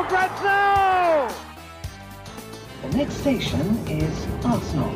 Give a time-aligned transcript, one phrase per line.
[0.00, 1.28] for grabs now!
[2.82, 4.92] The next station is Arsenal.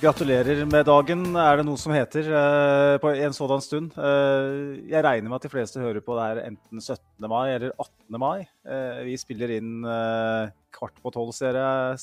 [0.00, 3.98] Gratulerer med dagen, er det noe som heter eh, på en sådan stund.
[4.00, 7.28] Eh, jeg regner med at de fleste hører på det her enten 17.
[7.28, 8.18] mai eller 18.
[8.18, 8.38] mai.
[8.64, 12.00] Eh, vi spiller inn eh, kvart på tolv, ser jeg,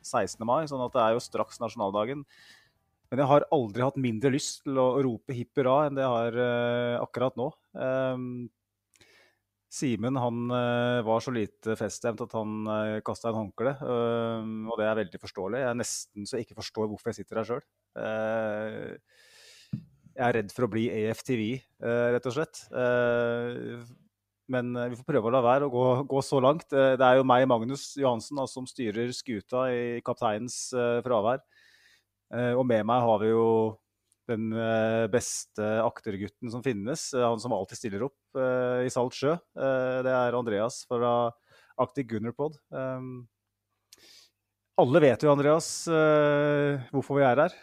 [0.00, 0.48] 16.
[0.48, 2.24] mai, sånn at det er jo straks nasjonaldagen.
[3.10, 6.14] Men jeg har aldri hatt mindre lyst til å rope hipp hurra enn det jeg
[6.14, 7.48] har uh, akkurat nå.
[7.74, 8.26] Um,
[9.70, 13.76] Simen han uh, var så lite feststemt at han uh, kasta en håndkle.
[13.78, 15.60] eh, og det er veldig forståelig.
[15.62, 17.64] Jeg er nesten så jeg ikke forstår hvorfor jeg sitter her sjøl.
[20.10, 21.42] jeg er redd for å bli EFTV,
[21.86, 22.64] eh, rett og slett.
[22.74, 23.84] Eh,
[24.50, 26.66] men eh, vi får prøve å la være å gå, gå så langt.
[26.74, 31.44] Eh, det er jo meg, Magnus Johansen, som styrer skuta i kapteinens eh, fravær.
[32.30, 33.46] Eh, og med meg har vi jo
[34.30, 37.08] den eh, beste aktergutten som finnes.
[37.14, 38.40] eh, Han som alltid stiller opp
[38.84, 39.34] i Salt sjø.
[39.58, 41.32] Det er Andreas fra
[41.80, 42.60] Arctic Gunnerpod.
[42.70, 43.24] Um,
[44.78, 45.66] Alle vet jo, Andreas,
[46.92, 47.56] hvorfor vi er her,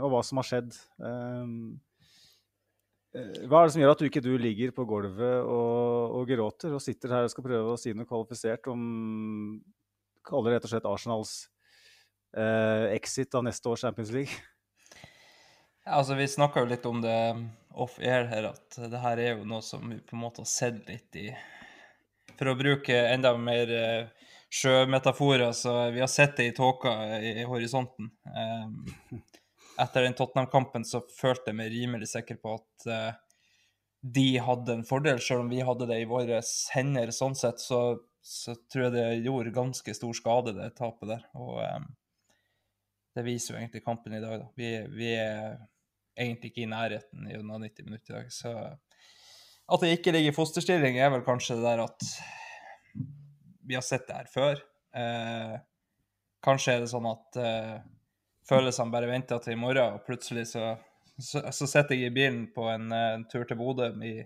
[0.00, 0.72] og hva som har skjedd.
[0.96, 1.76] Um,
[3.12, 6.32] eh, Hva er det som gjør at du ikke du ligger på gulvet og, og
[6.32, 9.60] gråter og sitter her og skal prøve å si noe kvalifisert om
[10.24, 11.34] Kaller rett og slett Arsenals
[12.34, 14.34] exit av neste års Champions League?
[15.84, 17.16] Altså, Vi snakka jo litt om det
[17.76, 20.78] off-air her, at det her er jo noe som vi på en måte har sett
[20.88, 21.26] litt i
[22.38, 27.44] For å bruke enda mer eh, sjømetaforer, så vi har sett det i tåka i,
[27.46, 28.10] horisonten.
[28.26, 29.18] Eh,
[29.82, 33.12] etter den Tottenham-kampen så følte jeg meg rimelig sikker på at eh,
[34.14, 36.40] de hadde en fordel, selv om vi hadde det i våre
[36.74, 37.12] hender.
[37.14, 37.82] Sånn sett så,
[38.22, 41.28] så tror jeg det gjorde ganske stor skade, det tapet der.
[41.38, 41.80] Og eh,
[43.14, 44.48] det viser jo egentlig kampen i dag, da.
[44.58, 45.56] Vi, vi er
[46.18, 48.32] egentlig ikke i nærheten gjennom 90 minutter i dag.
[48.32, 48.54] Så
[49.64, 52.08] at det ikke ligger i fosterstilling, er vel kanskje det der at
[53.64, 54.60] vi har sett det her før.
[54.94, 55.54] Eh,
[56.44, 57.76] kanskje er det sånn at eh,
[58.48, 60.74] følelsene bare venter til i morgen, og plutselig så,
[61.16, 64.18] så, så sitter jeg i bilen på en, eh, en tur til Bodø i,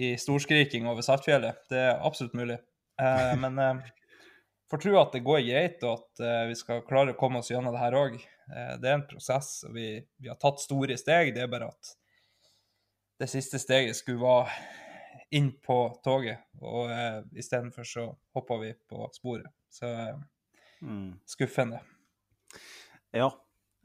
[0.00, 1.66] i storskriking over Saltfjellet.
[1.70, 2.58] Det er absolutt mulig.
[3.02, 3.92] Eh, men eh,
[4.72, 7.52] får tro at det går greit, og at uh, vi skal klare å komme oss
[7.52, 8.20] gjennom det her òg.
[8.82, 9.86] det er en prosess, og vi,
[10.20, 11.30] vi har tatt store steg.
[11.36, 11.92] Det er bare at
[13.22, 14.50] det siste steget skulle være
[15.32, 18.04] inn på toget, og uh, istedenfor så
[18.36, 19.48] hoppa vi på sporet.
[19.72, 20.20] Så eh,
[20.82, 21.12] Mm.
[21.30, 21.78] skuffende.
[23.14, 23.28] Ja.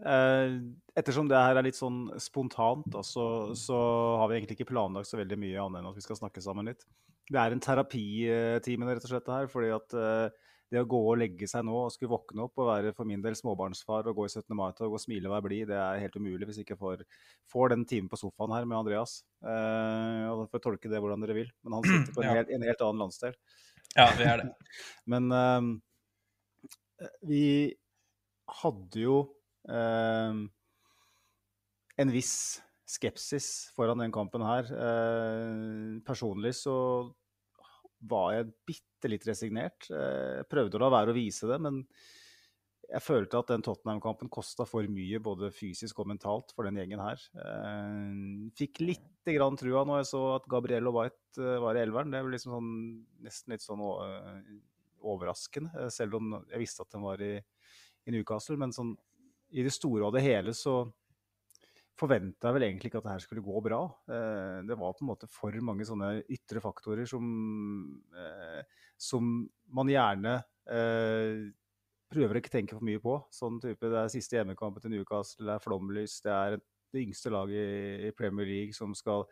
[0.02, 0.56] Eh,
[0.98, 3.78] ettersom det her er litt sånn spontant, da, så, så
[4.18, 6.66] har vi egentlig ikke planlagt så veldig mye annet enn at vi skal snakke sammen
[6.72, 6.82] litt.
[7.30, 9.50] Det er en terapitime, rett og slett, det her.
[9.52, 12.68] fordi at eh, det å gå og legge seg nå og skulle våkne opp og
[12.70, 14.52] være for min del småbarnsfar og gå i 17.
[14.58, 17.06] mai-tog og smile og være blid, det er helt umulig hvis jeg ikke får,
[17.52, 19.22] får den timen på sofaen her med Andreas.
[19.40, 21.50] Uh, og får tolke det hvordan dere vil.
[21.64, 22.36] Men han sitter på en, Ja.
[22.42, 23.40] helt, en helt annen landsdel.
[23.96, 24.52] Ja, vi er det.
[25.16, 27.44] Men uh, vi
[28.62, 29.18] hadde jo
[29.72, 30.46] uh,
[31.98, 32.38] en viss
[32.88, 34.68] skepsis foran den kampen her.
[34.72, 36.76] Eh, personlig så
[38.00, 39.90] var jeg bitte litt resignert.
[39.90, 41.84] Jeg prøvde å la være å vise det, men
[42.88, 47.02] jeg følte at den Tottenham-kampen kosta for mye, både fysisk og mentalt, for den gjengen
[47.04, 47.24] her.
[47.44, 48.22] Eh,
[48.56, 52.14] fikk litt grann trua når jeg så at Gabriel og White eh, var i elveren.
[52.14, 52.72] Det er liksom sånn,
[53.26, 54.54] nesten litt sånn eh,
[55.04, 57.34] overraskende, eh, selv om jeg visste at den var i,
[58.08, 58.56] i Newcastle.
[58.62, 58.96] Men sånn,
[59.52, 60.80] i det store og det hele så
[61.98, 63.82] forventa vel egentlig ikke at det her skulle gå bra.
[64.12, 67.26] Eh, det var på en måte for mange sånne ytre faktorer som,
[68.14, 68.62] eh,
[69.02, 70.38] som man gjerne
[70.70, 71.50] eh,
[72.14, 73.18] prøver å ikke tenke for mye på.
[73.34, 76.58] Sånn type, Det er siste hjemmekampen til Newcastle, det er flomlys, det er
[76.94, 79.28] det yngste laget i, Premier League som skal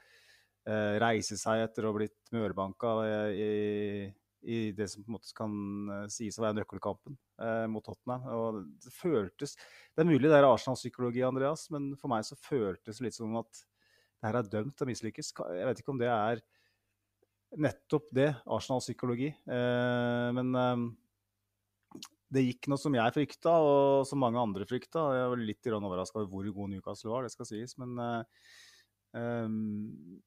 [0.66, 2.92] reise seg etter å ha blitt mørbanka
[3.38, 4.10] i,
[4.46, 5.54] i det som på en måte kan
[5.92, 8.26] eh, sies å være nøkkelkampen eh, mot Tottenham.
[8.36, 13.00] Og det føltes Det er mulig det er Arsenal-psykologi, Andreas, men for meg så føltes
[13.00, 15.32] det litt som at det her er dømt til å mislykkes.
[15.58, 16.44] Jeg vet ikke om det er
[17.62, 19.32] nettopp det, Arsenal-psykologi.
[19.32, 20.86] Eh, men eh,
[22.36, 25.10] det gikk noe som jeg frykta, og som mange andre frykta.
[25.16, 27.78] Jeg var litt overraska over hvor god Newcastle var, det skal sies.
[27.82, 28.24] Men eh,
[29.16, 30.20] Um,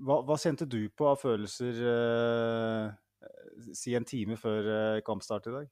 [0.00, 2.92] hva, hva kjente du på av følelser eh,
[3.76, 5.70] si en time før eh, kampstart i dag?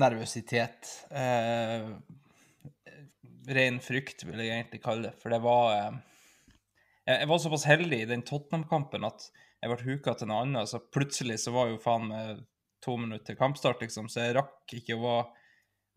[0.00, 0.90] Nervøsitet.
[1.10, 1.90] Eh,
[3.50, 5.16] ren frykt, vil jeg egentlig kalle det.
[5.20, 5.98] For det var eh,
[7.10, 9.30] Jeg var såpass heldig i den Tottenham-kampen at
[9.60, 10.70] jeg ble huka til noe annet.
[10.70, 12.46] Så plutselig så var jo faen meg
[12.84, 14.08] to minutter til kampstart, liksom.
[14.08, 15.28] Så jeg rakk ikke å være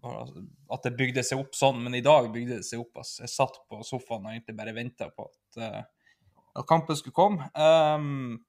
[0.03, 2.97] at det bygde seg opp sånn, men i dag bygde det seg opp.
[2.99, 3.23] Altså.
[3.23, 6.17] Jeg satt på sofaen og egentlig bare venta på at, uh,
[6.57, 7.47] at, kampen skulle komme.
[7.55, 8.41] Um,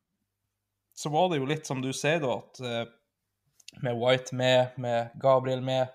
[0.94, 5.14] så var det jo litt som du sier, da, at uh, med White med, med
[5.20, 5.91] Gabriel med,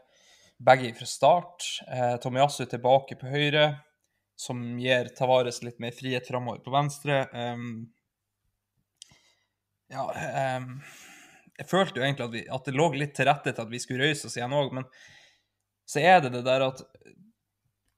[0.60, 1.64] begge fra start.
[1.88, 3.80] Eh, Tomiyasu tilbake på høyre,
[4.36, 7.22] som gir Tavares litt mer frihet framover på venstre.
[7.34, 7.70] Um,
[9.90, 10.04] ja
[10.60, 10.76] um,
[11.58, 13.80] Jeg følte jo egentlig at, vi, at, det lå litt til rette til at vi
[13.82, 14.86] skulle røyse oss igjen òg, men
[15.90, 16.84] så er det det der at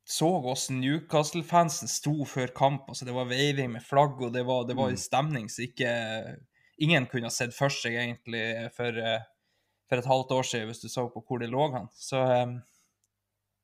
[0.07, 2.89] Så hvordan Newcastle-fansen sto før kamp.
[2.89, 5.06] altså Det var veiving med flagg, og det var, det var en mm.
[5.07, 5.92] stemning som ikke
[6.81, 8.44] ingen kunne ha sett for seg egentlig
[8.75, 8.98] for,
[9.89, 11.88] for, et halvt år siden, hvis du så på hvor det lå han.
[11.94, 12.19] Så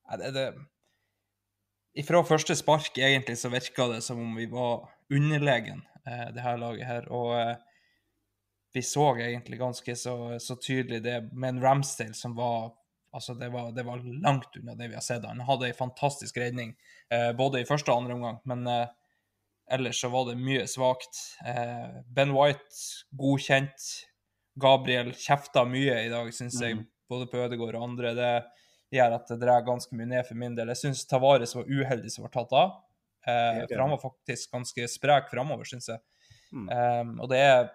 [0.08, 5.82] ja, det, det Fra første spark egentlig så virka det som om vi var underlegen,
[6.06, 7.08] eh, det her laget her.
[7.12, 7.56] Og eh,
[8.72, 12.74] vi så egentlig ganske så, så tydelig det med en Ramsdale som var
[13.08, 15.24] Altså, det var, det var, langt unna det vi har sett.
[15.24, 16.74] Han hadde ei fantastisk redning
[17.08, 18.90] eh, både i første og andre omgang, men eh,
[19.70, 21.20] ellers så var det mye svakt.
[21.46, 23.88] Eh, ben White godkjent.
[24.58, 26.86] Gabriel kjefta mye i dag, syns jeg, mm.
[27.10, 28.14] både på Ødegaard og andre.
[28.18, 28.32] Det
[28.98, 30.72] gjør at det drar ganske mye ned for min del.
[30.74, 32.72] Jeg syns Tavares var uheldig som var tatt av.
[33.28, 36.02] Eh, for han var faktisk ganske sprek framover, syns jeg.
[36.52, 36.66] Mm.
[36.68, 37.68] Um, og det er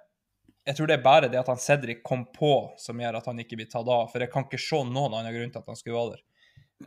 [0.63, 3.39] jeg tror det er bare det at han Cedric kom på som gjør at han
[3.44, 4.07] ikke blir tatt av.
[4.12, 6.24] For jeg kan ikke se noen annen grunn til at han skulle være der.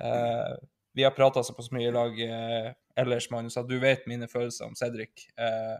[0.00, 0.54] Uh,
[0.96, 4.68] vi har prata såpass mye i lag uh, ellers, Magnus, at du vet mine følelser
[4.68, 5.26] om Cedric.
[5.38, 5.76] Uh,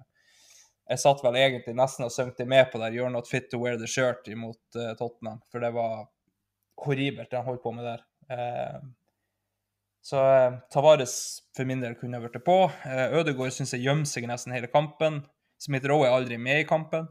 [0.87, 3.77] jeg satt vel egentlig nesten og søngte med på der 'You're not fit to wear
[3.77, 4.61] the shirt' imot
[4.99, 5.41] Tottenham.
[5.51, 6.07] For det var
[6.85, 8.05] horribelt, det han holdt på med der.
[10.03, 10.21] så
[10.71, 12.71] Tavares for min del kunne ha blitt på.
[12.87, 15.25] Ødegaard syns jeg gjemmer seg nesten hele kampen.
[15.59, 17.09] Smith Roe er aldri med i kampen.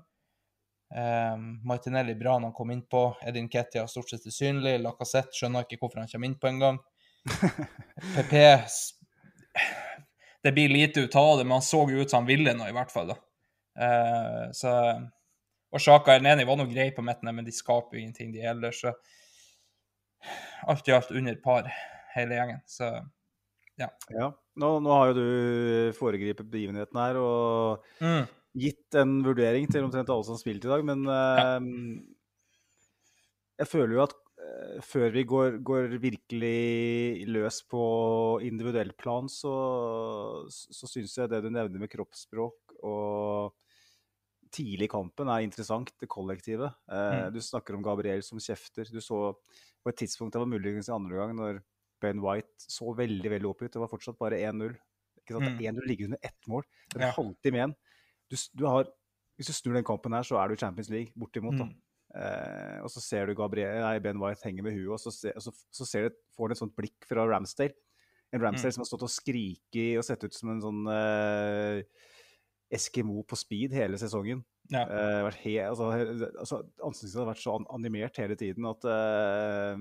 [0.95, 3.05] Um, Martinelli bra når han kom innpå.
[3.27, 4.77] Edin Ketia stort sett usynlig.
[4.83, 6.79] Lacassette skjønner ikke hvorfor han kommer innpå engang.
[8.15, 8.35] PP
[10.45, 12.67] Det blir lite ut av det, men han så jo ut som han ville nå,
[12.69, 13.13] i hvert fall.
[13.13, 13.17] da.
[13.75, 14.71] Uh, så,
[15.73, 18.75] og Sjaka Elneni var nå grei på midten, men de skaper jo ingenting, de heller.
[18.75, 18.93] Så
[20.69, 21.71] alt i alt under par,
[22.13, 22.61] hele gjengen.
[22.69, 22.91] Så
[23.81, 23.89] ja.
[24.13, 24.29] ja.
[24.61, 28.25] Nå, nå har jo du foregripet begivenheten her, og mm
[28.55, 31.57] gitt en vurdering til omtrent alle som har spilt i dag, men ja.
[31.59, 31.65] uh,
[33.59, 34.15] jeg føler jo at
[34.85, 37.83] før vi går, går, virkelig løs på
[38.45, 39.53] individuell plan, så,
[40.49, 43.55] så syns jeg det du nevner med kroppsspråk og
[44.55, 46.69] tidlig i kampen er interessant, det kollektive.
[46.91, 47.35] Eh, mm.
[47.35, 48.89] Du snakker om Gabriel som kjefter.
[48.91, 51.63] Du så på et tidspunkt det var muligens i andre gang, når
[52.01, 53.73] Ben White så veldig veldig oppgitt.
[53.75, 54.75] Det var fortsatt bare 1-0.
[55.25, 55.57] Mm.
[55.57, 56.65] 1-0 ligger under ett mål.
[56.91, 57.15] Det er en ja.
[57.15, 57.71] halvtime igjen
[58.29, 58.89] du, du har,
[59.37, 61.57] Hvis du snur den kampen her, så er du Champions League, bortimot.
[61.59, 61.73] Mm.
[62.15, 65.35] Eh, og så ser du Gabriel, nei, Ben White henge med huet, og så, ser,
[65.43, 67.75] så, så ser du, får du et sånt blikk fra Ramsdale.
[68.33, 68.75] En Ramsdale mm.
[68.77, 71.77] som har stått og skriket og sett ut som en sånn eh,
[72.75, 74.41] Eskimo på speed hele sesongen.
[74.73, 74.83] Ja.
[74.89, 75.91] Eh, he, altså,
[76.33, 79.77] altså, Ansiktet har vært så animert hele tiden at eh,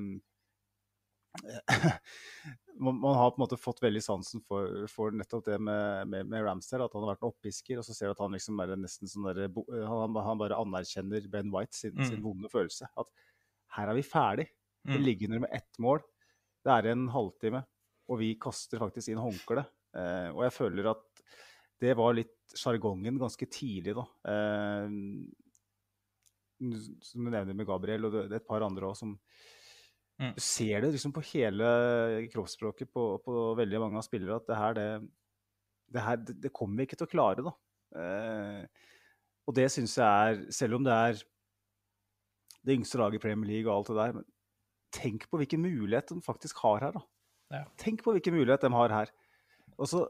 [2.80, 6.28] man, man, har på en måte fått veldig sansen for, for nettopp det med, med,
[6.30, 6.86] med, Ramsdale.
[6.88, 9.10] At han har vært en opphisker, Og så ser du at han liksom er nesten
[9.10, 9.46] sånn der,
[9.88, 12.08] han, han, bare anerkjenner Ben White sin, mm.
[12.08, 12.90] sin, vonde følelse.
[13.00, 13.10] At
[13.78, 14.48] her er vi ferdig.
[14.84, 15.04] Vi mm.
[15.04, 16.02] ligger under med ett mål.
[16.64, 17.64] Det er en halvtime,
[18.08, 19.70] og vi kaster faktisk inn håndkleet.
[19.94, 21.24] Eh, og jeg føler at
[21.82, 24.04] det var litt sjargongen ganske tidlig, da.
[24.32, 24.86] Eh,
[27.04, 29.12] som du nevner med Gabriel, og det, det er et par andre òg som
[30.22, 30.32] Mm.
[30.36, 31.68] Du ser det liksom på hele
[32.30, 34.88] kroppsspråket på, på veldig mange av spillere at det her, det,
[35.96, 37.54] det her, det, kommer vi ikke til å klare, da.
[37.98, 38.90] Eh,
[39.44, 40.04] og det syns jeg
[40.34, 41.18] er Selv om det er
[42.64, 44.28] det yngste laget i Premier League og alt det der, men
[44.94, 47.02] tenk på hvilken mulighet de faktisk har her, da.
[47.52, 47.64] Ja.
[47.78, 49.10] Tenk på hvilken mulighet de har her.
[49.76, 50.06] Og så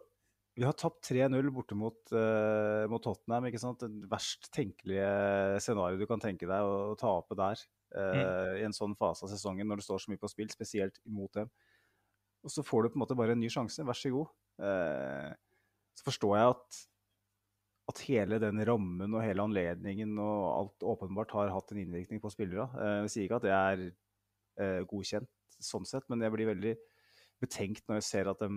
[0.54, 3.48] vi har tapt 3-0 borte mot, uh, mot, Tottenham.
[3.48, 3.82] ikke sant?
[3.82, 5.08] Det verst tenkelige
[5.64, 8.20] scenarioet du kan tenke deg å, å tape der mm.
[8.20, 10.98] Eh, i en sånn fase av sesongen når det står så mye på spill, spesielt
[11.08, 11.52] imot dem.
[12.44, 13.84] Og så får du på en måte bare en ny sjanse.
[13.86, 14.32] Vær så god.
[14.68, 15.30] Eh,
[15.94, 16.80] så forstår jeg at,
[17.92, 22.32] at hele den rammen og hele anledningen og alt åpenbart har hatt en innvirkning på
[22.34, 22.68] spillere.
[22.76, 23.86] Eh, jeg sier ikke at det er
[24.86, 26.74] godkjent sånn sett, men jeg blir veldig
[27.42, 28.50] betenkt når jeg ser at de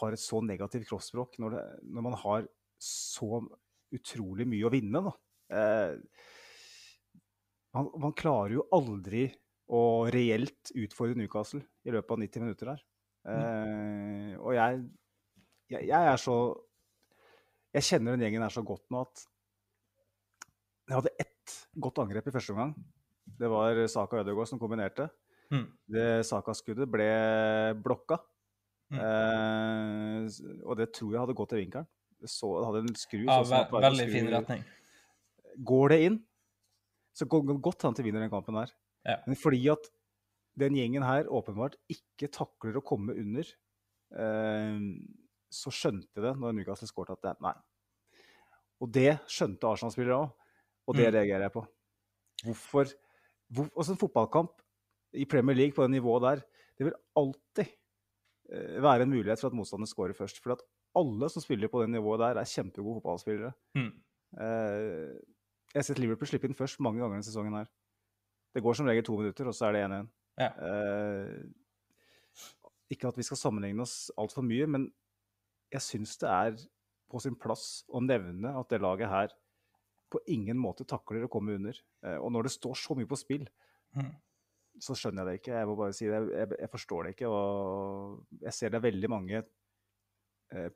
[0.00, 2.46] har et så negativt kroppsspråk når, når man har
[2.82, 3.42] så
[3.92, 5.02] utrolig mye å vinne.
[5.06, 5.12] Da.
[5.52, 6.32] Eh,
[7.76, 9.26] man, man, klarer jo aldri
[9.72, 12.82] å reelt utfordre Newcastle i løpet av 90 minutter her.
[13.32, 14.80] Eh, og jeg,
[15.70, 16.34] jeg, jeg, er så
[17.70, 19.22] Jeg kjenner den gjengen her så godt nå at
[20.90, 22.72] jeg hadde ett godt angrep i første omgang.
[23.38, 25.06] Det var Saka Ødegaard som kombinerte.
[25.52, 25.64] Mm.
[25.94, 27.08] Det Saka-skuddet ble
[27.84, 28.18] blokka.
[28.92, 28.98] Mm.
[29.00, 30.26] Eh,
[30.66, 31.88] og det tror jeg hadde gått i vinkelen.
[32.22, 33.22] Så, det hadde en skru.
[33.24, 34.12] Ja, ve veldig skru.
[34.14, 34.66] fin retning.
[35.72, 36.18] Går det inn,
[37.16, 38.72] så går det godt an til vinner den kampen her.
[39.06, 39.18] Ja.
[39.26, 39.90] Men fordi at
[40.58, 43.48] den gjengen her åpenbart ikke takler å komme under,
[44.16, 44.80] eh,
[45.52, 47.54] så skjønte det når Newcastle skåret at det, nei.
[48.82, 50.32] Og det skjønte Arsenal-spillere òg,
[50.88, 51.14] og det mm.
[51.14, 51.64] reagerer jeg på.
[52.42, 52.92] Hvorfor
[53.52, 54.62] hvor, Også en fotballkamp
[55.20, 56.44] i Premier League på det nivået der,
[56.78, 60.40] det vil alltid eh, være en mulighet for at motstander skårer først.
[60.42, 60.64] For at
[60.96, 63.52] alle som spiller på det nivået der, er kjempegode fotballspillere.
[63.76, 63.92] Mm.
[64.40, 65.12] Eh,
[65.72, 67.68] jeg har sett Liverpool slippe inn først mange ganger denne sesongen her.
[68.52, 70.10] Det går som regel to minutter, og så er det 1-1.
[70.42, 70.50] Ja.
[70.68, 71.38] Eh,
[72.92, 74.90] ikke at vi skal sammenligne oss altfor mye, men
[75.72, 76.58] jeg syns det er
[77.12, 79.32] på sin plass å nevne at det laget her
[80.12, 81.78] på ingen måte takler å komme under.
[82.04, 83.46] Eh, og når det står så mye på spill,
[83.96, 84.12] mm.
[84.84, 85.56] så skjønner jeg det ikke.
[85.56, 86.20] Jeg må bare si det.
[86.36, 87.32] Jeg, jeg forstår det ikke.
[87.32, 89.42] Og jeg ser det er veldig mange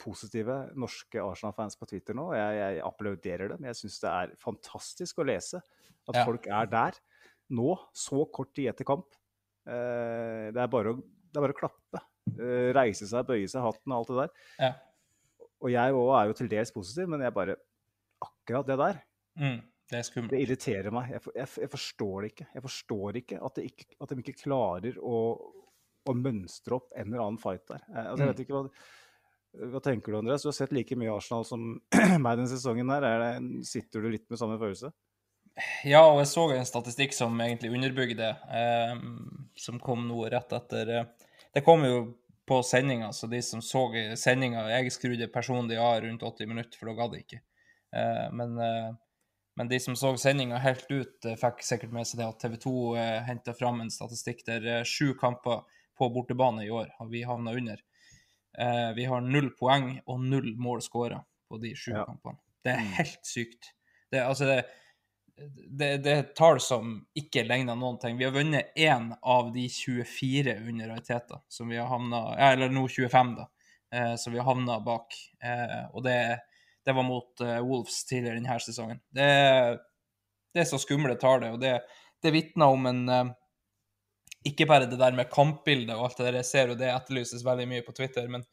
[0.01, 2.31] positive norske Arsenal-fans på Twitter nå.
[2.37, 3.67] Jeg, jeg applauderer dem.
[3.69, 5.61] Jeg syns det er fantastisk å lese
[6.07, 6.25] at ja.
[6.25, 6.99] folk er der
[7.57, 9.15] nå, så kort tid etter kamp.
[9.67, 12.03] Eh, det, er bare å, det er bare å klappe.
[12.37, 14.53] Eh, reise seg, bøye seg, hatten og alt det der.
[14.65, 14.73] Ja.
[15.63, 17.61] Og jeg òg er jo til dels positiv, men jeg bare
[18.25, 19.03] Akkurat det der
[19.37, 19.59] Mm,
[19.91, 20.29] det er.
[20.31, 21.11] Det irriterer meg.
[21.13, 22.47] Jeg, jeg, jeg, forstår det ikke.
[22.55, 25.19] Jeg forstår ikke at, ikke, at de ikke klarer å,
[26.09, 27.85] å, mønstre opp en eller annen fight der.
[27.91, 28.47] Eh, altså, jeg vet mm.
[28.47, 28.87] ikke hva,
[29.73, 30.45] hva tenker du, Andreas?
[30.45, 31.67] Du har sett like mye Arsenal som
[32.25, 32.91] meg denne sesongen.
[32.93, 33.07] her.
[33.07, 34.93] Det, sitter du litt med samme følelse?
[35.89, 38.99] Ja, og jeg så en statistikk som egentlig underbygde det, eh,
[39.57, 42.01] som kom nå rett etter eh, Det kom jo
[42.47, 43.89] på sendinga, så de som så
[44.21, 47.41] sendinga Jeg skrudde personlig av rundt 80 minutter, for da gadd jeg ikke.
[47.97, 48.93] Eh, men eh,
[49.57, 52.57] men de som så sendinga helt ut, eh, fikk sikkert med seg det at TV
[52.61, 55.63] 2 eh, henta fram en statistikk der eh, sju kamper
[55.97, 57.81] på bortebane i år har vi havna under.
[58.59, 62.05] Eh, vi har null poeng og null mål skåra på de sju ja.
[62.09, 62.39] kampene.
[62.65, 62.93] Det er mm.
[62.97, 63.73] helt sykt.
[64.11, 64.57] Det, altså det,
[65.69, 68.17] det, det er tall som ikke ligner noen ting.
[68.17, 72.87] Vi har vunnet én av de 24 under Ariteta, som vi har havna Eller nå
[72.89, 73.49] 25, da,
[73.93, 75.19] eh, som vi har havna bak.
[75.45, 76.21] Eh, og det
[76.87, 79.01] det var mot Wolves tidligere denne sesongen.
[79.11, 79.25] Det,
[80.55, 81.81] det er så skumle tall, og det,
[82.23, 83.01] det vitner om en
[84.47, 87.45] Ikke bare det der med kampbildet og alt det der jeg ser, og det etterlyses
[87.47, 88.45] veldig mye på Twitter, men,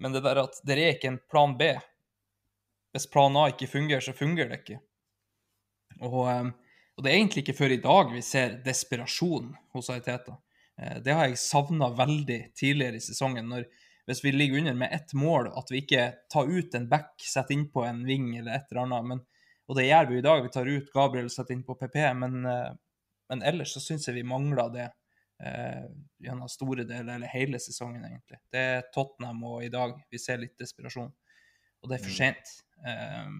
[0.00, 1.72] men det der at det er ikke en plan B.
[2.94, 4.78] Hvis plan A ikke fungerer, så fungerer det ikke.
[6.00, 6.52] Og, um,
[6.96, 10.38] og det er egentlig ikke før i dag vi ser desperasjon hos Ariteta.
[10.80, 13.52] Uh, det har jeg savna veldig tidligere i sesongen.
[13.52, 13.68] når
[14.08, 17.52] hvis vi ligger under med ett mål, at vi ikke tar ut en back, setter
[17.52, 19.08] innpå en ving eller et eller annet.
[19.10, 19.18] Men,
[19.68, 20.40] og det gjør vi i dag.
[20.46, 21.98] Vi tar ut Gabriel og setter innpå PP.
[22.16, 22.70] Men, eh,
[23.28, 24.94] men ellers så syns jeg vi mangler det eh,
[25.38, 28.40] gjennom store deler, eller hele sesongen, egentlig.
[28.50, 31.12] Det er Tottenham og i dag vi ser litt desperasjon.
[31.82, 32.18] Og det er for mm.
[32.18, 32.54] sent.
[32.82, 33.38] Um,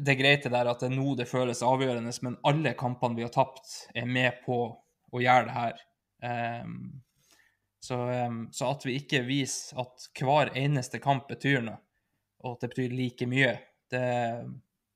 [0.00, 3.18] det er greit det der at det er nå det føles avgjørende, men alle kampene
[3.18, 4.62] vi har tapt, er med på
[5.10, 5.84] å gjøre det her.
[6.64, 6.80] Um,
[7.80, 7.96] så,
[8.52, 11.80] så, at vi ikke viser at hver eneste kamp betyr noe,
[12.44, 13.54] og at det betyr like mye,
[13.92, 14.04] det,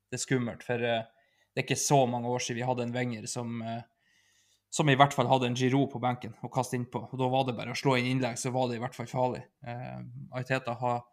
[0.09, 0.65] det er skummelt.
[0.65, 3.57] For det er ikke så mange år siden vi hadde en Wenger som,
[4.75, 7.05] som i hvert fall hadde en Giro på benken å kaste innpå.
[7.15, 9.45] Da var det bare å slå inn innlegg, så var det i hvert fall farlig.
[9.63, 10.01] Eh,
[10.35, 11.05] Ariteta har,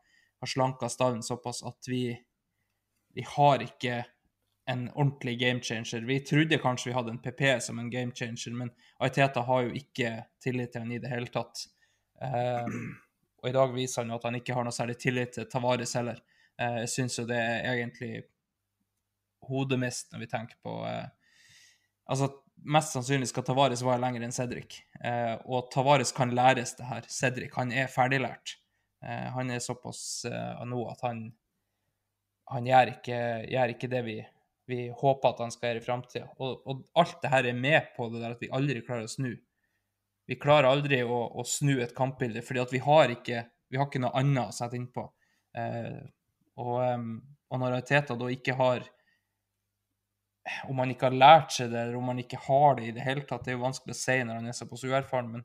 [0.42, 2.08] har slanka stallen såpass at vi,
[3.14, 4.00] vi har ikke
[4.72, 6.02] en ordentlig game changer.
[6.08, 9.78] Vi trodde kanskje vi hadde en PP som en game changer, men Ariteta har jo
[9.78, 10.10] ikke
[10.42, 11.62] tillit til han i det hele tatt.
[12.18, 12.66] Eh,
[13.42, 15.94] og i dag viser han jo at han ikke har noe særlig tillit til Tavares
[15.98, 16.18] heller.
[16.58, 18.16] Eh, jeg syns jo det er egentlig
[19.46, 21.06] hodemist når vi tenker på uh,
[22.10, 22.26] Altså,
[22.56, 24.80] mest sannsynlig skal Tavares være lenger enn Cedric.
[25.02, 27.08] Eh, og Tavares kan læres det her.
[27.10, 28.58] Cedric, han er ferdiglært.
[29.02, 30.22] han er såpass
[30.62, 31.24] nå at han
[32.52, 33.16] han gjør ikke,
[33.50, 34.14] gjør ikke det vi
[34.72, 36.28] vi håper at han skal gjøre i framtida.
[36.38, 39.10] Og, og, alt det her er med på det der at vi aldri klarer å
[39.10, 39.32] snu.
[40.30, 44.02] Vi klarer aldri å, å snu et kampbilde, fordi vi har ikke, vi har ikke
[44.04, 45.08] noe annet å sette innpå.
[45.58, 46.02] Eh,
[46.62, 47.16] og, um,
[47.52, 48.86] og når Teta da ikke har
[50.66, 53.04] Om han ikke har lært seg det, eller om han ikke har det i det
[53.06, 55.44] hele tatt, det er jo vanskelig å si når han er såpass uerfaren, men,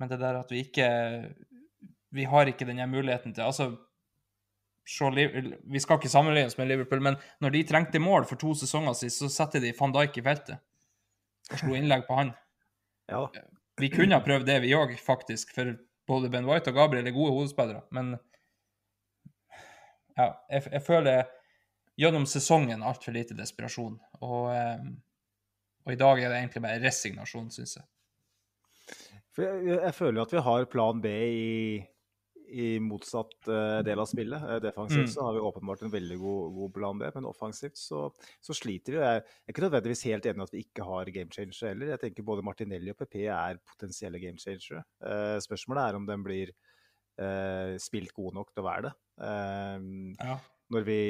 [0.00, 0.88] men det der at vi ikke
[2.12, 3.70] vi har ikke denne muligheten til Altså,
[4.84, 8.96] vi skal ikke sammenlignes oss med Liverpool, men når de trengte mål for to sesonger
[8.98, 10.58] siden, så setter de van Dijk i feltet
[11.52, 12.34] og slo innlegg på han.
[13.12, 13.26] Ja,
[13.80, 15.72] Vi kunne ha prøvd det, vi òg, faktisk, for
[16.08, 18.12] både Ben White og Gabriel er gode hodespillere, men
[20.16, 21.26] ja, jeg, jeg føler
[22.02, 24.84] gjennom sesongen altfor lite desperasjon, og, eh,
[25.86, 27.88] og i dag er det egentlig bare resignasjon, syns jeg.
[29.32, 31.78] For jeg, jeg føler jo at vi har plan B i,
[32.52, 34.42] i motsatt eh, del av spillet.
[34.44, 35.12] Eh, defensivt Mm.
[35.14, 38.02] så har vi åpenbart en veldig god, god plan B, men offensivt så,
[38.44, 39.00] så sliter vi.
[39.00, 41.94] Jeg, er ikke nødvendigvis helt enig i at vi ikke har game changer heller.
[41.94, 44.84] Jeg tenker både Martinelli og PP er potensielle game changere.
[45.00, 46.52] Eh, spørsmålet er om den blir
[47.78, 48.92] spilt god nok til å være det.
[49.22, 49.82] Eh,
[50.26, 50.36] Ja.
[50.72, 51.00] når vi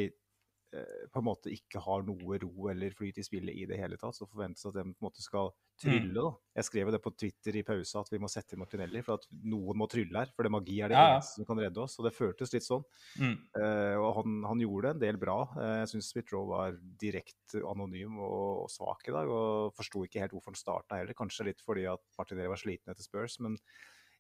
[1.13, 4.17] på en måte ikke har noe ro eller flyt i spillet i det hele tatt,
[4.17, 5.51] så forventes at de på en måte skal
[5.83, 6.15] trylle.
[6.15, 6.31] da.
[6.59, 9.21] Jeg skrev jo det på Twitter i pausa at vi må sette inn Martinelli, for
[9.21, 10.33] at noen må trylle her.
[10.37, 11.15] For det magi er det Ja, ja.
[11.19, 11.99] eneste som kan redde oss.
[11.99, 12.85] Og det føltes litt sånn.
[13.21, 13.37] Mm.
[13.57, 15.39] Uh, og han, han gjorde en del bra.
[15.57, 19.33] Uh, jeg syns Smith-Roe var direkte anonym og, og svak i dag.
[19.33, 21.19] Og forsto ikke helt hvorfor han starta heller.
[21.19, 23.59] Kanskje litt fordi at Martinelli var sliten etter Spurs, men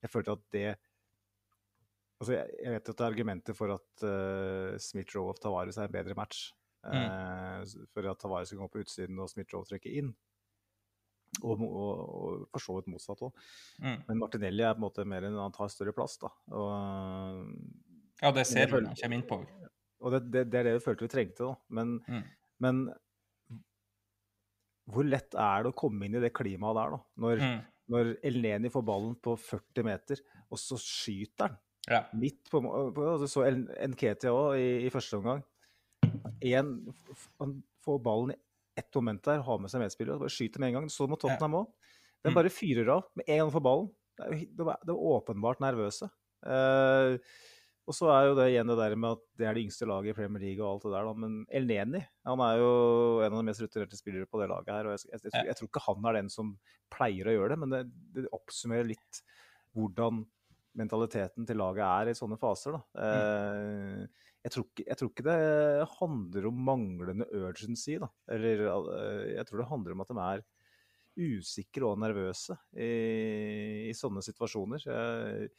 [0.02, 0.68] jeg følte at det
[2.23, 5.88] Altså, jeg, jeg vet at det er argumenter for at uh, Smith-Roe og Tavares er
[5.88, 6.52] en bedre match.
[6.87, 7.62] Eh,
[7.95, 10.12] for at Tavares skal gå på utsiden og Smith-Roe trekke inn.
[11.43, 13.33] Og, og, og for så vidt motsatt òg.
[13.83, 14.00] Mm.
[14.09, 16.14] Men Martinelli er på en måte mer enn han tar større plass.
[16.23, 16.31] da.
[16.55, 17.49] Og,
[18.23, 19.38] Ja, det ser du når han kommer innpå.
[20.02, 21.49] og det, det, det er det vi følte vi trengte.
[21.49, 21.57] da.
[21.75, 22.23] Men, Mm.
[22.62, 22.83] men
[24.93, 27.00] hvor lett er det å komme inn i det klimaet der, da?
[27.25, 27.61] Når, Mm.
[27.95, 31.59] når Elneni får ballen på 40 meter, og så skyter han
[31.91, 32.05] Ja.
[32.15, 33.43] midt på, på altså, Så
[33.91, 35.41] Nketia òg i, i første omgang.
[36.43, 36.69] En,
[37.41, 38.39] han får ballen i
[38.79, 40.91] ett moment der, har med seg medspillere og bare skyter med en gang.
[40.93, 41.73] Så må Tottenham òg.
[42.23, 42.37] Den Mm.
[42.39, 43.89] bare fyrer av med en gang han får ballen.
[44.17, 46.07] Det er, det er, de er åpenbart nervøse.
[46.47, 47.17] Uh,
[47.91, 50.12] og så er jo det igjen det der med at det er det yngste laget
[50.12, 51.14] i Premier League og alt det der, da.
[51.18, 52.68] Men El Neni han er jo
[53.27, 54.87] en av de mest rutinerte spillere på det laget her.
[54.87, 56.53] og jeg, jeg, jeg, tror- jeg tror ikke han er den som
[56.95, 57.83] pleier å gjøre det, men det,
[58.14, 59.23] det oppsummerer litt
[59.75, 60.23] hvordan
[60.78, 62.76] mentaliteten til laget er i sånne faser.
[62.78, 62.80] Da.
[63.04, 64.06] Eh,
[64.46, 68.08] jeg, tror ikke, jeg tror ikke det handler om manglende urgency, da.
[68.32, 70.44] Eller eh, jeg tror det handler om at de er
[71.22, 72.88] usikre og nervøse i,
[73.90, 74.87] i sånne situasjoner.
[74.88, 75.50] Jeg,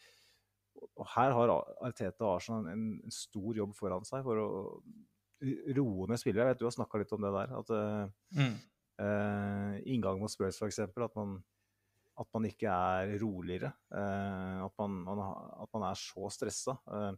[0.97, 1.51] og her har
[1.85, 4.47] Arteta og Arsenal en, en stor jobb foran seg for å
[5.77, 6.47] roe ned spillere.
[6.49, 7.53] Jeg vet du har snakka litt om det der.
[7.61, 8.53] At eh, Mm.
[9.01, 10.79] uh, inngang mot Spurs f.eks.
[10.87, 11.41] At, man-
[12.19, 13.71] at man ikke er roligere.
[13.93, 15.21] eh, at, man, man,
[15.63, 16.75] at man er så stressa.
[16.87, 17.13] eh,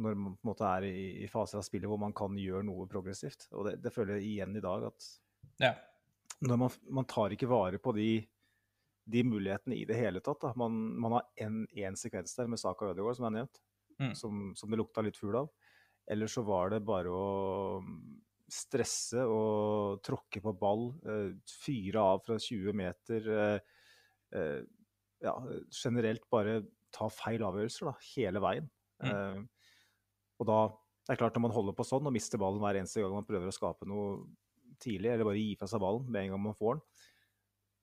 [0.00, 2.64] når man på en måte er i, i faser av spillet hvor man kan gjøre
[2.64, 3.48] noe progressivt.
[3.52, 5.08] Og det, det føler jeg igjen i dag at
[5.60, 5.72] ja.
[6.40, 8.06] når man, man tar ikke vare på de,
[9.10, 10.40] de mulighetene i det hele tatt.
[10.40, 10.54] Da.
[10.56, 13.60] Man, man har én sekvens der med Saka Ødegaard, som er nevnt,
[14.00, 14.14] Mm.
[14.16, 15.50] som, som det lukta litt fugl av.
[16.08, 17.82] Eller så var det bare å
[18.54, 21.30] stresse og tråkke på ball, eh,
[21.62, 23.30] fyre av fra 20 meter.
[23.36, 23.80] Eh,
[24.38, 24.60] eh,
[25.22, 25.34] ja,
[25.70, 26.60] generelt bare
[26.94, 28.70] ta feil avgjørelser da, hele veien.
[29.00, 29.48] Mm.
[30.40, 30.60] Og da
[31.08, 33.24] det er klart Når man holder på sånn og mister ballen hver eneste gang man
[33.26, 34.20] prøver å skape noe
[34.78, 36.84] tidlig, eller bare gi fra seg ballen med en gang man får den,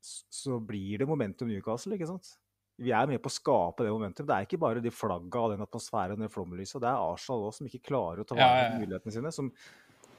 [0.07, 2.29] så blir det momentum Newcastle, ikke sant?
[2.77, 4.27] Vi er med på å skape det momentum.
[4.29, 6.79] Det er ikke bare de flagga og den atmosfæren og det flomlyset.
[6.83, 9.33] Det er Arsenal også som ikke klarer å ta vare på mulighetene sine.
[9.33, 9.49] Som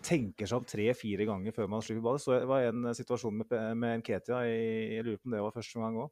[0.05, 2.23] tenker seg om tre-fire ganger før man slipper ballen.
[2.23, 5.43] Så det var en eh, situasjon med, med Nketia, i, jeg lurer på om det
[5.45, 6.11] var første gang òg.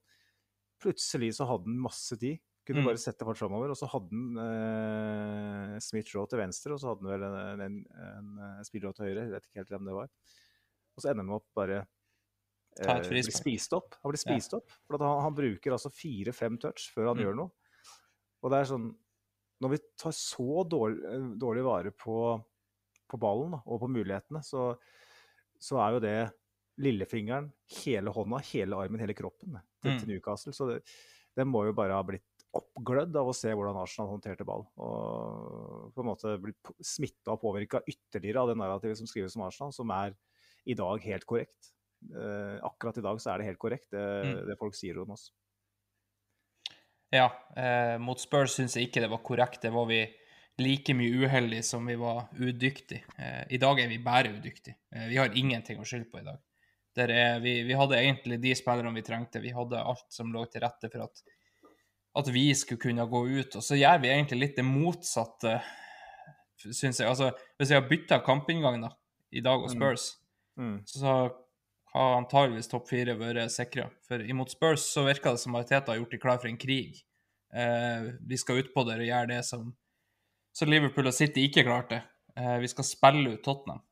[0.83, 2.39] Plutselig så hadde han masse tid.
[2.67, 2.87] Kunne Mm.
[2.91, 3.71] bare sette fart framover.
[3.71, 7.61] Og så hadde han eh, Smith Roe til venstre, og så hadde han vel en,
[7.63, 7.77] en,
[8.09, 9.23] en, en spiller til høyre.
[9.29, 10.11] Jeg vet ikke helt hvem det var.
[10.97, 11.79] Og så ender han opp bare
[12.81, 13.95] eh, blir spist opp.
[14.03, 14.75] Han blir spist opp.
[14.89, 17.25] For at han, han bruker altså fire-fem touch før han Mm.
[17.29, 17.51] gjør noe.
[18.43, 18.91] Og det er sånn
[19.65, 22.17] Når vi tar så dårlig, eh, dårlig vare på,
[23.09, 24.75] på ballen da, og på mulighetene, så,
[25.59, 26.17] så er jo det
[26.79, 27.51] lillefingeren,
[27.83, 29.99] hele hånda, hele armen, hele kroppen til, Mm.
[30.01, 30.53] til Newcastle.
[30.53, 30.83] Så det,
[31.37, 32.25] det må jo bare ha blitt
[32.57, 34.65] oppglødd av å se hvordan Arsenal håndterte ball.
[34.81, 39.45] Og på en måte blitt smitta og påvirka ytterligere av det narrativet som skrives om
[39.47, 40.15] Arsenal, som er
[40.67, 41.73] i dag helt korrekt.
[42.13, 44.47] Eh, akkurat i dag så er det helt korrekt, det, Mm.
[44.49, 45.31] det folk sier om oss.
[47.15, 49.63] Ja, eh, mot Spurs syns jeg ikke det var korrekt.
[49.63, 50.01] Det var vi
[50.59, 53.03] like mye uheldige som vi var udyktige.
[53.19, 54.77] Eh, I dag er vi bare udyktige.
[54.95, 56.39] Eh, vi har ingenting å skylde på i dag.
[56.97, 59.41] Der er, vi, vi hadde egentlig de spillerne vi trengte.
[59.45, 61.21] Vi hadde alt som lå til rette for at,
[62.17, 63.57] at vi skulle kunne gå ut.
[63.61, 65.59] Og så gjør vi egentlig litt det motsatte,
[66.57, 67.09] syns jeg.
[67.11, 68.95] Altså, hvis jeg har bytta kampinngang da,
[69.33, 69.77] i dag og Mm.
[69.77, 70.07] Spurs,
[70.57, 70.79] Mm.
[70.89, 71.13] så
[71.93, 73.91] har antageligvis topp fire vært sikra.
[74.09, 77.03] For imot Spurs så virker det som Mariteta har gjort de klar for en krig.
[77.53, 79.75] Eh, vi skal ut på det og gjøre det som,
[80.57, 82.01] som Liverpool og City ikke klarte.
[82.37, 83.83] Eh, vi skal spille ut Tottenham.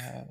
[0.00, 0.22] Eh,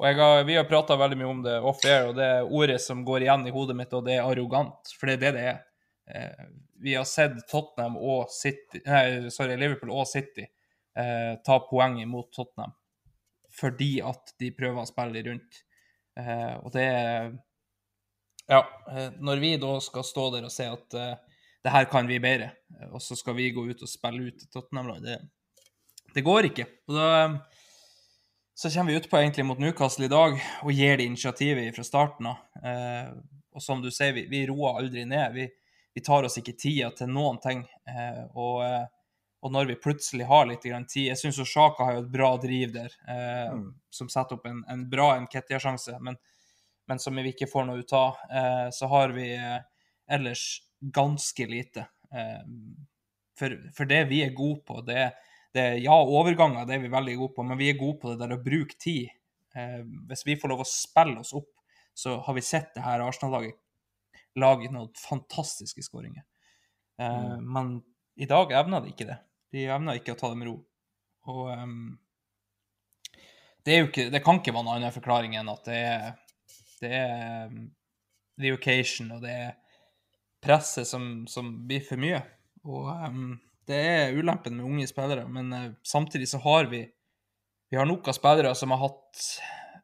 [0.00, 3.26] og har, Vi har prata veldig mye om det off-air, og det ordet som går
[3.26, 4.90] igjen i hodet mitt, og det er arrogant.
[4.98, 5.60] For det er det det er.
[6.10, 6.44] Eh,
[6.82, 10.46] vi har sett Tottenham og City, nei, sorry, Liverpool og City
[10.96, 12.74] eh, ta poeng imot Tottenham
[13.60, 15.56] fordi at de prøver å spille rundt.
[16.62, 17.32] Og det er
[18.48, 18.60] Ja,
[19.18, 20.94] når vi da skal stå der og se at
[21.64, 22.52] det her kan vi bedre,
[22.90, 25.18] og så skal vi gå ut og spille ut Tottenham-lag, det,
[26.14, 26.66] det går ikke.
[26.88, 27.10] Og da
[28.60, 32.26] så kommer vi utpå egentlig mot Newcastle i dag og gir det initiativet fra starten
[32.28, 32.42] av.
[32.60, 33.06] Eh,
[33.56, 35.32] og som du sier, vi, vi roer aldri ned.
[35.32, 35.46] Vi,
[35.94, 37.62] vi, tar oss ikke tida til noen ting.
[37.88, 38.84] Eh, og, eh,
[39.40, 42.34] og, når vi plutselig har litt grann tid Jeg syns Sjaka har jo et bra
[42.42, 43.64] driv der, eh, mm.
[43.96, 46.20] som setter opp en, en bra Nketia-sjanse, men,
[46.84, 48.20] men, som vi ikke får noe ut av.
[48.28, 49.56] Eh, så har vi eh,
[50.18, 50.44] ellers
[50.80, 51.86] ganske lite.
[53.38, 55.10] For, for, det vi er gode på, det er
[55.52, 58.20] det, ja, overganger det er vi veldig gode på, men vi er gode på det
[58.22, 59.10] der å bruke tid.
[59.58, 61.50] Eh, hvis vi får lov å spille oss opp,
[61.94, 63.58] så har vi sett det her Arsenal-laget
[64.38, 66.22] lage noen fantastiske skåringer.
[67.00, 67.48] Eh, mm.
[67.50, 67.72] Men
[68.20, 69.18] i dag evner de ikke det.
[69.50, 70.56] De evner ikke å ta det med ro.
[71.30, 71.98] Og um,
[73.66, 76.06] det, ikke, det kan ikke være noen annen forklaring enn at det er,
[76.80, 77.50] det er
[78.40, 79.50] the occasion og det er
[80.42, 82.20] presset som, som blir for mye.
[82.66, 83.34] Og um,
[83.68, 86.86] det er ulempen med unge spillere, men uh, samtidig så har vi
[87.70, 89.24] vi har nok av spillere som har hatt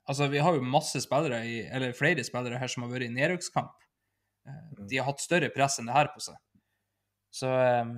[0.07, 3.11] Altså, vi har jo masse spillere, i, eller flere spillere her som har vært i
[3.11, 3.73] nedrykkskamp.
[4.47, 6.37] Uh, de har hatt større press enn det her på seg.
[7.35, 7.97] Så um,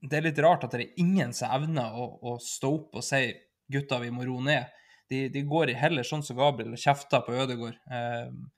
[0.00, 3.04] det er litt rart at det er ingen som evner å, å stå opp og
[3.04, 3.26] si
[3.70, 4.72] gutta, vi må roe ned.
[5.10, 7.76] De, de, går heller sånn som Gabriel og kjefter på Ødegård.
[7.90, 8.48] Um,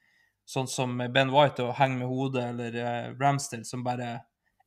[0.49, 4.15] sånn som Ben White og henger med hodet, eller uh, Ramsdale som bare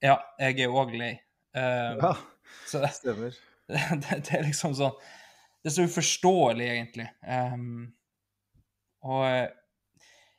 [0.04, 1.14] Ja, jeg er òg lei.
[1.56, 2.16] Uh, ja,
[2.72, 3.36] så, stemmer.
[3.66, 4.92] Det, det, er liksom sånn
[5.64, 7.08] Det er så uforståelig, egentlig.
[7.26, 7.88] Um,
[9.06, 9.48] og uh,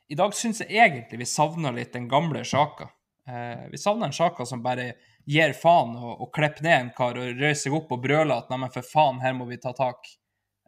[0.07, 2.87] i dag syns jeg egentlig vi savner litt den gamle Sjaka.
[3.27, 4.93] Uh, vi savner en Sjaka som bare
[5.27, 8.47] gir faen og, og klipper ned en kar og røyser seg opp og brøler at
[8.47, 10.13] 'neimen, for faen, her må vi ta tak'.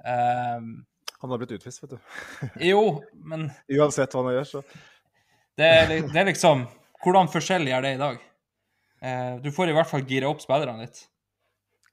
[0.04, 0.84] Um,
[1.20, 2.00] han har blitt utvist, vet du.
[2.70, 2.84] jo,
[3.28, 4.64] men Uansett hva han gjør, så
[5.60, 6.66] det er, det er liksom
[7.04, 8.20] Hvordan forskjellig er det i dag?
[9.00, 11.06] Eh, du får i hvert fall gira opp spillerne litt.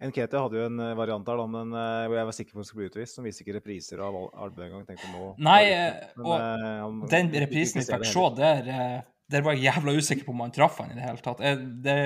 [0.02, 2.64] Nkete hadde jo en eh, variant der, da, men uh, jeg var sikker på at
[2.64, 3.16] hun skulle bli utvist.
[3.16, 4.82] Som viste ikke repriser av Albu engang.
[5.38, 8.72] Nei, men, og han, den reprisen vi fikk se, der,
[9.30, 11.46] der var jeg jævla usikker på om han traff han i det hele tatt.
[11.46, 11.96] Jeg, det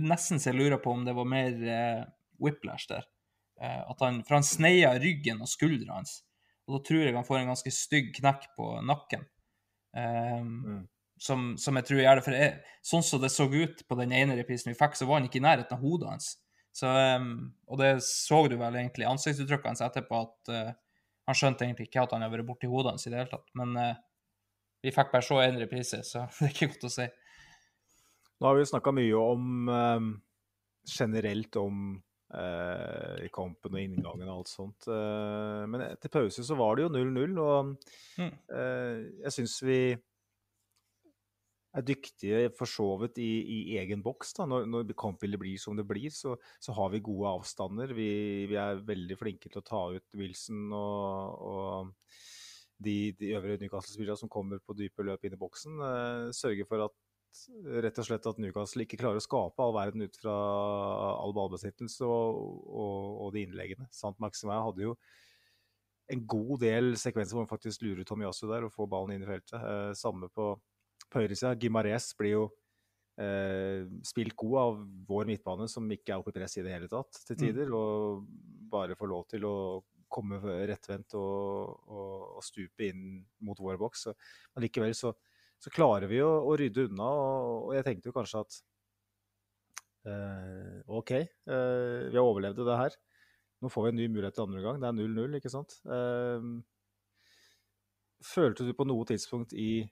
[0.00, 2.02] nesten så jeg lurer på om det var mer uh,
[2.42, 3.04] whiplash der.
[3.60, 6.22] at han, For han sneia ryggen og skuldra hans.
[6.68, 9.24] Og da tror jeg han får en ganske stygg knekk på nakken.
[9.92, 10.82] Um, mm
[11.22, 12.24] som, som, jeg tror gjør det.
[12.26, 15.20] For jeg, sånn som det så ut på den ene reprisen vi fikk, så var
[15.20, 16.30] han ikke i nærheten av hodet hans.
[16.74, 20.72] Så, um, og det så du vel egentlig i ansiktsuttrykket hans etterpå, at uh,
[21.28, 23.50] han skjønte egentlig ikke at han hadde vært borti hodet hans i det hele tatt.
[23.58, 23.92] Men uh,
[24.82, 27.08] vi fikk bare se én reprise, så det er ikke godt å si.
[28.42, 30.08] Nå har vi snakka mye om um,
[30.88, 31.84] generelt om
[32.32, 34.88] i kampen og inngangen og alt sånt.
[34.88, 37.74] Uh, men etter pause så var det jo 0-0, og
[38.20, 38.32] mm.
[38.52, 39.82] uh, jeg syns vi
[41.72, 44.34] er dyktige for så vidt i, i, egen boks.
[44.36, 47.94] da, Når, når kampbildet blir som det blir, så, så har vi gode avstander.
[47.96, 48.10] Vi,
[48.50, 51.94] vi, er veldig flinke til å ta ut Wilson og, og
[52.82, 55.80] de, de øvrige Newcastle-spillerne som kommer på dype løp inn i boksen.
[55.86, 56.96] Eh, sørger for at
[57.84, 60.34] rett og slett at Newcastle ikke klarer å skape all verden ut fra
[61.16, 63.88] all ballbesittelse og, og, og, de innleggene.
[63.94, 64.96] Sant Maxime hadde jo
[66.12, 69.30] en god del sekvenser hvor han faktisk lurer Tomiyasu der og får ballen inn i
[69.30, 69.56] feltet.
[69.56, 70.52] Eh, samme på
[71.12, 71.54] på høyresida.
[71.60, 72.44] Gimares blir jo
[73.20, 76.90] eh, spilt god av vår midtbane, som ikke er oppe i press i det hele
[76.90, 77.42] tatt til mm.
[77.44, 77.72] tider.
[77.72, 77.76] Mm.
[77.78, 79.56] Og bare får lov til å
[80.12, 84.10] komme rettvendt og, og, og stupe inn mot vår boks.
[84.52, 85.14] Men likevel så,
[85.62, 88.58] så klarer vi å, å rydde unna, og, og, jeg tenkte jo kanskje at
[90.10, 92.98] eh, OK, eh, vi har overlevd det her.
[93.62, 94.82] Nå får vi en ny mulighet til andre gang.
[94.82, 95.78] Det er 0-0, ikke sant?
[95.86, 96.48] Eh,
[98.26, 99.84] følte du på noe tidspunkt i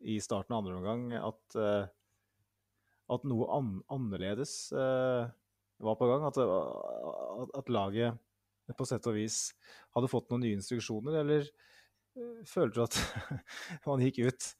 [0.00, 1.84] i starten av andre omgang at, uh,
[3.12, 5.28] at noe an annerledes uh,
[5.80, 6.26] var på gang?
[6.28, 9.50] At, at, at, laget på sett og vis
[9.96, 11.48] hadde fått noen nye instruksjoner, eller
[12.48, 12.96] følte du at
[13.88, 14.52] man gikk ut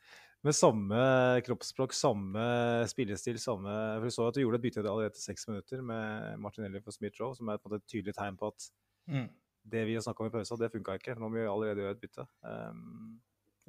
[0.46, 1.00] med samme
[1.44, 2.44] kroppsspråk, samme
[2.88, 6.38] spillestil, samme For vi så at du gjorde et bytte allerede etter seks minutter med
[6.40, 8.68] Martinelli for Smith-Roe, som er på en måte et tydelig tegn på at
[9.12, 9.26] mm.
[9.74, 11.18] det vi har snakka om i pausen, det funka ikke.
[11.18, 12.24] Nå må vi allerede gjøre et bytte.
[12.40, 13.20] Um,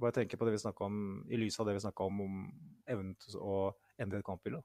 [0.01, 2.37] bare tenke på det vi om, i lys av det vi snakka om, om
[2.89, 3.57] evnen til å
[4.01, 4.63] endre et kampbilde.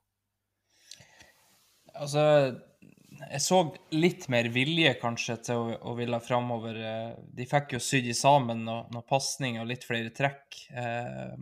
[1.96, 2.22] Altså,
[3.16, 3.59] jeg så
[3.95, 6.79] litt mer vilje kanskje til å, å ville framover.
[6.83, 10.59] Eh, De fikk jo sydd sammen noen, noe pasninger og litt flere trekk.
[10.75, 11.37] Eh,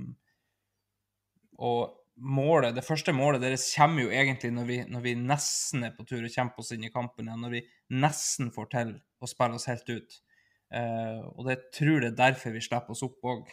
[1.64, 5.94] og målet, det første målet deres kommer jo egentlig når vi, når vi nesten er
[5.96, 7.42] på tur og kjemper oss inn i kampen igjen.
[7.42, 7.64] Når vi
[8.05, 10.16] nesten får til å spille oss helt ut.
[10.74, 13.50] Eh, og det tror jeg er derfor vi slipper oss opp òg.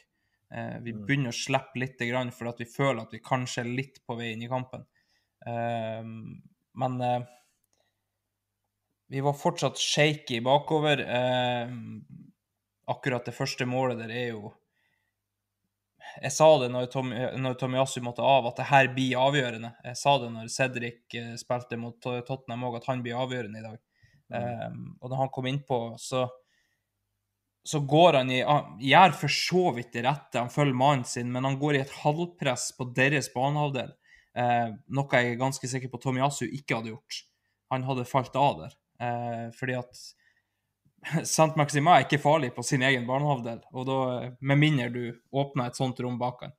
[0.52, 1.06] Eh, vi Mm.
[1.08, 4.44] begynner å slippe litt fordi vi føler at vi kanskje er litt på vei inn
[4.44, 4.86] i kampen.
[6.74, 7.26] Men
[9.12, 11.04] vi var fortsatt shaky bakover.
[11.04, 11.72] Eh,
[12.92, 14.54] akkurat det første målet der er jo
[16.22, 19.70] Jeg sa det når, Tom, når Tomiyasu måtte av, at det her blir avgjørende.
[19.86, 23.64] Jeg sa det når Cedric eh, spilte mot Tottenham òg, at han blir avgjørende i
[23.64, 23.78] dag.
[24.36, 24.66] Eh,
[25.00, 26.26] og når han kom innpå, så
[27.64, 31.32] så går han i Han gjør for så vidt det rette, han følger mannen sin,
[31.32, 33.92] men han går i et halvpress på deres banehalvdel.
[34.36, 37.24] Eh, noe jeg er ganske sikker på Tomiyasu ikke hadde gjort.
[37.72, 38.78] Han hadde falt av der.
[39.02, 40.02] Eh, fordi at
[41.28, 44.00] Sant Maxima er ikke farlig på sin egen banehalvdel, og da,
[44.40, 46.58] med mindre du åpner et sånt rom bak han.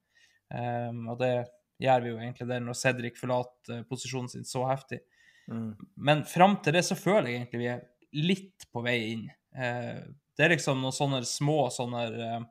[0.53, 1.35] Eh, og det
[1.83, 5.03] gjør vi jo egentlig der når Cedric forlater eh, posisjonen sin så heftig.
[5.51, 5.71] Mm.
[5.97, 7.87] Men fram til det så føler jeg egentlig vi er
[8.23, 9.25] litt på vei inn.
[9.57, 10.03] Eh,
[10.37, 12.45] det er liksom noen sånne små sånne eh,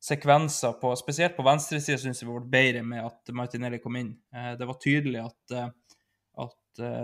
[0.00, 4.14] sekvenser på Spesielt på venstresida syns jeg vi ble bedre med at Martinelli kom inn.
[4.34, 5.56] Eh, det var tydelig at,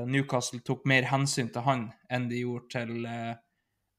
[0.07, 3.35] Newcastle tok mer hensyn til han enn de gjorde til, eh,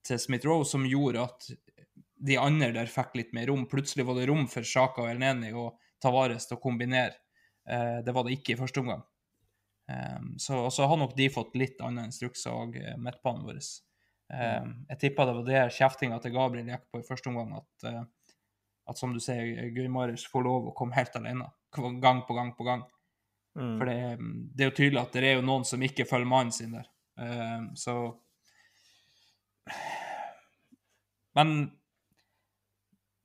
[0.08, 1.50] til Smith-Roe, som gjorde at
[2.28, 3.68] de andre der fikk litt mer rom.
[3.70, 7.20] Plutselig var det rom for Sjaka og Elneni og Tavares til å kombinere.
[7.68, 9.06] Eh, det var det ikke i første omgang.
[10.36, 13.62] Så, så har nok de fått litt andre instrukser og uh, midtbanen vår.
[14.28, 17.86] Um, jeg tippa det var det kjeftinga til Gabriel gikk på i første omgang, at,
[18.92, 21.48] at som du sier, Guri Marius får lov å komme helt alene.
[22.04, 22.84] Gang på gang på gang.
[23.58, 23.78] Mm.
[23.80, 23.96] For det,
[24.56, 26.88] det er jo tydelig at det er jo noen som ikke følger mannen sin der.
[27.18, 27.96] Uh, så
[31.34, 31.72] Men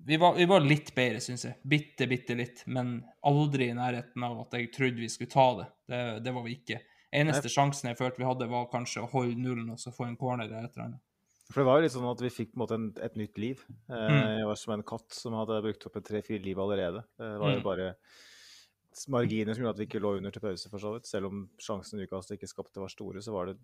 [0.05, 1.55] vi var, vi var litt bedre, syns jeg.
[1.62, 2.64] Bitte, bitte litt.
[2.66, 2.97] Men
[3.29, 5.68] aldri i nærheten av at jeg trodde vi skulle ta det.
[5.88, 6.81] Det, det var vi ikke.
[7.12, 10.16] Eneste sjansen jeg følte vi hadde, var kanskje å holde nullen og så få en
[10.21, 11.03] corner eller et eller annet.
[11.53, 13.38] For det var jo litt sånn at vi fikk på en måte en, et nytt
[13.40, 13.62] liv.
[13.92, 14.21] Eh, Mm.
[14.40, 17.03] Jeg var som en katt som hadde brukt opp en tre-fire liv allerede.
[17.21, 17.66] Eh, Det var jo Mm.
[17.66, 17.88] bare
[19.12, 21.09] marginer som gjorde at vi ikke lå under til pause, for så vidt.
[21.09, 23.59] Selv om sjansen Newcastle ikke skapte var store, så var det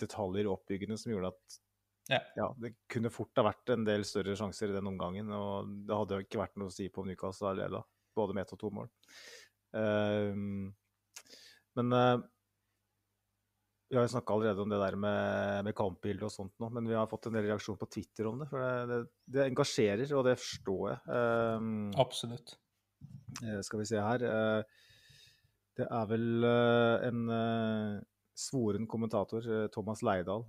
[0.00, 1.60] detaljer oppbyggende som gjorde at
[2.10, 2.48] Ja.
[2.58, 5.30] det kunne fort ha vært en del større sjanser i den omgangen.
[5.30, 7.82] Og det hadde jo ikke vært noe å si på om Newcastle hadde leda,
[8.16, 8.90] både med ett og to mål.
[9.72, 10.74] Um,
[11.78, 12.18] men uh,
[13.92, 16.86] vi har jo snakka allerede om det der med, med kampbilde og sånt nå, men
[16.88, 18.48] vi har fått en del reaksjon på Twitter om det.
[18.48, 19.00] For det, det,
[19.34, 21.00] det engasjerer, og det forstår jeg.
[21.12, 22.54] Um, Absolutt.
[23.42, 24.22] Eh, skal vi se her.
[24.28, 24.62] eh,
[25.80, 27.22] Det er vel eh, en
[28.36, 29.40] svoren kommentator,
[29.72, 30.44] Thomas Leidal,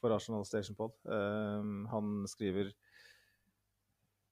[0.00, 0.92] for Arsenal Station Pod.
[1.08, 2.72] Han skriver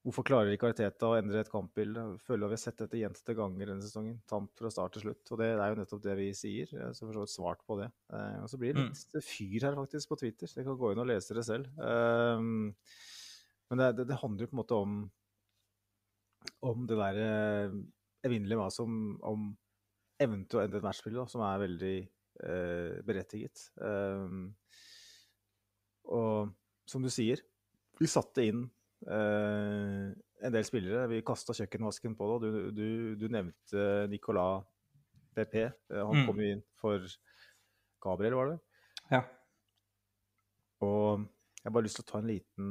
[0.07, 2.05] Hvorfor klarer ikke Arteta å endre et kampbilde?
[2.23, 4.21] Føler vi har sett dette gjentatte ganger denne sesongen.
[4.31, 5.33] Tamp fra start til slutt.
[5.35, 6.71] Og det er jo nettopp det vi sier.
[6.95, 7.89] Så for så vidt svart på det.
[8.15, 10.47] Eh, Og så blir det litt fyr her faktisk på Twitter.
[10.55, 11.67] Dere kan gå inn og lese det selv.
[13.67, 14.95] Men det, det, det handler jo på en måte om
[16.67, 17.77] om det der eh,
[18.27, 19.49] evinnelige hva om, om
[20.21, 23.67] evnen til å endre et matchbilde, som er veldig eh, berettiget.
[23.81, 24.55] Um,
[26.07, 26.53] og
[26.89, 27.41] som du sier,
[27.99, 28.65] vi satte inn
[29.09, 30.11] eh,
[30.47, 31.07] en del spillere.
[31.11, 32.51] Vi kasta kjøkkenvasken på det.
[32.51, 32.87] Du, du,
[33.21, 34.65] du nevnte Nicolas
[35.37, 35.55] PP.
[35.67, 36.27] Eh, han Mm.
[36.29, 37.05] kom jo inn for
[38.03, 38.59] Gabriel, var det?
[39.11, 39.23] Ja.
[40.85, 41.25] Og
[41.61, 42.71] jeg har bare lyst til å ta en liten,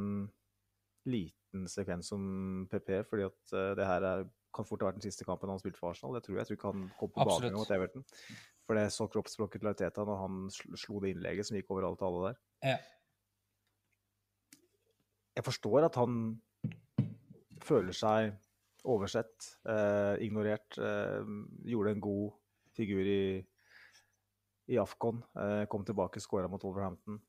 [1.09, 2.25] liten sekvens om
[2.71, 5.57] PP, fordi at eh, det her er, kan fort ha vært den siste kampen han
[5.57, 6.17] har spilt for Arsenal.
[6.17, 6.43] Det tror jeg.
[6.43, 8.05] Jeg tror ikke han kom på banen mot Everton.
[8.65, 12.09] For det så kroppsspråket til Arteta når han slo det innlegget som gikk over alle
[12.09, 12.39] alle der.
[12.71, 12.77] Ja.
[15.35, 16.19] Jeg forstår at han
[17.65, 18.35] føler seg
[18.85, 20.77] oversett, eh, ignorert.
[20.77, 21.25] Eh,
[21.65, 22.31] gjorde en god
[22.77, 23.45] figur i,
[24.71, 25.23] i Afcon.
[25.35, 27.19] Eh, kom tilbake, skåra mot Wolverhampton.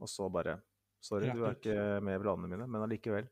[0.00, 0.60] Og så bare
[1.00, 3.28] Sorry, du er ikke med i planene mine, men allikevel.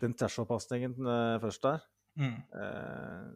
[0.00, 1.82] Den Trashov-pasningen eh, først der.
[2.20, 2.36] Mm.
[2.56, 3.26] Eh,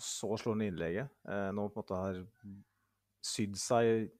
[0.00, 1.10] så slår han innlegget.
[1.28, 2.20] Eh, nå på en måte har
[3.24, 4.10] sydd seg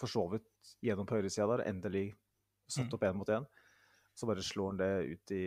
[0.00, 0.48] for så vidt
[0.82, 2.12] gjennom på høyresida der, endelig
[2.68, 2.94] satt Mm.
[2.96, 3.46] opp én mot én.
[4.14, 5.44] Så bare slår han det ut i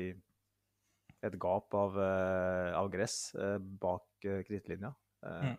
[1.24, 4.94] et gap av, eh, av gress eh, bak uh, krittlinja.
[5.26, 5.58] Mm.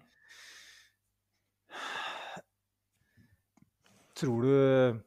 [4.15, 5.01] Tror du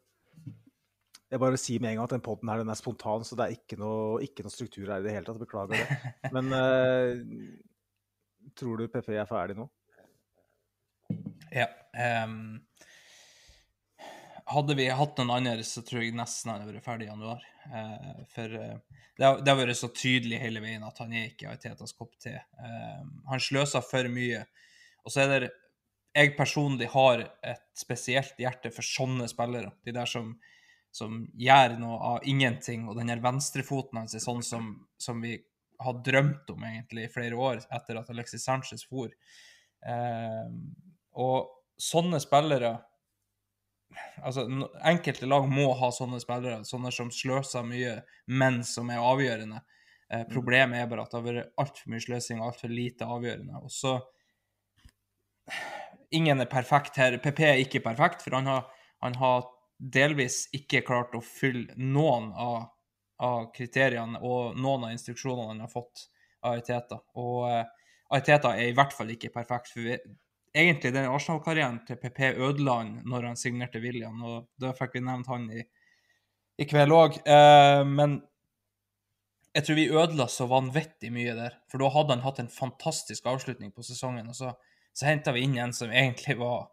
[1.29, 3.45] Jeg bare sier med en gang at den poden her den er spontan, så det
[3.45, 5.41] er ikke noe, ikke noe struktur her i det hele tatt.
[5.41, 6.13] Beklager det.
[6.35, 7.11] Men uh,
[8.57, 9.67] tror du PP er ferdig nå?
[11.53, 11.69] Ja.
[12.25, 12.59] Um,
[14.49, 17.45] hadde vi hatt noen andre, så tror jeg nesten han hadde vært ferdig i januar.
[17.69, 21.29] Uh, for uh, det, har, det har vært så tydelig hele veien at han er
[21.29, 22.39] ikke Aitetas kopp te.
[22.57, 24.45] Uh, han sløser for mye.
[25.05, 25.55] Og så er det
[26.17, 29.75] Jeg personlig har et spesielt hjerte for sånne spillere.
[29.85, 30.33] De der som,
[30.91, 35.35] som gjør noe av ingenting, og den her venstrefoten hans er sånn som, som vi
[35.79, 39.11] har drømt om egentlig i flere år etter at Alexis Sanchez for.
[39.85, 40.47] Eh,
[41.19, 42.73] og sånne spillere
[44.23, 44.43] altså,
[44.85, 49.61] Enkelte lag må ha sånne spillere, sånne som sløser mye, men som er avgjørende.
[50.09, 53.61] Eh, problemet er bare at det har vært altfor mye sløsing og altfor lite avgjørende.
[53.63, 53.99] Og så
[56.17, 57.19] Ingen er perfekt her.
[57.21, 58.63] PP er ikke perfekt, for han har,
[59.05, 59.43] han har
[59.79, 62.69] delvis ikke klart å fylle noen av,
[63.23, 66.09] av kriteriene og noen av instruksjonene han har fått
[66.43, 66.99] av Aiteta.
[67.19, 67.63] Og uh,
[68.15, 69.71] Aiteta er i hvert fall ikke perfekt.
[69.71, 69.97] for vi,
[70.53, 75.05] egentlig den Arsenal-karrieren til PP ødela han når han signerte William, og da fikk vi
[75.05, 75.63] nevnt han i,
[76.59, 77.21] i kveld òg.
[77.23, 78.19] Eh, men
[79.55, 83.29] jeg tror vi ødela så vanvittig mye der, for da hadde han hatt en fantastisk
[83.29, 84.53] avslutning på sesongen, og så,
[84.93, 86.69] så henta vi inn en som egentlig var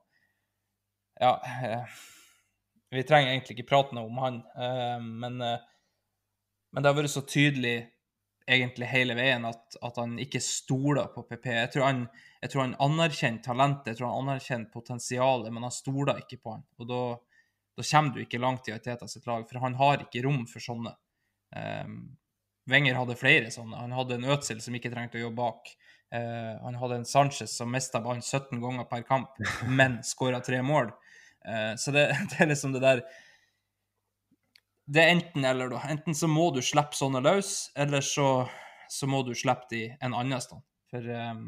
[1.16, 1.96] Ja, eh,
[2.96, 5.60] vi trenger egentlig ikke prate noe om han, eh, men, eh,
[6.72, 7.76] men det har vært så tydelig
[8.46, 11.48] egentlig hele veien at, at han ikke stoler på PP.
[11.50, 12.04] Jeg tror han,
[12.44, 16.54] jeg tror han anerkjenner talentet, jeg tror han anerkjenner potensialet, men han stoler ikke på
[16.54, 16.62] han.
[16.78, 17.00] Og da,
[17.74, 20.62] da kommer du ikke langt i Aiteta sitt lag, for han har ikke rom for
[20.62, 20.94] sånne.
[21.56, 21.98] Um,
[22.70, 23.78] Wenger hadde flere sånne.
[23.78, 25.70] Han hadde en Ødsel som ikke trengte å jobbe bak.
[26.14, 29.38] Eh, han hadde en Sanchez som mista ballen 17 ganger per kamp,
[29.78, 30.90] men skåra tre mål.
[31.46, 33.02] Eh, så det, det er liksom det der
[34.86, 35.80] Det er enten-eller, da.
[35.90, 38.46] Enten så må du slippe sånne løs, eller så,
[38.92, 40.60] så må du slippe de en annen sted.
[40.92, 41.40] For, eh,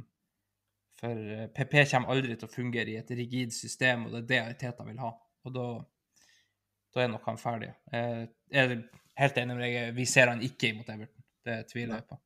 [0.99, 4.27] for eh, PP kommer aldri til å fungere i et rigid system, og det er
[4.33, 5.13] det Ariteta vil ha.
[5.47, 5.67] Og da,
[6.97, 7.71] da er nok han ferdig.
[7.95, 8.83] Eh, jeg er
[9.23, 11.25] helt enig med deg, vi ser han ikke imot Everton.
[11.47, 12.19] Det tviler jeg på.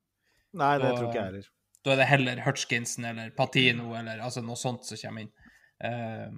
[0.63, 1.51] Nei, det Da- tror ikke jeg heller.
[1.83, 5.31] Da er det heller Hutchinson eller Patino eller altså noe sånt som kommer inn.
[5.83, 6.31] Eh,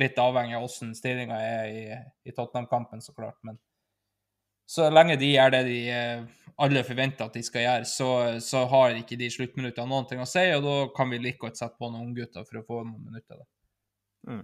[0.00, 1.84] litt avhengig av hvordan stillinga er i,
[2.28, 3.38] i Tottenham-kampen, så klart.
[3.46, 3.58] Men
[4.66, 6.24] så lenge de gjør det de eh,
[6.62, 8.10] alle forventer at de skal gjøre, så,
[8.42, 11.60] så har ikke de sluttminuttene noen ting å si, og da kan vi like godt
[11.60, 13.42] sette på noen unggutter for å få noen minutter.
[13.42, 14.40] Da.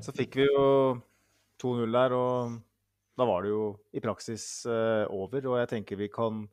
[0.00, 0.64] Så fikk vi jo
[1.60, 2.60] 2-0 der, og
[3.20, 5.50] da var det jo i praksis eh, over.
[5.50, 6.46] Og jeg tenker vi kan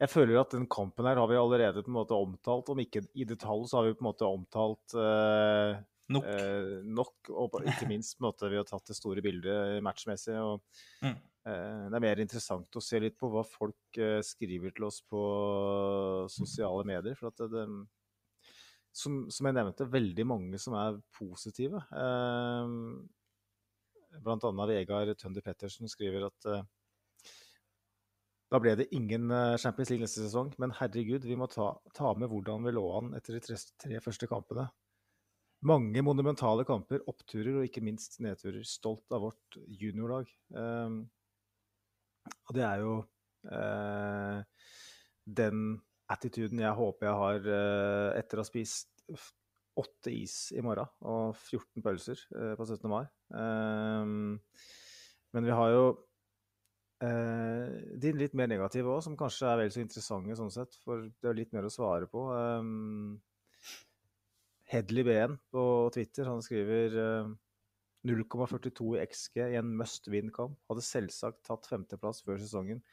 [0.00, 2.70] Jeg føler at den kampen her har vi allerede på en måte omtalt.
[2.72, 6.24] Om ikke i detalj, så har vi på en måte omtalt eh, Nok.
[6.26, 7.30] eh, nok.
[7.36, 10.38] Og ikke minst på en måte vi har tatt det store bildet matchmessig.
[10.40, 10.62] og
[11.04, 11.16] Mm.
[11.44, 15.02] eh, Det er mer interessant å se litt på hva folk eh, skriver til oss
[15.02, 15.20] på
[16.32, 17.14] sosiale medier.
[17.14, 17.66] for at det, det
[18.92, 21.76] som, som jeg nevnte, veldig mange som er positive.
[21.92, 22.72] Eh,
[24.24, 26.48] blant annet Vegard Tønder Pettersen skriver at
[28.50, 32.14] da ble det ingen eh, Champions League neste sesong, men herregud, vi må ta, ta
[32.18, 34.66] med hvordan vi lå an etter de tre, tre første kampene.
[35.70, 38.64] Mange monumentale kamper, oppturer og ikke minst nedturer.
[38.66, 40.30] Stolt av vårt juniorlag.
[40.56, 41.02] Um,
[42.48, 42.94] og det er jo
[43.52, 44.40] uh,
[45.28, 45.76] den
[46.10, 49.04] attituden jeg håper jeg har uh, etter å ha spist
[49.80, 52.88] åtte is i morgen og 14 pølser uh, på 17.
[52.90, 53.04] mai.
[53.30, 54.40] Um,
[55.36, 55.84] men vi har jo
[57.04, 57.66] eh,
[58.02, 61.30] din litt mer negative òg, som kanskje er vel så interessante sånn sett, for det
[61.30, 62.26] er litt mer å svare på.
[62.32, 63.20] Um,
[64.70, 65.62] Hedley BN på
[65.94, 67.32] Twitter, han skriver uh,
[68.06, 70.58] 0,42 i XG i en must win-kamp.
[70.70, 72.84] Hadde selvsagt tatt femteplass før sesongen,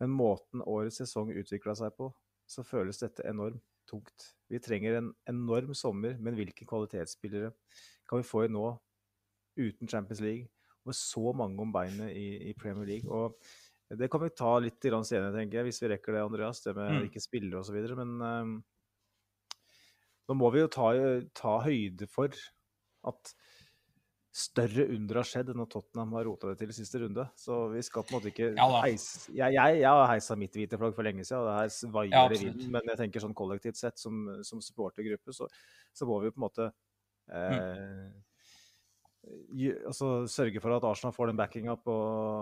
[0.00, 2.12] men måten årets sesong utvikla seg på,
[2.46, 4.32] så føles dette enormt tungt.
[4.50, 7.52] Vi trenger en enorm sommer, men hvilke kvalitetsspillere
[8.08, 8.66] kan vi få i nå
[9.56, 10.50] uten Champions League?
[10.86, 13.10] Med så mange om beinet i, i Premier League.
[13.10, 13.36] Og
[13.98, 16.62] det kan vi ta litt senere, tenker jeg, hvis vi rekker det, Andreas.
[16.64, 17.04] Det med Mm.
[17.10, 17.76] ikke spillere osv.
[17.98, 18.54] Men um,
[20.28, 20.88] nå må vi jo ta,
[21.38, 22.34] ta høyde for
[23.06, 23.34] at
[24.36, 27.24] større under har skjedd enn at Tottenham har rota det til i siste runde.
[27.40, 30.52] Så vi skal på en måte ikke Ja heise jeg, jeg, jeg har heisa mitt
[30.58, 32.68] hvite flagg for lenge siden, og det her svaier Ja, i vinden.
[32.74, 35.48] Men jeg tenker sånn kollektivt sett, som, som supportergruppe, så,
[35.96, 36.68] så må vi på en måte
[37.32, 38.25] eh, gi-
[39.86, 41.76] altså, sørge for at Arsenal får den backinga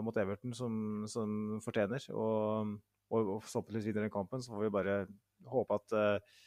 [0.05, 2.05] mot Everton som, som fortjener.
[2.13, 2.75] Og,
[3.11, 4.43] og, og forhåpentligvis vinner den kampen.
[4.43, 4.97] Så får vi bare
[5.51, 6.41] håpe at uh,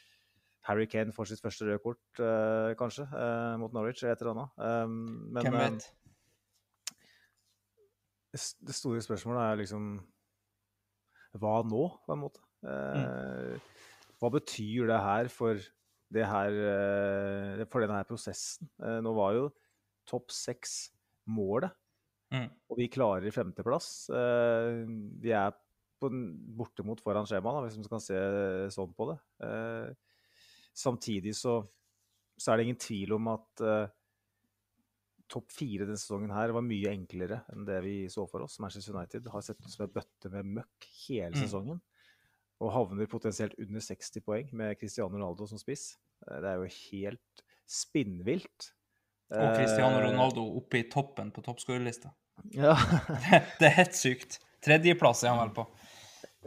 [0.67, 4.35] Harry Kane får sitt første røde kort, uh, kanskje, uh, mot Norwich eller et eller
[4.35, 4.49] annet.
[4.57, 5.71] Um, men Hvem vet?
[5.81, 5.93] det
[8.67, 9.85] det store spørsmålet er liksom
[11.41, 12.41] Hva nå, på en måte?
[12.61, 13.57] Mm.
[14.19, 15.61] Hva betyr det her for
[16.13, 16.57] det her
[17.71, 18.69] For denne her prosessen.
[18.77, 19.47] Nå var jo
[20.07, 20.89] topp seks
[21.27, 21.71] målet,
[22.31, 22.49] Mm.
[22.69, 24.09] og vi klarer femteplass.
[24.11, 24.81] Eh,
[25.21, 25.53] Vi er
[26.01, 26.09] på,
[26.57, 28.17] bortimot foran skjemaet, hvis man kan se
[28.75, 29.19] sånn på det.
[29.47, 29.93] Eh,
[30.77, 31.63] Samtidig så,
[32.37, 33.87] så er det ingen tvil om at eh,
[35.27, 38.59] topp fire denne sesongen her var mye enklere enn det vi så for oss.
[38.63, 41.41] Manchester United har sett ut som en bøtte med møkk hele Mm.
[41.47, 41.81] sesongen.
[42.61, 45.97] Og havner potensielt under 60 poeng med Cristiano Ronaldo som spiss.
[46.27, 48.71] Det er jo helt spinnvilt.
[49.33, 52.13] Og Cristiano Eh, Ronaldo oppe i toppen på toppskårerlista.
[52.53, 52.75] Ja.
[53.57, 54.37] Det er helt sykt.
[54.63, 55.63] Tredjeplass er han vel på.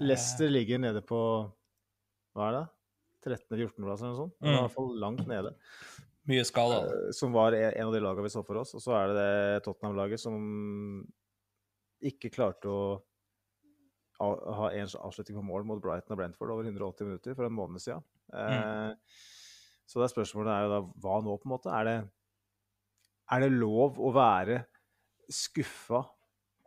[0.00, 1.18] Leicester ligger nede på
[2.36, 2.66] Hva er det?
[3.26, 4.36] 13.-14.-plass eller noe sånt.
[4.40, 4.52] Mm.
[4.52, 5.50] I hvert fall langt nede.
[6.30, 6.78] Mye skada.
[6.86, 8.72] Eh, Som var en av de lagene vi så for oss.
[8.78, 10.38] Og så er det det Tottenham-laget som
[12.06, 12.84] ikke klarte å
[14.20, 17.80] ha en avslutning på mål mot Brighton og Brentford over 180 minutter for en måned
[17.82, 18.04] siden.
[18.32, 18.96] Mm.
[19.88, 21.72] Så det spørsmålet er jo da hva nå, på en måte?
[21.72, 21.94] Er det,
[23.30, 24.64] er det lov å være
[25.30, 26.02] skuffa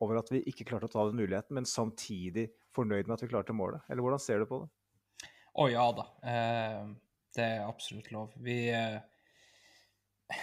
[0.04, 3.32] over at vi ikke klarte å ta den muligheten, men samtidig fornøyd med at vi
[3.32, 3.84] klarte målet?
[3.90, 4.70] Eller hvordan ser du på det?
[5.60, 6.08] Å ja da.
[6.26, 6.82] Eh,
[7.38, 8.34] det er absolutt lov.
[8.42, 9.00] Vi, eh,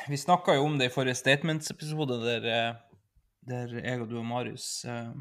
[0.08, 3.06] vi snakka jo om det i forrige Statements-episode, der, eh,
[3.50, 5.12] der jeg og du og Marius eh,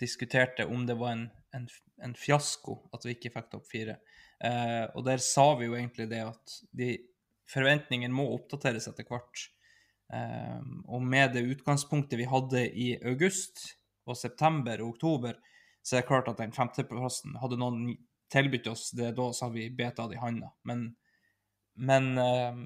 [0.00, 1.68] diskuterte om det var en, en,
[2.02, 4.00] en fiasko at vi ikke fikk topp fire.
[4.44, 6.96] Eh, og der sa vi jo egentlig det at de
[7.48, 9.46] forventningene må oppdateres etter hvert.
[10.12, 13.64] Eh, og med det utgangspunktet vi hadde i august
[14.06, 15.38] og september og oktober,
[15.82, 17.96] så er det klart at den femteplassen Hadde noen
[18.32, 20.52] tilbudt oss det da, så hadde vi bet av det i handa.
[20.66, 20.88] Men,
[21.74, 22.62] men eh,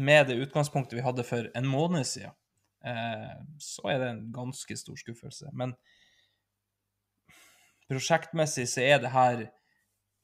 [0.00, 2.36] med det utgangspunktet vi hadde for en måned siden,
[2.84, 5.52] eh, så er det en ganske stor skuffelse.
[5.52, 5.74] Men
[7.90, 9.48] prosjektmessig så er det her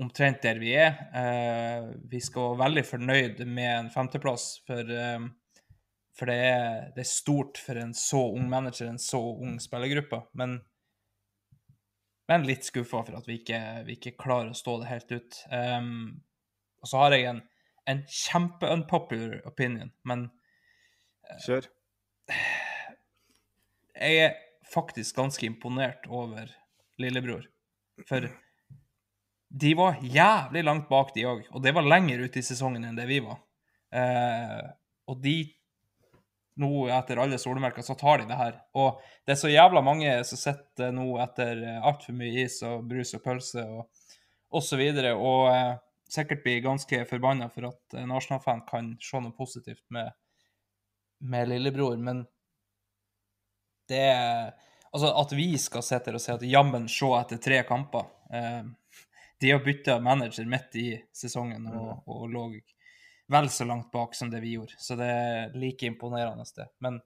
[0.01, 0.99] omtrent der vi er.
[2.05, 4.93] Vi skal være veldig fornøyd med en femteplass, for,
[6.17, 10.23] for det, er, det er stort for en så ung manager, en så ung spillergruppe.
[10.41, 10.59] Men,
[12.31, 15.43] men litt skuffa for at vi ikke, vi ikke klarer å stå det helt ut.
[15.53, 16.23] Um,
[16.81, 17.43] og så har jeg en,
[17.93, 20.31] en kjempe-unpopular opinion, men
[21.43, 21.67] Kjør.
[23.99, 24.37] jeg er
[24.71, 26.49] faktisk ganske imponert over
[27.03, 27.45] lillebror.
[28.07, 28.29] For
[29.49, 31.45] de var jævlig langt bak, de òg.
[31.53, 33.41] Og det var lenger ute i sesongen enn det vi var.
[33.95, 34.65] Uh,
[35.11, 35.37] og de
[36.57, 38.55] Nå etter alle solmerker så tar de det her.
[38.81, 43.13] Og det er så jævla mange som sitter nå etter altfor mye is og brus
[43.19, 44.07] og pølse og,
[44.57, 45.75] og så og eh,
[46.09, 50.13] sikkert blir ganske forbanna for at en Arsenal-fan kan se noe positivt med,
[51.21, 52.25] med lillebror, men
[53.89, 54.55] det er
[54.97, 58.63] Altså, at vi skal sitte her og si at jammen se etter tre kamper eh,
[59.43, 62.45] De har bytta manager midt i sesongen og, og lå
[63.33, 64.79] vel så langt bak som det vi gjorde.
[64.79, 66.69] Så det er like imponerende, det.
[66.85, 67.01] Men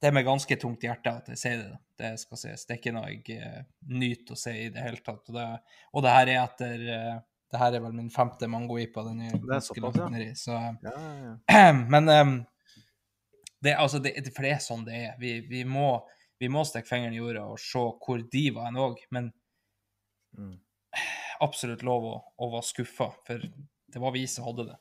[0.00, 1.80] det er med ganske tungt hjerte at jeg sier det.
[2.00, 2.64] Det skal sies.
[2.66, 5.26] Det er ikke noe jeg eh, nyter å si i det hele tatt.
[5.28, 5.48] Og det,
[5.92, 7.18] og det her er etter eh,
[7.50, 9.02] Det her er vel min femte mango-ipa.
[9.08, 10.30] Den er er ganske såpass, ja.
[10.38, 11.72] Så Ja, ja, ja.
[11.92, 12.32] men um,
[13.60, 15.18] det, altså, det, for det er sånn det er.
[15.20, 15.98] Vi, vi må,
[16.40, 19.02] vi må stikke fingeren i jorda og se hvor de var hen òg.
[19.10, 19.32] Men
[20.38, 20.58] Mm.
[21.46, 23.44] absolutt lov å, å være skuffa, for
[23.92, 24.76] det var vi som hadde det.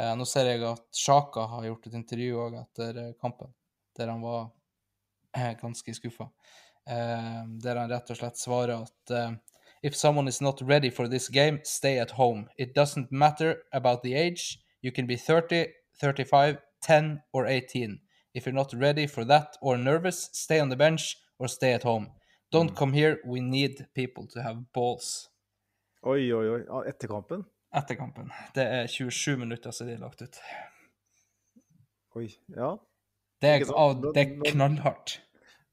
[0.00, 3.52] Eh, nå ser jeg at Sjaka har gjort et intervju òg etter eh, kampen,
[3.98, 4.48] der han var
[5.36, 6.30] eh, ganske skuffa.
[6.90, 9.34] Eh, der han rett og slett svarer at eh,
[9.84, 12.48] If someone is not ready for this game, stay at home.
[12.56, 14.58] It doesn't matter about the age.
[14.80, 15.66] You can be 30,
[16.00, 18.00] 35, 10 or 18.
[18.32, 21.82] If you're not ready for that or nervous, stay on the bench or stay at
[21.82, 22.12] home.
[22.50, 23.20] Don't come here.
[23.26, 25.28] We need people to have balls.
[26.06, 26.82] Oi, oi, oi.
[26.88, 27.44] Etter kampen?
[27.74, 28.28] Etter kampen.
[28.54, 30.40] Det er 27 minutter siden de er lagt ut.
[32.18, 32.28] Oi.
[32.54, 32.74] Ja.
[33.42, 35.16] Det er, av, det er knallhardt.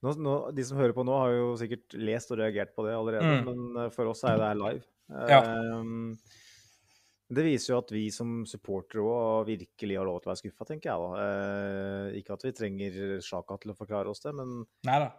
[0.02, 2.96] Nå, nå, de som hører på nå, har jo sikkert lest og reagert på det
[2.98, 3.44] allerede, Mm.
[3.46, 4.82] men eh, for oss er det her live.
[5.30, 5.42] Ja.
[5.78, 6.16] Um,
[7.32, 10.68] det viser jo at vi som supportere òg virkelig har lov til å være skuffa,
[10.68, 11.12] tenker jeg da.
[11.22, 15.12] Uh, ikke at vi trenger Sjaka til å forklare oss det, men Nei da.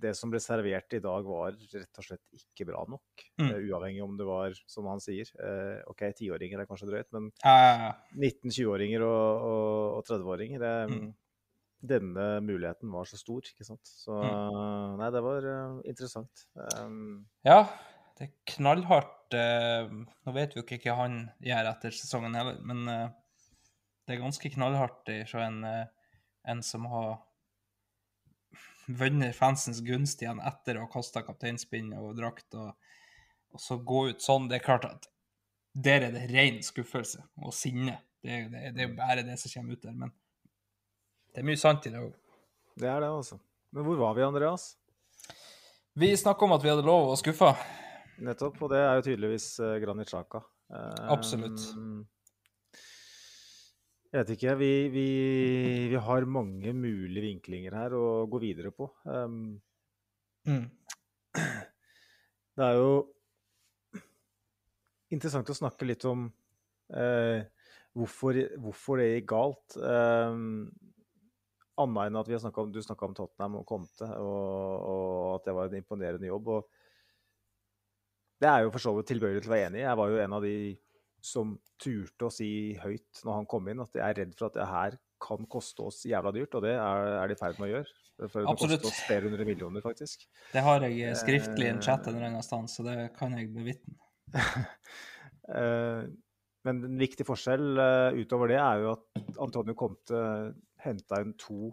[0.00, 3.24] Det som ble servert i dag, var rett og slett ikke bra nok.
[3.40, 3.48] Mm.
[3.50, 7.30] Eh, uavhengig om det var, som han sier, eh, OK, tiåringer er kanskje drøyt, men
[7.44, 7.86] Eh,
[8.16, 10.58] 19-20-åringer og, og, og 30-åringer.
[10.60, 11.14] det- Mm.
[11.82, 13.80] Denne muligheten var så stor, ikke sant.
[13.88, 14.98] Så Mm.
[14.98, 16.42] nei, det var eh, interessant.
[16.76, 17.62] Um, ja,
[18.18, 19.32] det er knallhardt.
[19.32, 19.88] eh,
[20.26, 24.50] nå vet vi jo ikke hva han gjør etter sesongen heller, men det er ganske
[24.52, 25.64] knallhardt fra en,
[26.44, 27.22] en som har
[28.98, 32.74] vunnet fansens gunst igjen etter å ha kasta kapteinspinn og drakt, og,
[33.54, 34.48] og så gå ut sånn.
[34.50, 35.10] Det er klart at
[35.72, 37.98] der er det ren skuffelse og sinne.
[38.20, 39.96] Det, det, det er jo bare det som kommer ut der.
[39.96, 40.12] Men
[41.30, 42.14] det er mye sant i det òg.
[42.80, 43.40] Det er det, altså.
[43.74, 44.72] Men hvor var vi, Andreas?
[46.00, 47.52] Vi snakka om at vi hadde lov å skuffe.
[48.20, 50.42] Nettopp, og det er jo tydeligvis uh, Granit Xhaka.
[50.70, 51.56] Absolutt.
[51.56, 52.06] Absolutt.
[54.10, 54.54] Jeg vet ikke.
[54.58, 55.08] Vi, vi,
[55.92, 58.90] vi har mange mulige vinklinger her å gå videre på.
[59.06, 59.60] Um,
[60.48, 60.70] Mm.
[62.56, 62.92] det er jo
[65.12, 66.28] interessant å snakke litt om
[66.96, 67.42] eh,
[67.96, 69.76] hvorfor, hvorfor det gikk galt.
[69.76, 70.70] Um,
[71.80, 75.28] Annet enn at vi har snakket om, du snakka om Tottenham og Conte, og, og
[75.38, 76.50] at det var en imponerende jobb.
[76.52, 76.66] og
[78.40, 79.86] Det er jo for så vidt tilbøyelig til å være enig i.
[79.86, 80.56] Jeg var jo en av de
[81.26, 82.50] som turte å si
[82.80, 85.84] høyt når han kom inn, at jeg er redd for at det her kan koste
[85.84, 87.94] oss jævla dyrt, og det er, er de i ferd med å gjøre.
[88.20, 90.26] For det koster oss flere hundre millioner, faktisk.
[90.52, 93.52] Det har jeg skriftlig i en chat en eller annen sted, så det kan jeg
[93.54, 93.96] bevitne.
[95.50, 96.04] Eh,
[96.62, 100.20] Men en viktig forskjell eh, utover det er jo at Antonio Comte
[100.84, 101.72] henta inn to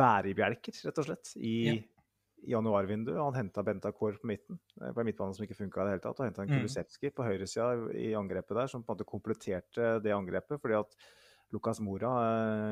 [0.00, 1.76] bærebjelker, rett og slett, i Ja.
[2.44, 3.18] Januarvinduet.
[3.18, 6.04] Han henta Bentakor på midten, eh, på en midtbane som ikke funka i det hele
[6.04, 6.58] tatt, og henta en Mm.
[6.60, 10.60] Kulusevski på høyresida i angrepet der, som på en måte kompletterte det angrepet.
[10.60, 10.94] fordi at
[11.52, 12.10] Lucas Mora,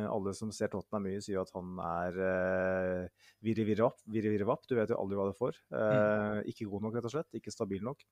[0.04, 3.08] eh, alle som ser Tottenham mye, sier at han er uh,
[3.40, 4.00] virre-virre-vapp.
[4.10, 4.66] Virre-virre-vapp.
[4.66, 5.54] Du vet jo aldri hva du får.
[5.70, 7.38] Uh, ikke god nok, rett og slett.
[7.38, 8.02] Ikke stabil nok.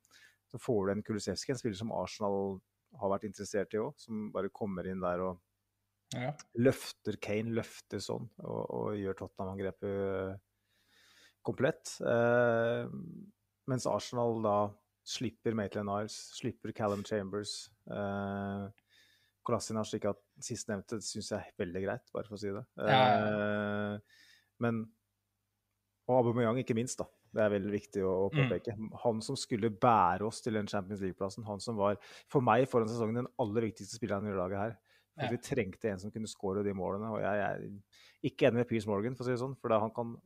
[0.46, 2.60] Så får du en Kulusevski, en spiller som Arsenal
[3.00, 5.40] har vært interessert i òg, som bare kommer inn der og
[6.14, 6.30] Ja.
[6.54, 10.38] løfter Kane, løfter sånn, og, og gjør Tottenham-angrepet
[11.46, 11.96] komplett.
[12.00, 12.86] Eh,
[13.70, 14.56] mens Arsenal da
[15.06, 17.70] slipper Maitland Niles, slipper Callum Chambers.
[17.90, 18.66] Eh,
[19.42, 22.62] Kolasinac, slik at sistnevnte syns jeg er veldig greit, bare for å si det.
[22.86, 23.96] Eh,
[24.62, 24.84] men
[26.10, 27.06] Og Aubameyang, ikke minst, da.
[27.32, 28.74] Det er veldig viktig å, påpeke.
[28.74, 28.88] Mm.
[28.90, 29.02] påpeke.
[29.04, 31.46] Han som skulle bære oss til den Champions League-plassen.
[31.46, 31.96] Han som var,
[32.30, 34.74] for meg foran sesongen, den aller viktigste spilleren i laget her.
[35.14, 35.30] For Ja.
[35.30, 37.08] Vi trengte en som kunne skåre de målene.
[37.14, 37.62] Og jeg er
[38.26, 39.56] ikke enig med Piers Morgan, for å si det sånn.
[39.62, 40.16] For da han kan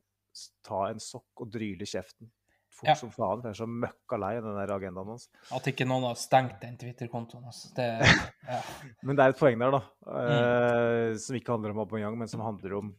[0.65, 2.29] ta en sokk og dryle kjeften
[2.77, 2.93] fort Ja.
[2.99, 3.41] som faen.
[3.41, 5.29] Jeg er så møkka lei av den der agendaen hans.
[5.55, 7.47] At ikke noen har stengt den Twitter-kontoen.
[7.75, 7.87] Det,
[8.53, 8.59] ja.
[9.01, 9.81] Men det er et poeng der, da.
[10.05, 10.29] Mm.
[10.35, 12.91] eh, som ikke handler om Aubameyang, men som handler om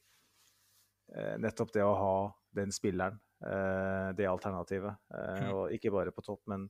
[1.15, 2.15] eh, nettopp det å ha
[2.59, 3.21] den spilleren.
[3.39, 4.97] eh, det alternativet.
[5.15, 5.53] Eh, Mm.
[5.55, 6.69] Og ikke bare på topp, men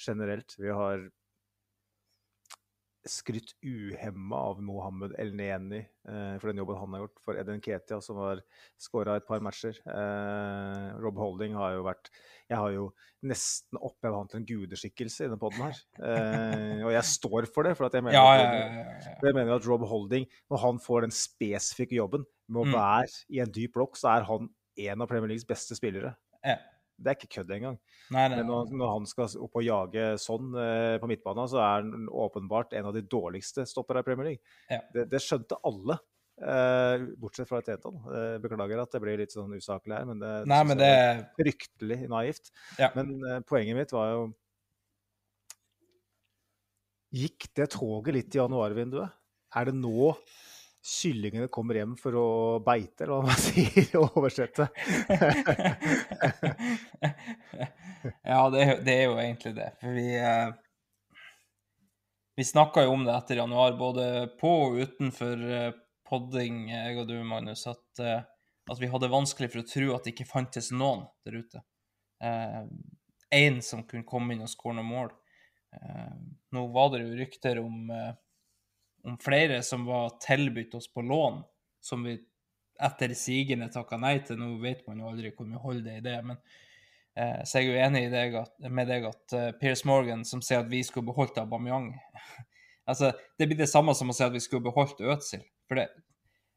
[0.00, 0.54] generelt.
[0.58, 1.10] Vi har
[3.10, 8.00] skrytt uhemma av Mohammed El-Neni eh, for den jobben han har gjort for Eden Ketia,
[8.04, 8.42] som har
[8.80, 9.78] skåra et par matcher.
[9.86, 12.10] Eh, Rob Holding har jo vært
[12.50, 12.84] Jeg har jo
[13.26, 15.80] nesten oppheva han til en gudeskikkelse i denne poden her.
[15.98, 19.56] Eh, og jeg står for det, for at jeg mener Ja, ja, ja, jeg mener
[19.56, 22.76] at Rob Holding, når han får den spesifikke jobben med å Mm.
[22.78, 26.14] være i en dyp blokk, så er han en av Premier Leagues beste spillere.
[26.44, 26.58] Ja.
[26.96, 27.78] Det er ikke kødd engang.
[28.14, 31.60] Nei, nei, Men når, når han skal opp og jage sånn eh, på midtbanen, så
[31.60, 34.54] er han åpenbart en av de dårligste stoppere i Premier League.
[34.72, 34.80] Ja.
[34.94, 35.98] Det, det skjønte alle,
[36.40, 38.00] eh, bortsett fra et entall.
[38.08, 41.22] Eh, beklager at det blir litt sånn usaklig her, men det, Nei, men det er
[41.36, 42.50] fryktelig naivt.
[42.80, 42.90] Ja.
[42.96, 44.26] Men eh, poenget mitt var jo
[47.16, 49.12] Gikk det toget litt i januarvinduet?
[49.56, 50.10] Er det nå
[50.86, 52.28] kyllingene kommer hjem for å
[52.64, 54.66] beite, eller hva man sier i oversette?
[58.22, 59.72] ja, det det er jo egentlig det.
[59.80, 60.48] For vi eh,
[62.36, 65.74] Vi snakka jo om det etter januar, både på og utenfor eh,
[66.06, 68.22] podding, jeg og du, Magnus, at, eh,
[68.70, 71.62] at vi hadde vanskelig for å tro at det ikke fantes noen der ute.
[73.36, 75.10] Én som kunne komme inn og skåre noen mål.
[75.76, 76.14] Eh,
[76.52, 78.12] nå var det jo rykter om, eh,
[79.06, 81.42] om flere som var tilbudt oss på lån,
[81.80, 82.16] som vi
[82.82, 84.38] etter sigende takka nei til.
[84.40, 86.40] Nå vet man jo aldri hvor mye hold det er i det, men
[87.16, 90.64] eh, så jeg jo enig deg at, med deg at uh, Piers Morgan som sier
[90.64, 91.92] at vi skulle beholdt Aubameyang
[92.86, 95.40] Altså, det blir det samme som å si at vi skulle beholdt Øtzil.
[95.66, 95.88] For det,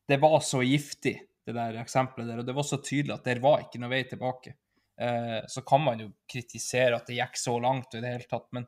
[0.05, 3.41] det var så giftig, det der eksempelet der, og det var så tydelig at der
[3.41, 4.53] var ikke noe vei tilbake.
[5.01, 8.45] Eh, så kan man jo kritisere at det gikk så langt i det hele tatt,
[8.53, 8.67] men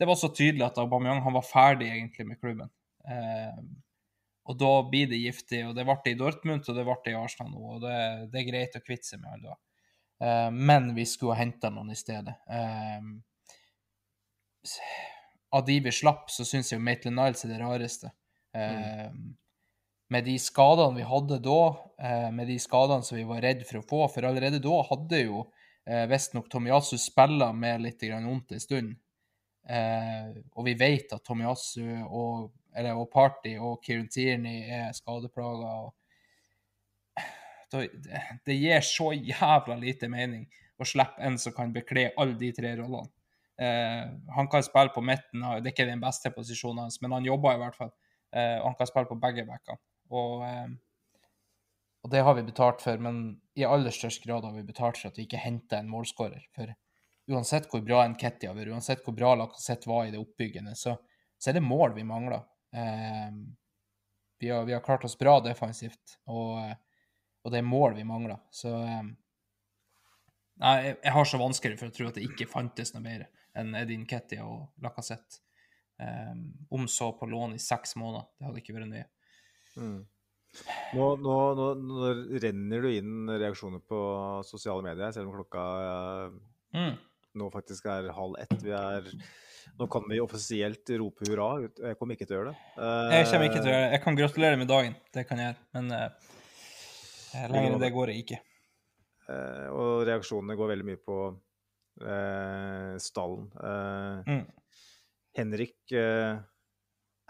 [0.00, 2.72] det var så tydelig at Aubameyang han var ferdig egentlig med klubben.
[3.08, 3.58] Eh,
[4.50, 7.12] og da blir det giftig, og det ble det i Dortmund, og det ble det
[7.12, 7.98] i Arsenal nå, og det,
[8.32, 9.58] det er greit å kvitte seg med alle.
[10.22, 12.34] Eh, men vi skulle ha henta noen i stedet.
[12.50, 13.00] Eh,
[15.52, 18.12] av de vi slapp, så syns jeg jo Maitland Niles er det rareste.
[18.56, 19.08] Eh,
[20.12, 21.60] Med de skadene vi hadde da,
[22.04, 25.22] eh, med de skadene som vi var redd for å få, for allerede da hadde
[25.22, 25.46] jo
[25.86, 28.90] eh, visstnok Tomiyasu spilla med litt vondt en stund.
[29.68, 35.90] Eh, og vi vet at Tomiyasu og, eller, og Party og Kieran Tierney er skadeplaga.
[37.72, 37.88] det,
[38.46, 40.46] det gir så jævla lite mening
[40.80, 43.10] å slippe en som kan bekle alle de tre rollene.
[43.62, 47.26] Eh, han kan spille på midten, det er ikke den beste posisjonen hans, men han
[47.26, 47.92] jobber i hvert fall.
[48.34, 49.78] Eh, han kan spille på begge backene.
[50.12, 50.72] Og, eh,
[52.02, 53.22] og det har vi betalt for, men
[53.54, 56.48] i aller størst grad har vi betalt for at vi ikke henter en målskårer.
[56.56, 56.72] For
[57.30, 60.74] uansett hvor bra en Ketty har vært, uansett hvor bra Lacassette var i det oppbyggende,
[60.78, 60.96] så,
[61.38, 62.42] så er det mål vi mangler.
[62.72, 63.34] Eh,
[64.40, 66.76] vi, har, vi har klart oss bra defensivt, og, eh,
[67.42, 68.40] og det er mål vi mangler.
[68.54, 69.02] Så eh,
[70.62, 73.24] Nei, jeg, har så vanskelig for å tro at det ikke fantes noe mer
[73.58, 75.40] enn Edin Ketty og Lacassette.
[76.02, 76.44] Um,
[76.74, 78.28] om så på lån i seks måneder.
[78.36, 79.04] Det hadde ikke vært nøye.
[79.76, 79.98] Mm.
[80.92, 82.12] Nå, nå, nå, nå,
[82.42, 84.00] renner du inn reaksjoner på
[84.46, 85.64] sosiale medier, selv om klokka
[86.72, 86.94] Mm.
[87.36, 88.54] nå faktisk er halv ett.
[88.64, 89.08] Vi er,
[89.78, 91.48] nå kan vi offisielt rope hurra.
[91.78, 92.90] Jeg kommer ikke til å gjøre det.
[93.16, 93.92] Jeg kommer ikke til å gjøre det.
[93.96, 95.62] Jeg kan gratulere med dagen, det kan jeg gjøre.
[95.78, 96.34] Men uh,
[97.52, 98.42] lenger enn det går jeg ikke.
[99.28, 101.18] Uh, og reaksjonene går veldig mye på
[102.00, 103.50] eh, stallen.
[103.56, 104.46] Eh, Mm.
[105.34, 106.36] Henrik eh,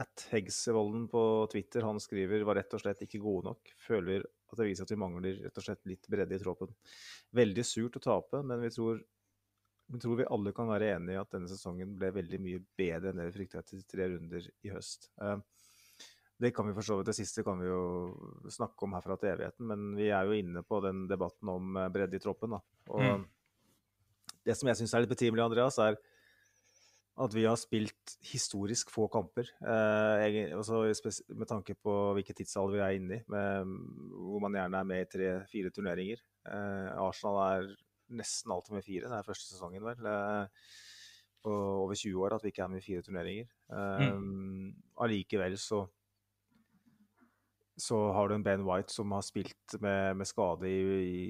[0.03, 3.74] at Hegsevolden på Twitter han skriver var rett og slett ikke gode nok.
[3.78, 6.72] Føler at det viser at vi mangler rett og slett litt bredde i troppen.
[7.30, 8.99] Veldig surt å tape, men vi tror,
[9.93, 13.12] vi tror vi alle kan være enige i at denne sesongen ble veldig mye bedre
[13.12, 15.11] enn det vi frykta etter tre runder i høst.
[15.20, 15.36] Eh,
[16.43, 17.82] det kan vi for så vidt, det siste kan vi jo
[18.51, 21.90] snakke om herfra til evigheten, men vi er jo inne på den debatten om eh,
[21.93, 22.57] bredde i troppen.
[22.57, 22.62] da.
[22.90, 23.30] Og Mm.
[24.43, 25.95] Det som jeg syns er litt betimelig, Andreas, er
[27.22, 29.47] at vi har spilt historisk få kamper.
[29.61, 30.82] Eh, altså
[31.36, 33.74] med tanke på hvilken tidsalder vi er inne i, med,
[34.16, 36.22] hvor man gjerne er med i tre-fire turneringer.
[36.49, 37.68] Eh, Arsenal er
[38.18, 39.08] nesten alltid med fire.
[39.10, 40.10] Det er første sesongen, vel.
[40.12, 40.68] Eh,
[41.42, 43.48] på over 20 år at vi ikke er med i fire turneringer.
[43.72, 44.68] Mm.
[45.02, 45.80] Allikevel så
[47.76, 51.22] så har du en Ben White som har spilt med, med skade i, i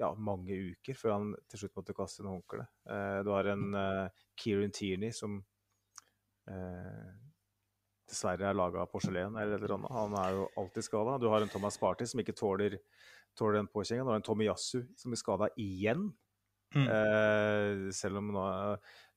[0.00, 2.70] ja, mange uker før han til slutt måtte kaste en håndkleet.
[2.88, 5.36] Eh, du har en eh, Kieran Tierney som
[6.48, 7.10] eh,
[8.08, 9.96] dessverre er laga av porselen eller et eller annet.
[9.98, 11.18] Han er jo alltid skada.
[11.20, 12.78] Du har en Thomas Party som ikke tåler,
[13.38, 14.04] tåler den påkjenninga.
[14.06, 16.10] er har en Tomiyasu, som blir skada igjen.
[16.74, 16.86] Mm.
[16.86, 18.44] Eh, selv om nå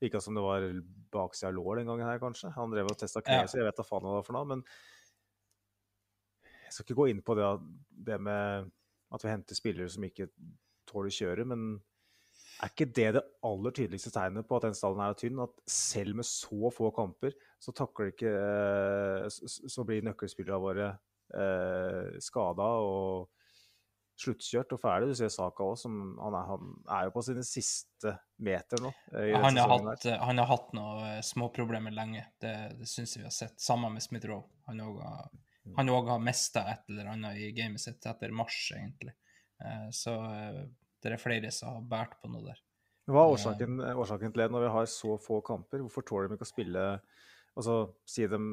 [0.01, 0.65] virka som det var
[1.13, 2.51] baksida av lår den gangen her, kanskje.
[2.55, 3.47] Han drev og testa kneet, Ja.
[3.47, 4.45] så jeg vet da faen hva det var for noe.
[4.45, 4.63] Men
[6.65, 7.49] jeg skal ikke gå inn på det,
[8.09, 8.71] det med
[9.13, 10.29] at vi henter spillere som ikke
[10.89, 11.81] tåler kjøret, men
[12.63, 15.39] er ikke det det aller tydeligste tegnet på at den stallen her er tynn?
[15.43, 20.89] At selv med så få kamper, så takler ikke eh, Så, blir nøkkelspillerne våre
[21.33, 23.29] eh, skada og
[24.19, 25.09] sluttkjørt og ferdig.
[25.13, 28.13] Du ser Saka òg, som han er, han er jo på sine siste
[28.45, 28.91] meter nå.
[29.13, 32.25] eh, i Han har, hatt, han har hatt noen småproblemer lenge.
[32.41, 33.57] Det, det syns jeg vi har sett.
[33.61, 34.45] Sammen med Smith Rowe.
[34.69, 35.31] Han òg har,
[35.79, 39.15] han har mista et eller annet i gamet sitt etter mars, egentlig.
[39.63, 40.63] Eh, Så eh,
[41.03, 42.61] det er flere som har båret på noe der.
[43.11, 45.81] Hva er årsaken, årsaken til det når vi har så få kamper?
[45.83, 46.83] Hvorfor tåler de ikke å spille
[47.53, 47.73] Altså,
[48.09, 48.45] si dem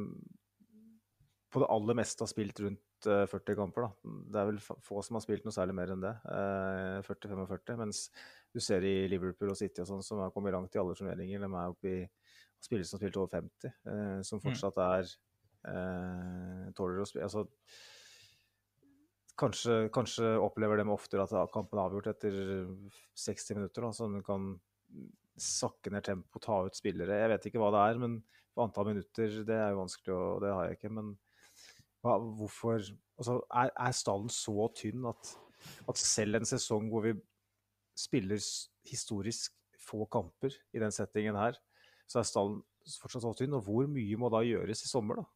[1.51, 4.13] på det aller meste har spilt rundt eh, 40 kamper, da.
[4.33, 6.13] Det er vel få som har spilt noe særlig mer enn det.
[6.35, 7.79] eh, 40-45.
[7.81, 8.03] Mens
[8.53, 11.41] du ser i Liverpool og City og sånn, som har kommet langt i alle turneringer.
[11.41, 12.01] De er oppe i
[12.61, 15.09] spillere som har spilt over 50, eh, som fortsatt er
[15.71, 17.47] eh, Tåler å spille Altså
[19.41, 22.35] Kanskje, kanskje opplever de oftere at kampen er avgjort etter
[23.17, 24.51] 60 minutter, da, så de kan
[25.41, 27.17] sakke ned tempo, ta ut spillere.
[27.23, 28.19] Jeg vet ikke hva det er, men
[28.61, 30.93] antall minutter, det er jo vanskelig, og det har jeg ikke.
[30.93, 31.15] Men
[32.05, 35.35] hva, hvorfor altså, er, er stallen så tynn at,
[35.89, 37.15] at selv en sesong hvor vi
[37.99, 38.41] spiller
[38.89, 41.59] historisk få kamper i den settingen her,
[42.09, 42.63] så er stallen
[43.03, 43.59] fortsatt så tynn?
[43.59, 45.29] Og hvor mye må da gjøres i sommer, da?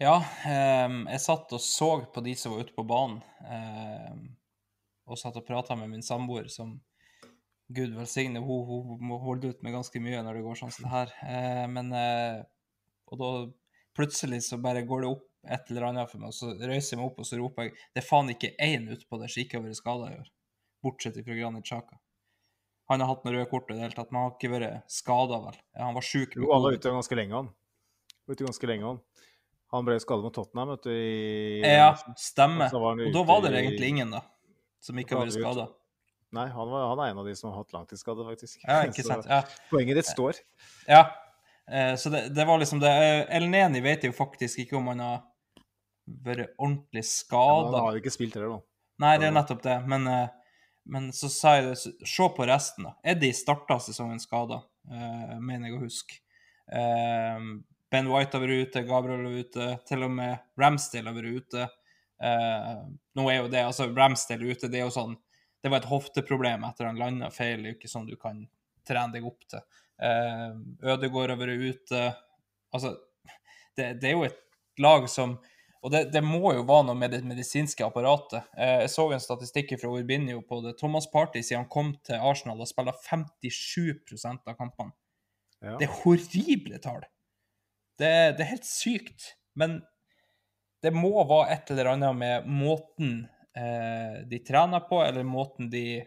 [0.00, 0.16] Ja,
[0.48, 4.14] eh, jeg satt og så på de som var ute på banen, eh,
[5.10, 6.78] og satt og prata med min samboer, som
[7.70, 10.86] Gud velsigne, hun, hun må holde ut med ganske mye når det går sånn som
[10.86, 11.12] det her.
[11.22, 12.40] Eh, men eh,
[13.10, 13.28] Og da
[14.00, 17.00] plutselig så bare går det opp et eller annet for meg, og så røyser jeg
[17.00, 19.58] meg opp og så roper jeg Det er faen ikke én utpå der som ikke
[19.58, 20.30] har vært skada i år,
[20.84, 22.00] bortsett fra Granit Sjaka.
[22.90, 24.90] Han har hatt noen røde kort i det hele tatt, men han har ikke vært
[24.90, 25.58] skada, vel.
[25.78, 27.50] Han var sjuk Jo, han var ute ganske lenge, han.
[28.26, 28.98] Ute ganske lenge, han.
[29.70, 32.74] Han ble skadet mot Tottenham, vet du, i Ja, stemmer.
[32.74, 34.24] Og da var det egentlig ingen, da,
[34.82, 35.68] som ikke har vært Da skada.
[36.34, 38.60] Nei, han, var, han er en av de som har hatt langtidsskade, faktisk.
[38.66, 39.30] Ja, ikke sant.
[39.30, 39.40] Ja.
[39.70, 40.42] Poenget ditt står.
[40.90, 41.04] Ja.
[41.70, 42.90] Eh, så det, det var liksom det.
[43.30, 45.22] Elneni vet jo faktisk ikke om han har
[46.24, 48.62] vært ordentlig Ja, han har jo ikke spilt heller, da.
[49.00, 49.76] Nei, det er nettopp det.
[49.88, 50.54] Men, eh,
[50.90, 52.96] men så sa jeg det Se på resten, da.
[53.14, 56.20] Eddie starta sesongen skada, eh, mener jeg å huske.
[56.70, 57.50] Eh,
[57.90, 61.40] ben White har vært ute, Gabriel har vært ute, til og med Ramsdale har vært
[61.42, 61.68] ute.
[62.22, 62.76] Eh,
[63.16, 65.14] nå er jo det, altså Ramsdale ute, det er jo sånn
[65.60, 67.60] Det var et hofteproblem etter han landa feil.
[67.60, 68.38] Det er jo ikke sånn du kan
[68.88, 69.60] trene deg opp til.
[70.00, 70.50] Eh,
[70.92, 72.02] Ødegaard har vært ute.
[72.72, 72.94] Altså,
[73.76, 74.38] det, det er jo et
[74.80, 75.38] lag som
[75.80, 78.44] Og det, det må jo være noe med det medisinske apparatet.
[78.52, 80.74] Eh, jeg så en statistikk fra Urbinio på det.
[80.76, 84.92] Thomas Party siden han kom til Arsenal og spiller 57% av kampene.
[85.64, 85.78] Ja.
[85.80, 87.06] Det er horrible tall.
[87.96, 89.30] Det, det er helt sykt.
[89.56, 89.80] Men
[90.84, 93.14] det må være et eller annet med måten
[93.56, 96.02] eh, de trener på, eller måten de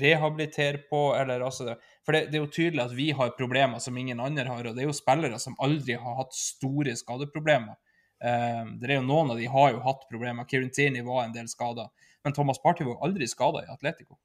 [0.00, 1.76] rehabiliterer på, eller altså
[2.06, 4.76] For det, det er jo tydelig at vi har problemer som ingen andre har, og
[4.76, 7.76] det er jo spillere som aldri har hatt store skadeproblemer.
[8.22, 10.46] Um, det er jo Noen av de har jo hatt problemer.
[10.50, 11.88] Kieran var en del skada.
[12.22, 14.18] Men Thomas Party var jo aldri skada i Atletico.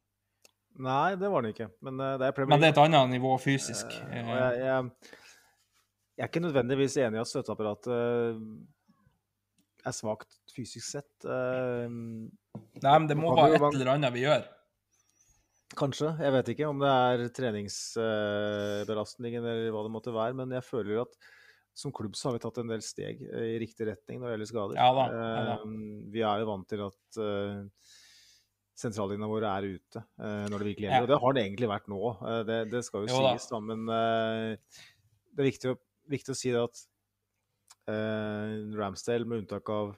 [0.77, 1.71] Nei, det var den ikke.
[1.81, 3.89] Men eh, det Men det er et annet nivå fysisk.
[3.89, 5.13] Og jeg, jeg,
[6.13, 8.37] jeg er ikke nødvendigvis enig i at støtteapparatet
[9.87, 11.09] er svakt fysisk sett.
[11.25, 11.89] Uh,
[12.83, 14.45] Nei, men det må være et eller annet vi gjør.
[15.75, 16.13] Kanskje.
[16.23, 21.01] Jeg vet ikke om det er treningsbelastningen eller hva det måtte være, men jeg føler
[21.03, 21.11] at
[21.77, 24.35] som klubb så har vi tatt en del steg eh, i riktig retning når det
[24.37, 24.75] gjelder skader.
[24.79, 25.55] Ja da, ja da.
[25.59, 25.65] Eh,
[26.15, 27.59] Vi er jo vant til at uh,
[28.77, 30.91] sentrallinjene våre er ute eh, når det virkelig Ja.
[30.95, 31.05] gjelder.
[31.05, 31.99] Og det har det egentlig vært nå.
[32.31, 33.57] Eh, det, det skal jo, Jo sies, da.
[33.61, 34.49] Men eh,
[35.35, 35.67] det er viktig
[36.07, 36.77] viktig å si det at
[37.87, 39.93] Ramsdale, med unntak av,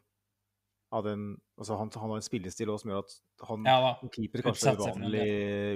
[0.94, 3.16] av den altså han, han har en spillestil også som gjør at
[3.48, 5.28] han Ja keeper kanskje Utsatt, uvanlig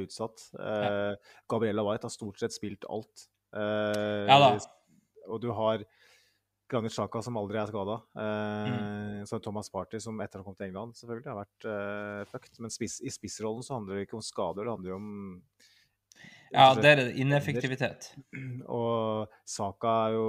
[0.05, 0.47] utsatt.
[0.59, 3.27] Eh, Gabriella White har stort sett spilt alt.
[3.55, 4.57] Uh, Ja.
[5.29, 5.83] Og du har
[6.69, 7.99] Granit Sjaka, som aldri er skada.
[8.17, 8.71] Uh,
[9.23, 9.25] Mm.
[9.27, 12.59] Så Thomas Party som etter å ha kommet til England selvfølgelig har vært uh, fucked.
[12.59, 15.09] Men spiss, i spissrollen så handler det ikke om skader, det handler jo om
[16.51, 18.11] Ja, det er ineffektivitet.
[18.67, 20.27] og Saka jo,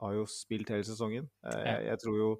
[0.00, 1.28] har jo spilt hele sesongen.
[1.44, 1.60] Uh.
[1.60, 2.30] Jeg, jeg tror jo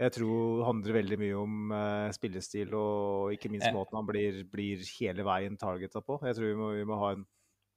[0.00, 4.42] jeg tror det handler veldig mye om uh, spillestil og ikke minst måten han blir,
[4.48, 6.16] blir hele veien targeta på.
[6.24, 7.26] Jeg tror vi må, vi må ha en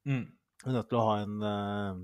[0.04, 0.26] Mm.
[0.64, 2.00] vi er nødt til å ha en uh,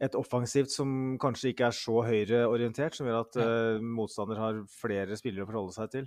[0.00, 5.18] et offensivt som kanskje ikke er så høyreorientert, som gjør at eh, motstander har flere
[5.20, 6.06] spillere å forholde seg til.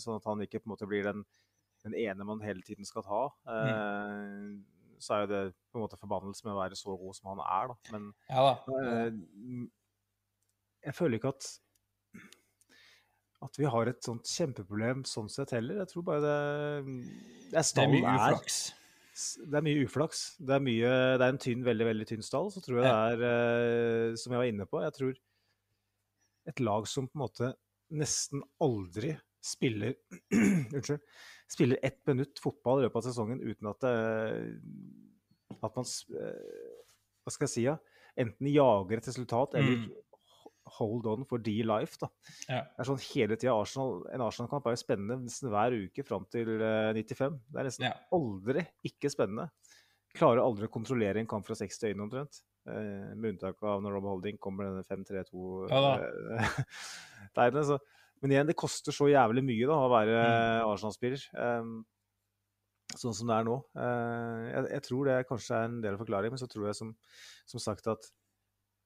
[0.00, 1.20] sånn at han ikke på en måte blir den,
[1.84, 3.20] den ene man hele tiden skal ta.
[3.44, 4.64] Mm
[5.04, 7.44] Så er jo det på en måte forbannelse med å være så god som han
[7.44, 7.76] er, da.
[7.92, 8.54] Men Ja da.
[8.80, 9.68] eh,
[10.88, 11.50] jeg føler ikke at
[13.44, 15.78] at vi har et sånt kjempeproblem sånn sett heller.
[15.84, 16.96] Jeg tror bare det,
[17.52, 18.58] det er Det er uflaks.
[19.50, 20.20] Det er mye uflaks.
[20.38, 22.50] Det er, mye, det er en tynn, veldig veldig tynn stall.
[22.54, 25.16] Så tror jeg det er, eh, som jeg var inne på, jeg tror
[26.48, 27.52] et lag som på en måte
[27.98, 29.14] nesten aldri
[29.44, 29.94] spiller
[30.74, 31.02] Unnskyld.
[31.48, 33.92] Spiller ett minutt fotball i løpet av sesongen uten at, det,
[35.62, 36.74] at man eh,
[37.24, 37.64] Hva skal jeg si?
[37.68, 37.78] Ja?
[38.18, 39.88] Enten jager et resultat eller Mm.
[40.76, 41.96] Hold on for dear life.
[42.00, 42.08] da.
[42.48, 42.60] Ja.
[42.76, 46.24] Det er sånn hele tida Arsenal, En Arsenal-kamp er jo spennende nesten hver uke fram
[46.30, 47.40] til eh, 95.
[47.48, 47.94] Det er nesten Ja.
[48.12, 49.48] aldri ikke spennende.
[50.16, 52.40] Klarer aldri å kontrollere en kamp fra 60 øyne omtrent.
[52.68, 56.58] Eh, med unntak av når Rob Holding kommer denne 5-3-2 Ja eh,
[57.36, 57.78] Ja,
[58.20, 60.72] Men igjen, det koster så jævlig mye da, å være Mm.
[60.72, 61.22] Arsenal-spiller.
[61.38, 61.70] eh,
[62.98, 63.56] sånn som det er nå.
[63.76, 66.74] Eh, jeg, jeg tror det kanskje er en del av forklaringen, men så tror jeg
[66.78, 66.94] som,
[67.46, 68.08] som sagt at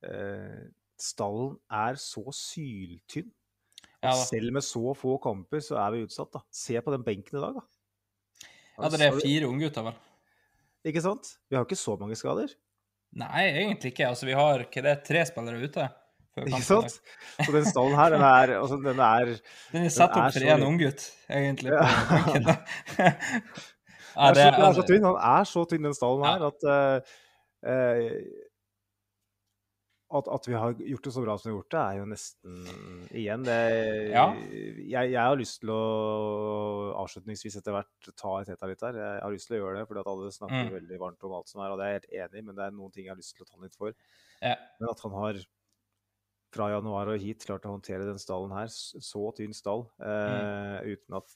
[0.05, 0.67] eh,
[1.03, 3.31] stallen er så syltynn.
[4.03, 6.33] Ja selv med så få kamper, så er vi utsatt.
[6.35, 6.43] da.
[6.51, 8.49] Se på den benken i dag, da.
[8.81, 9.99] Ja, det er fire unggutter, vel?
[10.91, 11.37] Ikke sant?
[11.47, 12.51] Vi har ikke så mange skader.
[13.15, 14.09] Nei, egentlig ikke.
[14.09, 15.87] Altså, vi har er det, tre spillere ute.
[16.41, 16.97] Ikke sant?
[17.45, 19.35] Så den stallen her, den er, altså, den er
[19.73, 21.75] Den er satt Den opp for én unggutt, egentlig.
[21.77, 21.83] Ja.
[22.33, 22.49] på
[24.17, 25.05] ja, er, det så, er så er, tynn.
[25.07, 26.33] Han er så tynn, den stallen Ja.
[26.33, 27.15] her, at, uh,
[27.71, 28.17] eh,
[30.19, 32.07] at At vi har gjort det så bra som vi har gjort det, er jo
[32.11, 32.57] nesten
[33.13, 33.59] Igjen, det
[34.13, 34.27] Ja.
[34.35, 35.81] jeg, jeg har lyst til å
[37.03, 38.99] avslutningsvis etter hvert ta et heta litt her.
[39.01, 40.77] Jeg har lyst til å gjøre det, fordi at alle snakker Mm.
[40.77, 42.65] veldig varmt om alt som er, og det er jeg helt enig i, men det
[42.67, 43.93] er noen ting jeg har lyst til å ta litt for.
[44.43, 44.57] ja.
[44.81, 45.43] Men at han har
[46.53, 51.17] fra januar og hit klart å håndtere den stallen her, så tynn stall, eh, uten
[51.17, 51.33] at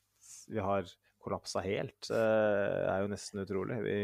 [0.53, 0.85] vi har
[1.25, 3.79] kollapsa helt, eh, er jo nesten utrolig.
[3.83, 3.97] Vi,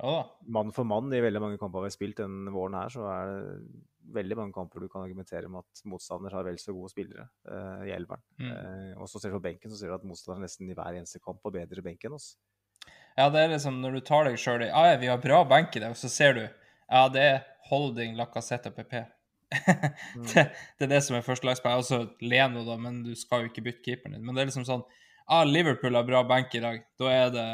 [0.00, 3.06] Ja mann for mann i veldig mange kamper vi har spilt denne våren her, så
[3.10, 3.42] er det
[4.12, 7.84] veldig mange kamper du kan argumentere med at motstander har vel så gode spillere uh,
[7.86, 8.22] i elveren.
[8.40, 8.50] Mm.
[8.50, 10.98] Uh, og så ser du på benken, så ser du at motstander nesten i hver
[10.98, 12.32] eneste kamp har bedre benk enn oss.
[13.16, 15.42] Ja, det er liksom når du tar deg sjøl i Ja, ja, vi har bra
[15.48, 18.96] benk i dag, så ser du Ja, det er Holding, Lacassette og PP.
[20.32, 20.46] det,
[20.80, 21.84] det er det som er førstelagsspill.
[21.86, 24.24] så Leno, da, men du skal jo ikke bytte keeperen din.
[24.26, 24.82] Men det er liksom sånn
[25.28, 26.82] Ja, Liverpool har bra benk i dag.
[26.98, 27.46] Da er det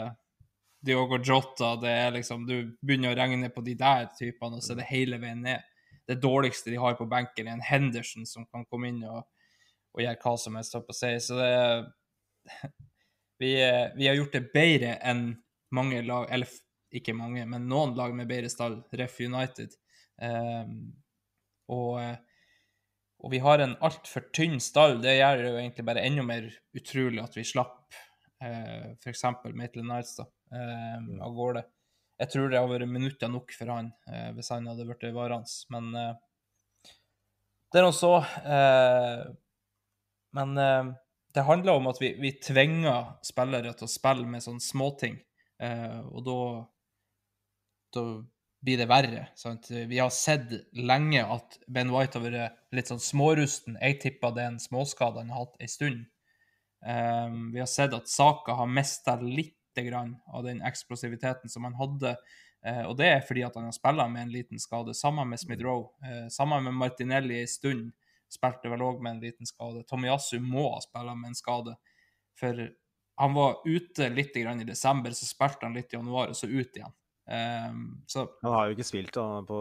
[0.85, 2.55] Diogo Jota, det er liksom Du
[2.85, 5.65] begynner å regne på de der typene, og så er det hele veien ned.
[6.09, 9.25] Det dårligste de har på benken, er en Henderson som kan komme inn og,
[9.95, 11.11] og gjøre hva som helst, holdt på si.
[11.21, 11.51] Så det
[13.43, 15.27] vi, eh, vi har gjort det bedre enn
[15.75, 16.49] mange lag, eller
[16.95, 19.75] ikke mange, men noen lag med bedre stall, Ref United.
[20.23, 20.95] Um,
[21.69, 22.17] og, eh,
[23.21, 24.99] og vi har en altfor tynn stall.
[25.03, 26.49] Det gjør det jo egentlig bare enda mer
[26.79, 27.99] utrolig at vi slapp
[28.41, 29.25] uh, f.eks.
[29.53, 31.65] Maitland Nights da, um, av gårde.
[32.19, 35.59] Jeg tror det har vært minutter nok for han uh, hvis han hadde blitt varende.
[35.75, 36.89] Men uh,
[37.73, 38.17] det er nå så.
[38.47, 39.29] Uh,
[40.37, 40.53] men
[41.35, 45.15] det handler om at vi, vi tvinger spillere til å spille med sånne småting.
[46.13, 46.37] Og da,
[47.97, 48.03] da
[48.61, 49.25] blir det verre.
[49.41, 49.71] Sant?
[49.71, 53.79] Vi har sett lenge at Ben White har vært litt sånn smårusten.
[53.81, 56.05] Jeg tipper det er en småskade han har hatt en stund.
[56.79, 59.58] Um, vi har sett at Saka har mista litt
[60.33, 62.17] av den eksplosiviteten som han hadde.
[62.67, 64.95] Uh, og det er fordi at han har spilt med en liten skade.
[64.95, 65.89] Sammen med Smith Roe.
[66.05, 67.91] Uh, sammen med Martinelli en stund
[68.29, 69.85] spilte vel òg med en liten skade.
[69.89, 71.77] Tomiyasu må ha spilt med en skade.
[72.39, 72.67] For
[73.19, 76.77] han var ute litt i desember, så spilte han litt i januar, og så ut
[76.77, 76.95] igjen.
[77.29, 77.81] Um,
[78.15, 79.59] han har jo ikke spilt da, på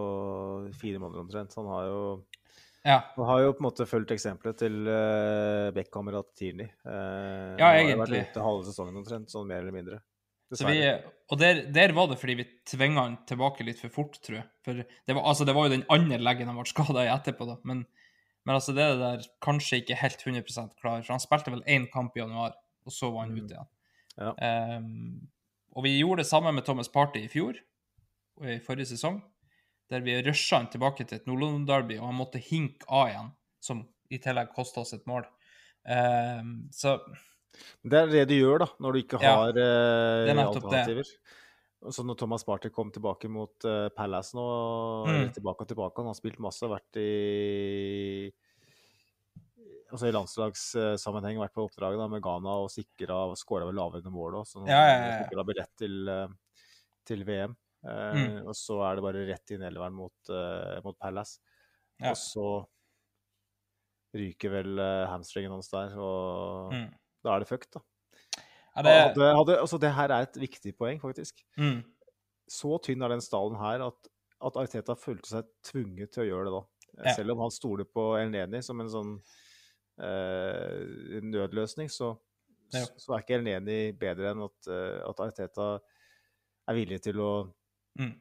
[0.80, 1.55] fire måneder omtrent.
[1.57, 2.01] Han har jo
[2.88, 2.99] ja.
[3.19, 6.69] Og har jo på en måte fulgt eksempelet til uh, Beck-kamerat Tierney.
[6.88, 7.97] Uh, ja, egentlig.
[7.97, 9.99] Har vært ute halve sesongen omtrent, sånn mer eller mindre.
[10.47, 10.79] Vi,
[11.27, 14.47] og der, der, var det fordi vi tvinga han tilbake litt for fort, tror jeg.
[14.63, 17.47] For det var, altså, det var jo den andre leggen han ble skada i etterpå,
[17.49, 17.57] da.
[17.67, 17.83] Men,
[18.47, 21.01] men altså, det der kanskje ikke helt 100% klar.
[21.01, 22.55] For han spilte vel én kamp i januar,
[22.88, 23.41] og så var han Mm.
[23.43, 23.71] ute igjen.
[24.17, 24.31] Ja.
[24.79, 25.27] Um,
[25.75, 27.59] og vi gjorde det samme med Thomas Party i fjor,
[28.47, 29.19] i forrige sesong,
[29.91, 33.31] der vi rusha han tilbake til et Nord-London-derby, og han måtte hinke av igjen,
[33.63, 35.25] som i tillegg kosta oss et mål.
[35.88, 36.43] Uh,
[36.75, 36.97] så
[37.83, 41.13] Det er det du gjør da, når du ikke har uh, er alternativer.
[41.93, 44.47] Så når Thomas Party kom tilbake mot uh, Palace nå,
[45.07, 45.29] Mm.
[45.35, 48.31] tilbake og tilbake, han har spilt masse, vært i
[49.88, 54.11] altså i landslagssammenheng, vært på oppdraget da, med Ghana og sikra og skåra vel lavere
[54.11, 56.27] mål òg, så han Ja, ja, ja, sikra billett til, uh,
[57.07, 57.55] til VM.
[57.86, 58.39] Eh, Mm.
[58.49, 61.38] Og så er det bare rett inn elveren mot, uh, mot Palace.
[62.01, 62.11] Ja.
[62.11, 62.47] Og så
[64.17, 66.88] ryker vel uh, hamstringen hans der, og mm.
[67.25, 67.84] da er det fucked, da.
[68.78, 71.43] ja, det, Hadde, hadde, altså det her er et viktig poeng, faktisk.
[71.57, 71.82] mm.
[72.49, 74.07] Så tynn er den stallen her at,
[74.47, 76.63] at Arteta følte seg tvunget til å gjøre det da.
[76.63, 77.13] Eh, Ja.
[77.17, 79.11] Selv om han stoler på Elneni som en sånn
[79.99, 82.13] eh, nødløsning, så,
[82.73, 82.86] Ja.
[82.97, 85.67] så er ikke Elneni bedre enn at, eh, at Arteta
[86.67, 87.32] er villig til å
[87.97, 88.13] Mm.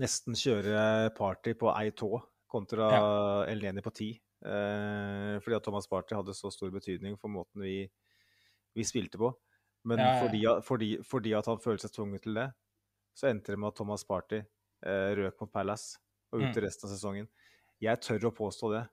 [0.00, 2.08] nesten kjøre Party på ei tå
[2.50, 3.02] kontra ja.
[3.52, 4.08] Eleni på ti.
[4.44, 7.88] Eh, fordi at Thomas Party hadde så stor betydning for måten vi,
[8.74, 9.30] vi spilte på.
[9.84, 10.20] Men Ja, ja.
[10.22, 12.48] Fordi, fordi, fordi at han følte seg tvunget til det,
[13.14, 15.98] så endte det med at Thomas Party eh, røk mot Palace
[16.32, 16.62] og ut Mm.
[16.64, 17.28] resten av sesongen.
[17.80, 18.84] Jeg tør å påstå det.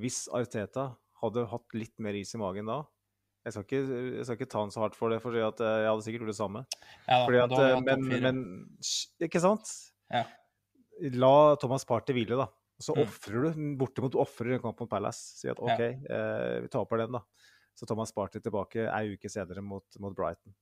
[0.00, 2.82] Hvis Arteta hadde hatt litt mer is i magen da
[3.46, 3.80] Jeg skal ikke,
[4.18, 6.38] jeg skal ikke ta den så hardt for det, for jeg hadde sikkert gjort det
[6.40, 6.62] samme.
[7.06, 8.40] ja, da, Fordi at, da vi eh, men, men
[9.22, 9.70] Ikke sant?
[10.10, 10.24] Ja.
[11.14, 12.48] La Thomas Party hvile, da.
[12.82, 13.02] Så Mm.
[13.06, 15.38] ofrer du bortimot ofrer en kamp mot Palace.
[15.38, 15.74] Si at Ja.
[15.76, 17.22] OK, eh, vi taper den, da.
[17.76, 20.52] Så Thomas Party tilbake ei uke senere mot, mot Brighton.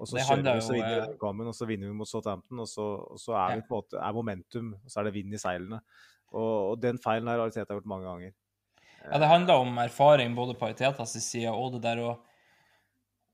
[0.00, 2.58] Og så kjører vi, så vinner vi eh, kampen, og så vinner vi mot Southampton,
[2.60, 3.54] og så, og så er, Ja.
[3.60, 5.80] vi på en måte, er momentum, og så er det vind i seilene.
[6.32, 8.32] Og, og den feilen har Arteta gjort mange ganger.
[9.10, 12.14] Ja, det handler om erfaring både på Artetas side og det der å,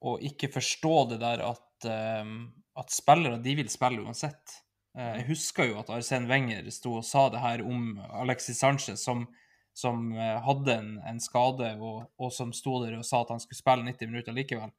[0.04, 4.58] å ikke forstå det der at, ehm, at spillere de vil spille uansett.
[4.98, 9.00] Eh, jeg husker jo at Arsen Wenger sto og sa det her om Alexis Sanchez,
[9.00, 9.24] som,
[9.72, 13.40] som eh, hadde en, en skade, og, og som sto der og sa at han
[13.40, 14.74] skulle spille 90 minutter likevel.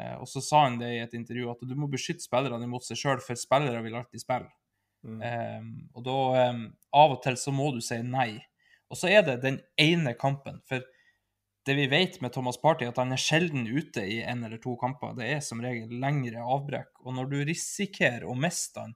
[0.00, 2.86] Eh, og så sa han det i et intervju at du må beskytte spillerne imot
[2.86, 4.48] seg sjøl, for spillere vil alltid spille.
[5.06, 5.20] Mm.
[5.22, 6.14] Um, og da
[6.50, 6.62] um,
[6.98, 8.40] Av og til så må du si nei.
[8.88, 10.62] Og så er det den ene kampen.
[10.68, 10.84] For
[11.68, 14.72] det vi vet med Thomas Party, at han er sjelden ute i en eller to
[14.80, 15.12] kamper.
[15.18, 16.94] Det er som regel lengre avbrekk.
[17.04, 18.94] Og når du risikerer å miste han,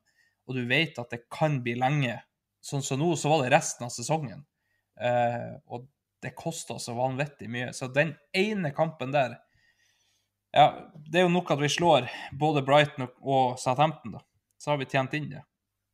[0.49, 2.17] og du vet at det kan bli lenge,
[2.65, 4.47] sånn som nå, så var det resten av sesongen.
[5.01, 5.85] Eh, og
[6.23, 7.73] det kosta så vanvittig mye.
[7.77, 9.41] Så den ene kampen der
[10.53, 10.67] Ja,
[11.09, 14.21] det er jo nok at vi slår både Brighton og Southampton, da.
[14.61, 15.41] Så har vi tjent inn det,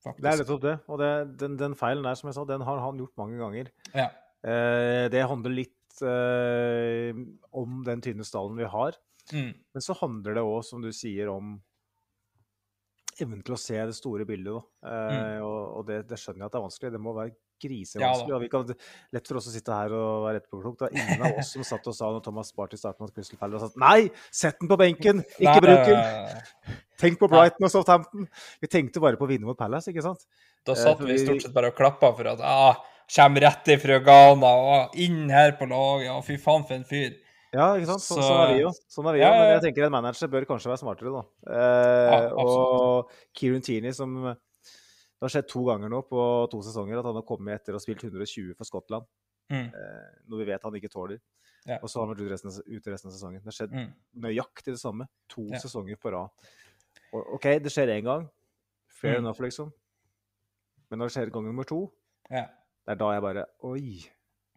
[0.04, 0.22] faktisk.
[0.24, 0.76] Det er nettopp det.
[0.88, 3.70] Og det, den, den feilen der, som jeg sa, den har han gjort mange ganger.
[3.94, 4.08] Ja.
[4.46, 7.16] Eh, det handler litt eh,
[7.58, 8.98] om den tynne stallen vi har.
[9.32, 9.50] Mm.
[9.74, 11.56] Men så handler det òg, som du sier, om
[13.18, 14.62] evnen til å se det store bildet.
[14.86, 16.92] Eh, Og, og det, det skjønner jeg at det er vanskelig.
[16.94, 18.30] Det må være grisevanskelig.
[18.30, 18.64] Ja og vi kan,
[19.12, 20.78] lett for oss å sitte her og være etterpåklok.
[20.78, 23.38] Det var ingen av oss som satt og sa når Thomas Party startet mot Crystal
[23.40, 26.42] Palace at nei, sett den på benken, ikke bruk den!
[26.98, 28.26] Tenk på Brighton og Southampton!
[28.60, 30.24] Vi tenkte bare på å vinne mot Palace, ikke sant?
[30.66, 32.80] Da Eh, satt vi stort sett bare og klappa for at ah,
[33.14, 37.14] kommer rett ifra Ghana og inn her på laget, og fy faen for en fyr.
[37.54, 38.02] Ja, ikke sant?
[38.04, 38.70] Så, Så- sånn er vi jo.
[38.92, 39.38] Sånn er vi Ja, jo.
[39.40, 41.22] Men jeg tenker en manager bør kanskje være smartere, da.
[41.48, 44.18] Eh, Ja, og Kieran Tierney, som
[45.18, 47.80] Det har skjedd to ganger nå på to sesonger at han har kommet etter ha
[47.82, 49.04] spilt 120 for Skottland.
[49.50, 49.66] Mm.
[49.74, 51.18] Eh, noe vi vet han ikke tåler.
[51.66, 51.78] Ja.
[51.82, 53.42] Og så har han vært ute resten, ut resten av sesongen.
[53.42, 53.92] Det har skjedd Mm.
[54.22, 55.58] nøyaktig det samme to Ja.
[55.58, 56.30] sesonger på rad.
[57.12, 58.28] Og, OK, det skjer én gang.
[58.86, 59.24] Fair Mm.
[59.26, 59.72] enough, liksom.
[60.90, 61.92] Men når det skjer gang nummer to,
[62.30, 62.46] Ja.
[62.86, 64.10] det er da jeg bare Oi!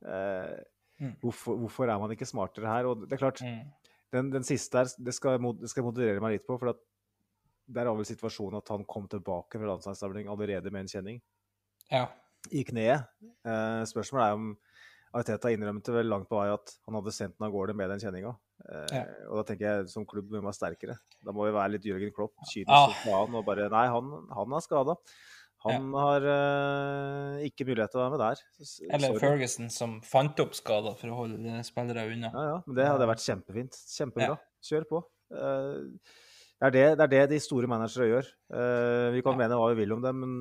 [0.06, 0.64] Eh,
[1.02, 1.16] Mm.
[1.20, 2.86] hvorfor, hvorfor er man ikke smartere her?
[2.86, 3.72] Og det er klart, Mm.
[4.14, 6.60] den, den siste her, det skal, jeg det skal jeg moderere meg litt på.
[6.60, 6.76] For at
[7.74, 11.22] der er vel situasjonen at han kom tilbake fra landslagssamling allerede med en kjenning
[11.92, 12.06] ja.
[12.52, 13.08] i kneet.
[13.46, 14.52] Eh, spørsmålet er om
[15.14, 18.00] Arteta innrømte vel langt på vei at han hadde sendt den av gårde med den
[18.00, 18.32] kjenninga.
[18.64, 19.02] Eh, Ja.
[19.30, 20.96] Og da tenker jeg som klubb må vi være sterkere.
[21.26, 22.94] Da må vi være litt Jørgen Klopp, kynisk Ah.
[23.04, 24.96] faen og bare Nei, han, han er skada.
[25.66, 28.40] Han har eh, ikke mulighet til å være med der.
[28.66, 29.20] S- Eller sorry.
[29.22, 32.32] Ferguson, som fant opp skader for å holde spillere unna.
[32.34, 33.78] Ja, ja, men det hadde vært kjempefint.
[33.92, 34.40] Kjempebra.
[34.40, 34.40] Ja.
[34.72, 35.04] Kjør på.
[35.36, 36.16] Eh,
[36.62, 38.28] det, er det, det er det de store managere gjør.
[38.54, 39.40] Uh, vi kan Ja.
[39.44, 40.34] mene hva vi vil om det, men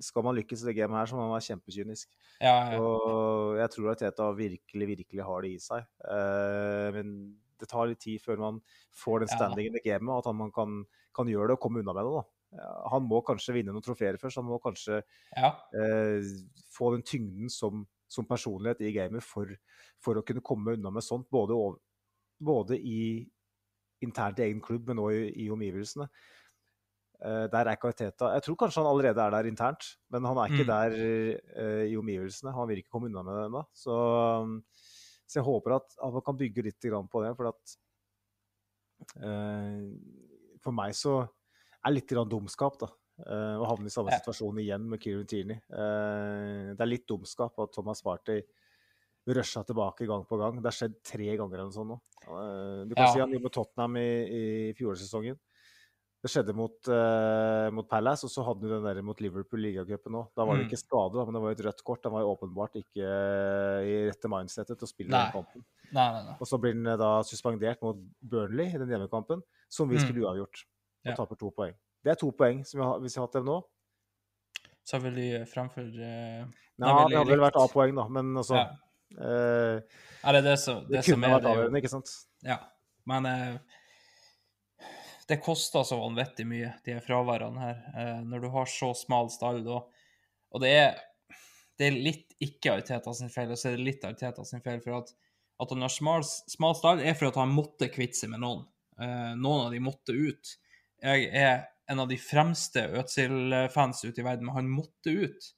[0.00, 2.12] skal man lykkes i det gamet her, så må man være kjempekynisk.
[2.38, 2.78] Ja, ja.
[2.78, 5.88] Og jeg tror at Teta virkelig, virkelig har det i seg.
[6.06, 7.16] Uh, men
[7.58, 8.60] det tar litt tid før man
[8.94, 12.06] får den standingen i gamet, at man kan, kan gjøre det og komme unna med
[12.06, 12.14] det.
[12.20, 12.24] da.
[12.92, 14.38] Han må kanskje vinne noen trofeer først.
[14.38, 15.00] Han må kanskje
[15.34, 15.50] ja.
[15.74, 16.26] eh,
[16.70, 19.50] få den tyngden som, som personlighet i gamet for,
[20.02, 21.80] for å kunne komme unna med sånt, både, over,
[22.38, 23.24] både i
[24.02, 26.08] internt i egen klubb, men òg i, i omgivelsene.
[27.24, 30.36] Uh, der er ikke Arteta Jeg tror kanskje han allerede er der internt, men han
[30.36, 30.72] er ikke Mm.
[30.72, 30.96] der
[31.62, 32.52] uh, i omgivelsene.
[32.52, 33.62] Han vil ikke komme unna med det ennå.
[33.72, 33.94] Så,
[34.42, 34.58] um,
[35.26, 37.76] så jeg håper at, at man kan bygge litt grann på det, for at
[39.22, 39.86] uh,
[40.64, 42.88] For meg så er det litt grann dumskap, da.
[43.60, 44.18] å havne i samme Ja.
[44.18, 45.60] situasjon igjen med Kieran Tierney.
[45.68, 48.40] Det er litt dumskap at Thomas Party
[49.26, 50.56] rusha tilbake gang på gang.
[50.60, 52.00] Det har skjedd tre ganger eller noe sånt nå.
[52.24, 53.12] Eh, du kan Ja.
[53.12, 54.08] si han gjorde med Tottenham i,
[54.68, 55.38] i fjorårssesongen.
[56.24, 60.14] Det skjedde mot, uh, mot Palace, og så hadde du den der mot Liverpool ligacupen
[60.16, 60.30] òg.
[60.34, 60.70] Da var det Mm.
[60.70, 62.00] ikke skade, men det var et rødt kort.
[62.04, 65.24] Han var jo åpenbart ikke eh, i rette mindsetet til å spille Nei.
[65.24, 65.64] den kampen.
[65.92, 66.36] Nei, nei, nei.
[66.40, 70.00] Og så blir han da suspendert mot Burnley i den hjemmekampen, som vi Mm.
[70.00, 70.64] skulle uavgjort.
[71.04, 71.14] Og Ja.
[71.14, 71.74] taper to poeng.
[72.02, 73.62] Det er to poeng som vi har, hvis vi har hatt dem nå.
[74.82, 76.46] Så vil de framfor uh,
[76.78, 77.56] Nei, det hadde vel vært.
[77.60, 78.70] A-poeng, da, men altså ja.
[79.12, 82.12] Er det det som, Det det som kunne vært avgjørende, ikke sant?
[82.44, 82.58] Ja,
[83.10, 83.56] men uh,
[85.28, 89.60] det koster så vanvittig mye, de fraværene her, uh, når du har så smal stall.
[89.68, 89.92] Og,
[90.54, 91.36] og det, er,
[91.80, 94.80] det er litt ikke Arteta sin feil, og så er det litt Arteta sin feil.
[94.84, 95.14] For at,
[95.60, 98.66] at han har smal, smal stall, er for at han måtte kvitte seg med noen.
[98.94, 100.52] Noen av de måtte ut.
[101.02, 105.48] Jeg er en av de fremste Øtzil-fans ute i verden, men han måtte ut.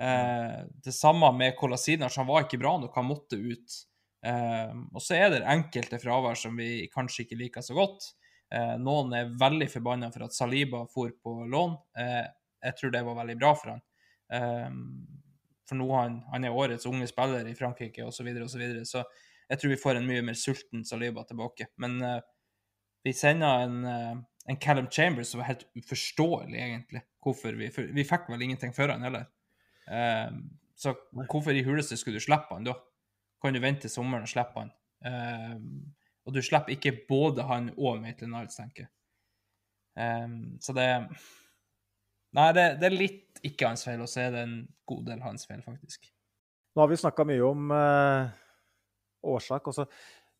[0.00, 3.80] Eh, det samme med Kolasinac, han var ikke bra nok, han måtte ut.
[4.26, 8.14] Eh, og så er det enkelte fravær som vi kanskje ikke liker så godt.
[8.54, 11.76] Eh, noen er veldig forbanna for at Saliba for på lån.
[11.98, 12.24] Eh,
[12.64, 13.84] jeg tror det var veldig bra for han.
[14.32, 14.68] Eh,
[15.68, 18.60] for nå han, han er årets unge spiller i Frankrike osv., så, videre, og så,
[18.60, 18.84] videre.
[18.88, 19.04] så
[19.48, 21.70] jeg tror vi får en mye mer sulten Saliba tilbake.
[21.80, 22.00] Men
[23.04, 23.78] vi sender en,
[24.48, 27.04] en Callum Chambers som var helt uforståelig, egentlig.
[27.24, 29.26] Hvorfor vi, vi fikk vel ingenting for han heller.
[29.90, 30.30] Eh,
[30.78, 32.74] så hvorfor i huleste skulle du slippe han da?
[33.42, 34.72] Kan du vente sommeren og slippe han?
[35.04, 35.56] Eh,
[36.24, 38.92] og du slipper ikke både han og Maitland Niles, tenker jeg.
[40.00, 40.28] Eh,
[40.64, 40.88] så det
[42.34, 44.54] Nei, det, det er litt ikke hans feil, og så er det en
[44.90, 46.08] god del hans feil, faktisk.
[46.74, 48.32] Nå har vi snakka mye om eh,
[49.30, 49.68] årsak.
[49.70, 49.86] Også.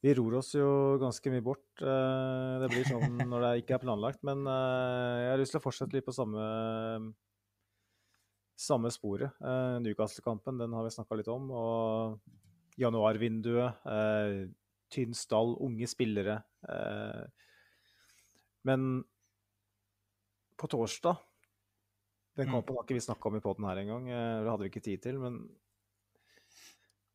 [0.03, 0.68] Vi ror oss jo
[1.01, 1.68] ganske mye bort.
[1.78, 4.24] Eh, det blir sånn når det ikke er planlagt.
[4.26, 6.49] Men eh, jeg har lyst til å fortsette litt på samme,
[8.57, 9.32] samme sporet.
[9.40, 11.50] Eh, Newcastle-kampen den har vi snakka litt om.
[11.50, 12.20] Og
[12.80, 13.86] januarvinduet.
[13.86, 14.48] Eh,
[14.94, 16.42] tynn stall, unge spillere.
[16.68, 17.24] Eh,
[18.64, 19.05] men
[20.57, 21.16] på torsdag
[22.36, 22.52] Den Mm.
[22.57, 24.09] kampen har ikke vi snakka om i poden her engang.
[24.11, 25.18] eh, Det hadde vi ikke tid til.
[25.20, 25.57] Men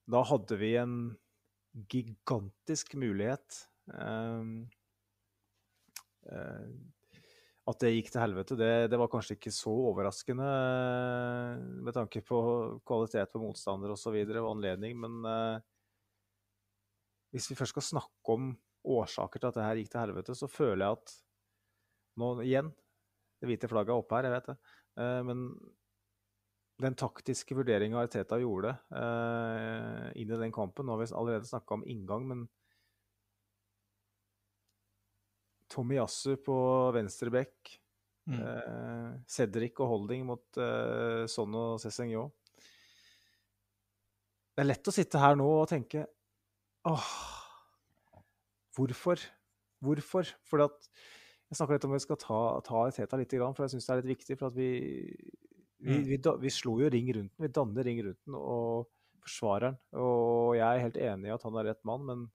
[0.08, 1.18] da hadde vi en
[1.90, 3.68] gigantisk mulighet.
[3.88, 4.70] Um,
[6.32, 6.68] eh,
[7.70, 12.24] at det gikk til helvete, det, det var kanskje ikke så overraskende eh, med tanke
[12.26, 12.40] på
[12.88, 14.16] kvalitet på motstander osv.
[14.16, 15.66] Og, og anledning, men eh,
[17.36, 18.52] hvis vi først skal snakke om
[18.90, 21.18] årsaker til at det her gikk til helvete, så føler jeg at
[22.20, 22.72] nå igjen
[23.40, 24.56] Det hvite flagget er oppe her, jeg vet det.
[25.00, 25.44] Eh, men
[26.80, 31.78] den taktiske vurderinga Arteta gjorde eh, inn i den kampen Nå har vi allerede snakka
[31.78, 32.46] om inngang, men
[35.70, 36.58] Tomiyasu på
[36.96, 37.76] venstre bekk,
[38.30, 38.42] Mm.
[38.46, 42.30] eh, Cedric og Holding mot eh, Son og Cézignon.
[44.54, 46.04] Det er lett å sitte her nå og tenke
[46.86, 47.08] åh,
[48.78, 49.18] hvorfor?
[49.82, 50.30] Hvorfor?
[50.46, 50.90] Fordi at
[51.50, 54.02] jeg snakker litt om vi skal ta, ta Teta litt, for jeg syns det er
[54.04, 54.38] litt viktig.
[54.38, 54.70] For at vi,
[55.80, 56.06] vi, Mm.
[56.12, 57.48] vi, vi slo jo ring rundt den.
[57.48, 58.90] Vi danner ring rundt den og
[59.24, 59.80] forsvarer den.
[59.98, 62.28] Og jeg er helt enig i at han er rett mann, men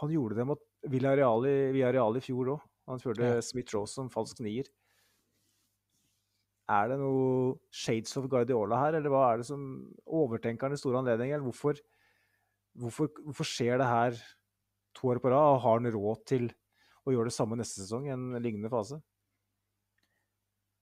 [0.00, 2.66] han gjorde det mot Villarreal i, Villarreal i fjor òg.
[2.88, 3.40] Han følte Ja.
[3.44, 4.68] Smith-Rose som falsk nier.
[6.68, 9.62] Er det noe shades of Guardiola her, eller hva er det som
[10.04, 11.38] overtenker i store anledninger?
[11.38, 11.80] Eller hvorfor,
[12.76, 14.18] hvorfor, hvorfor skjer det her
[14.94, 15.56] to år på rad?
[15.56, 16.50] Og har han råd til
[17.08, 19.00] å gjøre det samme neste sesong i en lignende fase?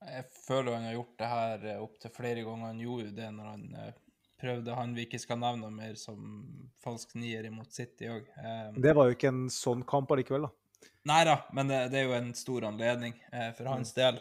[0.06, 2.66] Jeg føler han har gjort det her eh, opptil flere ganger.
[2.66, 3.94] Han gjorde det når han eh,
[4.40, 6.20] prøvde han vi ikke skal nevne mer som
[6.84, 8.28] falsk nier imot City òg.
[8.76, 10.90] Det var jo ikke en sånn kamp allikevel, da.
[11.06, 14.20] Nei da, men det, det er jo en stor anledning uh, for hans del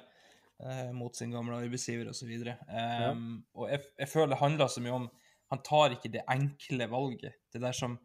[0.56, 2.30] Uh, mot sin gamle arbeidsgiver osv.
[2.32, 5.08] Um, Og jeg, jeg føler det handler så mye om
[5.52, 7.36] Han tar ikke det enkle valget.
[7.52, 7.98] Det der som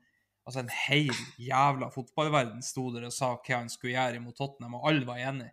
[0.47, 4.75] Altså, en hel jævla fotballverden sto der og sa hva han skulle gjøre imot Tottenham,
[4.81, 5.53] og alle var enige.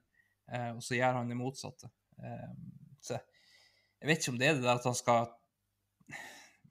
[0.50, 1.92] Uh, og så gjør han det motsatte.
[2.18, 2.64] Um,
[3.04, 5.28] så jeg vet ikke om det er det der at han skal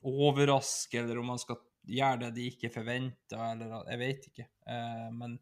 [0.07, 4.49] overraske, eller om man skal gjøre det de ikke forventa, eller Jeg vet ikke.
[4.67, 5.39] Eh, men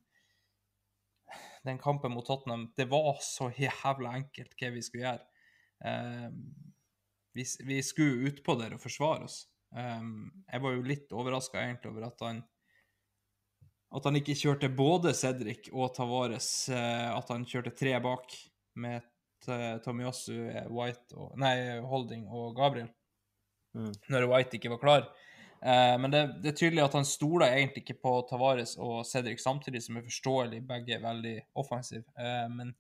[1.65, 5.29] den kampen mot Tottenham, det var så jævla enkelt hva vi skulle gjøre.
[5.85, 6.29] Eh,
[7.35, 9.45] vi, vi skulle utpå der og forsvare oss.
[9.77, 10.03] Eh,
[10.53, 12.45] jeg var jo litt overraska egentlig over at han
[13.95, 18.33] at han ikke kjørte både Cedric og Tavares, at han kjørte tre bak
[18.83, 19.05] med
[19.85, 20.35] Tomiyasu,
[20.67, 22.89] White og, nei, Holding og Gabriel,
[23.75, 23.93] Mm.
[24.13, 25.07] når White ikke var klar.
[25.65, 29.43] Eh, men det, det er tydelig at han stoler egentlig ikke på Tavares og Cedric
[29.43, 32.07] samtidig, som er forståelig, begge er veldig offensive.
[32.19, 32.75] Eh, men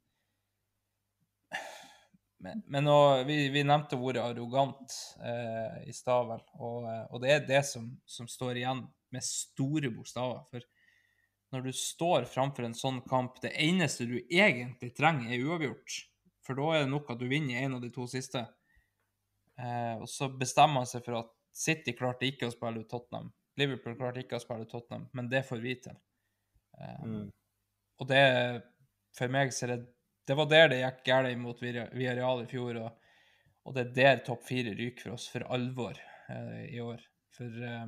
[2.44, 6.42] men, men og, vi, vi nevnte ordet arrogant eh, i stad, vel.
[6.60, 8.82] Og, eh, og det er det som, som står igjen
[9.14, 10.42] med store bokstaver.
[10.50, 15.96] For når du står framfor en sånn kamp, det eneste du egentlig trenger, er uavgjort.
[16.44, 18.44] For da er det nok at du vinner en av de to siste.
[19.60, 23.28] Eh, og så bestemmer han seg for at City klarte ikke å spille ut Tottenham.
[23.60, 25.96] Liverpool klarte ikke å spille ut Tottenham, men det får vi til.
[26.80, 27.30] Eh, Mm.
[28.02, 28.62] Og det,
[29.14, 29.84] for meg, så er det
[30.26, 33.10] Det var der det gikk galt mot Villar- Villarreal i fjor, og,
[33.66, 35.98] og det er der topp fire ryker for oss for alvor
[36.32, 37.02] eh, i år.
[37.36, 37.86] For eh,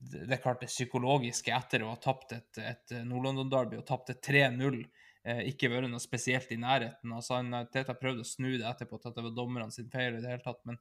[0.00, 4.20] det, er klart det psykologiske etter å ha tapt et, et Nord-London-derby og tapt et
[4.28, 7.12] 3-0, eh, ikke vært noe spesielt i nærheten.
[7.12, 10.14] Altså, han, Teta prøvde å snu det etterpå til at det var dommerne sin feil
[10.16, 10.78] i det hele tatt, men,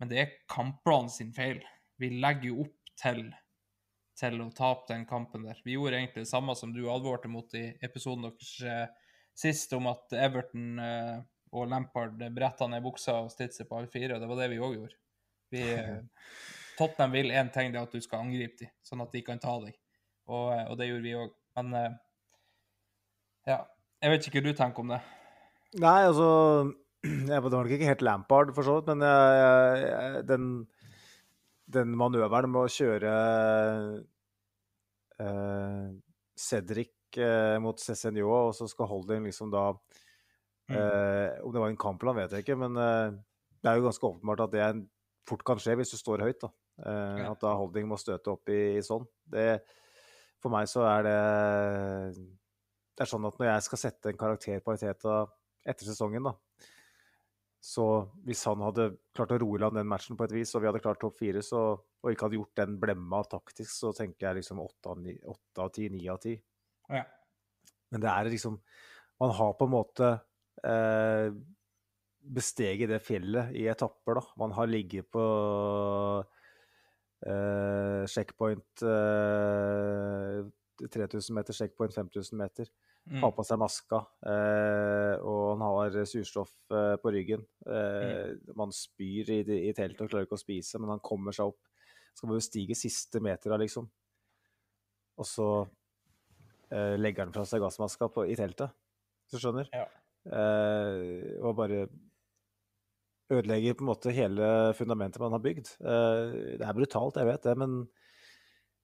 [0.00, 1.60] men det er kampplanen sin feil.
[2.00, 3.26] Vi legger jo opp til
[4.16, 5.58] til å tape den kampen der.
[5.64, 8.86] Vi gjorde egentlig det samme som du advarte mot i episoden deres eh,
[9.36, 11.18] sist, om at Everton eh,
[11.52, 14.48] og Lampard bretta ned buksa og stilte seg på alle fire, og det var det
[14.52, 14.98] vi òg gjorde.
[15.52, 15.98] Vi, eh,
[16.78, 19.42] Tottenham vil én ting, det er at du skal angripe dem, sånn at de kan
[19.42, 19.76] ta deg.
[20.32, 21.36] Og, eh, og det gjorde vi òg.
[21.60, 22.00] Men eh,
[23.46, 23.60] ja,
[24.02, 25.00] jeg vet ikke hva du tenker om det.
[25.82, 26.28] Nei, altså
[27.06, 30.50] jeg, Det var nok ikke helt Lampard, for så vidt, men jeg, jeg, den,
[31.78, 33.14] den manøveren med å kjøre
[35.22, 35.86] eh,
[36.36, 39.68] Cedric eh, mot Cézinho, og så skal Holding liksom da
[40.70, 43.16] eh, Om det var en kampplan, vet jeg ikke, men eh,
[43.62, 44.70] det er jo ganske åpenbart at det
[45.26, 46.42] fort kan skje hvis du står høyt.
[46.44, 46.52] da.
[46.86, 47.22] Eh.
[47.30, 49.06] At da Holding må støte opp i, i sånn.
[49.26, 49.48] Det,
[50.42, 51.16] for meg så er det
[52.96, 55.18] Det er sånn at når jeg skal sette en karakter på Arteta
[55.66, 56.32] etter sesongen, da,
[57.66, 57.84] så
[58.26, 60.68] hvis han hadde klart å roe i land den matchen på et vis, og vi
[60.70, 64.38] hadde klart topp fire, så, og ikke hadde gjort den blemma taktisk, så tenker jeg
[64.40, 66.36] liksom åtte av ti, ni av ti.
[66.92, 67.02] Ja.
[67.90, 68.60] Men det er liksom
[69.16, 70.08] Man har på en måte
[70.68, 71.32] eh,
[72.20, 74.24] besteget det fjellet i etapper, da.
[74.36, 75.22] Man har ligget på
[77.24, 80.42] eh, checkpoint eh,
[80.80, 82.70] 3000 meter, checkpoint 5000 meter.
[83.06, 83.20] Mm.
[83.22, 87.44] Har på seg maska, eh, og han har surstoff eh, på ryggen.
[87.70, 91.52] Eh, Man spyr i, i teltet og klarer ikke å spise, men han kommer seg
[91.52, 91.70] opp.
[92.16, 93.86] Skal bare stige siste metera, liksom.
[95.16, 95.46] Og så
[96.72, 98.74] eh, legger han fra seg gassmaska på, i teltet,
[99.24, 99.70] hvis du skjønner.
[99.76, 99.86] Ja.
[100.26, 101.86] Eh, og bare
[103.30, 105.72] ødelegger på en måte hele fundamentet man har bygd.
[105.78, 107.78] Eh, det er brutalt, jeg vet det, men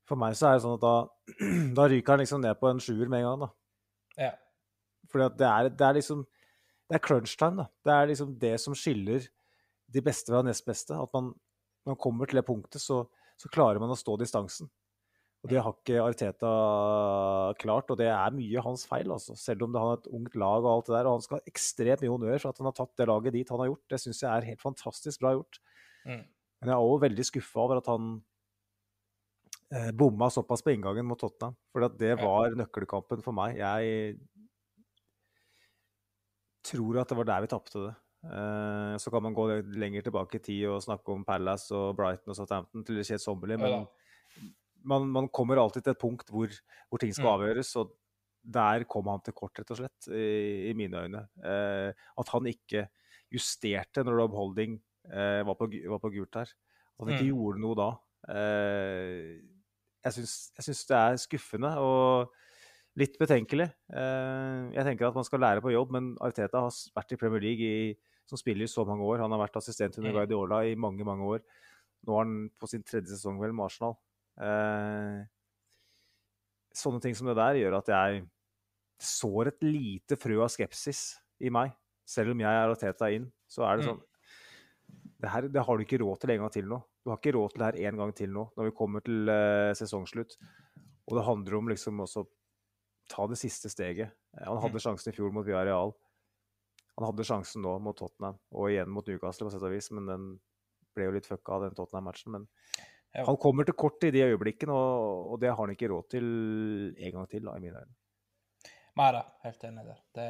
[0.08, 0.94] for meg så er det sånn at da,
[1.78, 3.44] da ryker han liksom ned på en sjuer med en gang.
[3.44, 4.26] da.
[4.26, 4.32] Ja.
[5.12, 6.26] Fordi at det er, det er liksom
[6.90, 7.66] Det er crunch time, da.
[7.86, 9.24] Det er liksom det som skiller
[9.92, 10.92] de beste fra nest beste.
[10.92, 11.30] At man,
[11.86, 13.06] når man kommer til det punktet, så,
[13.40, 14.68] så klarer man å stå distansen.
[15.42, 16.50] Og det har ikke Arteta
[17.58, 19.34] klart, og det er mye hans feil, altså.
[19.38, 21.08] Selv om det har et ungt lag og alt det der.
[21.08, 23.54] Og han skal ha ekstremt mye honnør for at han har tatt det laget dit
[23.54, 23.86] han har gjort.
[23.90, 25.62] Det syns jeg er helt fantastisk bra gjort.
[26.04, 26.22] Mm.
[26.22, 28.12] Men jeg er òg veldig skuffa over at han
[29.96, 31.54] bomma såpass på inngangen mot Tottenham.
[31.72, 33.56] For det var nøkkelkampen for meg.
[33.56, 34.18] Jeg
[36.66, 37.94] tror at det var der vi tapte det.
[38.22, 42.30] Eh, så kan man gå lenger tilbake i tid og snakke om Palace og Brighton
[42.30, 43.86] og Southampton til det skjer sommerlig, men
[44.86, 46.52] man, man kommer alltid til et punkt hvor,
[46.90, 47.34] hvor ting skal Mm.
[47.40, 47.96] avgjøres, og
[48.42, 51.24] der kom han til kort, rett og slett, i, i mine øyne.
[51.42, 52.88] Eh, at han ikke
[53.30, 54.80] justerte når Rob Holding
[55.10, 56.50] eh, var, på, var på gult her.
[56.50, 57.30] At han ikke Mm.
[57.32, 57.90] gjorde noe da.
[58.34, 59.42] Eh,
[60.04, 62.32] jeg syns det er skuffende og
[62.98, 63.68] litt betenkelig.
[63.92, 67.40] Eh, jeg tenker at man skal lære på jobb, men Arteta har vært i Premier
[67.40, 67.94] League i,
[68.28, 69.22] som spiller i så mange år.
[69.24, 70.16] Han har vært assistent under Mm.
[70.18, 71.40] Guardiola i mange, mange år.
[72.06, 73.96] Nå er han på sin tredje sesong vel med Arsenal.
[74.40, 75.24] Eh,
[76.74, 78.22] sånne ting som det der gjør at jeg
[79.02, 81.72] sår et lite frø av skepsis i meg.
[82.04, 83.92] Selv om jeg er Arteta inn, så er det Mm.
[83.92, 84.02] sånn
[85.22, 86.82] det, her, det har du ikke råd til en gang til nå.
[87.02, 89.26] Du har ikke råd til det her en gang til nå, når vi kommer til
[89.28, 90.36] uh, sesongslutt.
[91.10, 92.22] Og det handler om liksom også
[93.10, 94.12] ta det siste steget.
[94.38, 94.84] Eh, Han hadde Mm.
[94.86, 95.90] sjansen i fjor mot Villarreal.
[96.98, 100.06] Han hadde sjansen nå mot Tottenham, og igjen mot Newcastle, på sett og vis, men
[100.06, 100.40] den
[100.94, 102.30] ble jo litt fucka av den Tottenham-matchen.
[102.32, 102.46] Men
[103.14, 103.24] Ja.
[103.26, 106.24] han kommer til kort i de øyeblikkene, og, og det har han ikke råd til
[106.96, 107.94] en gang til, da, i mine øyne.
[108.96, 110.00] Nei da, helt enig der.
[110.14, 110.28] Det,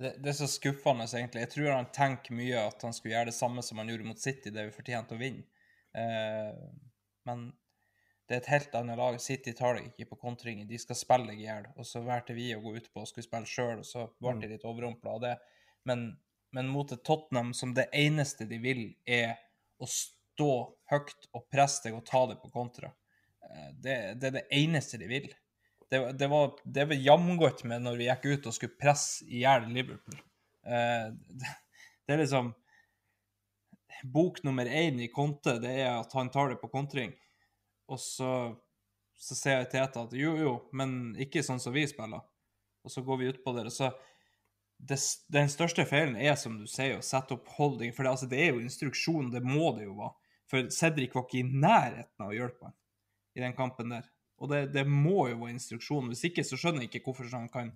[0.00, 1.44] det, det er så skuffende, egentlig.
[1.44, 4.20] Jeg tror han tenker mye at han skulle gjøre det samme som han gjorde mot
[4.20, 5.44] City, det vi fortjente å vinne.
[5.98, 6.62] Eh,
[7.28, 7.50] men
[8.26, 9.18] det er et helt annet lag.
[9.20, 10.66] City tar deg ikke på kontringer.
[10.68, 11.68] De skal spille deg i hjel.
[11.76, 14.38] Og så valgte vi å gå ut på og skulle spille sjøl, og så ble
[14.40, 15.34] de litt overrumpla av det.
[15.88, 16.06] Men,
[16.56, 19.36] men mot et Tottenham som det eneste de vil, er
[19.82, 20.50] å stå
[20.90, 22.92] høyt og presse deg og ta deg på kontra.
[23.44, 25.28] Eh, Det, det er det eneste de vil.
[25.92, 29.42] Det, det var, det var jamgodt med når vi gikk ut og skulle presse i
[29.42, 30.20] hjel Liverpool.
[30.64, 31.50] Eh, det,
[32.06, 32.52] det er liksom
[34.02, 37.12] Bok nummer én i Conte, det er at han tar det på kontring.
[37.92, 38.30] Og så,
[39.14, 42.24] så ser jeg til Teta at jo, jo, men ikke sånn som vi spiller.
[42.82, 43.68] Og så går vi ut på det.
[43.70, 43.92] Og så
[44.82, 44.98] det,
[45.30, 47.92] Den største feilen er, som du sier, å sette opp holding.
[47.94, 50.16] For det, altså, det er jo instruksjon, det må det jo være.
[50.50, 52.74] For Cedric var ikke i nærheten av å hjelpe ham
[53.38, 54.08] i den kampen der.
[54.42, 56.10] Og det, det må jo være instruksjonen.
[56.10, 57.70] Hvis ikke så skjønner jeg ikke hvorfor han kan,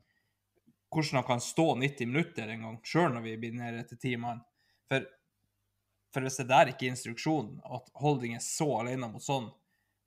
[0.91, 4.17] hvordan han kan stå 90 minutter en gang, sjøl når vi blir nede til ti
[4.19, 4.41] mann.
[4.91, 5.07] For,
[6.15, 9.47] for hvis det der ikke er instruksjonen, at holding er så alene mot sånn,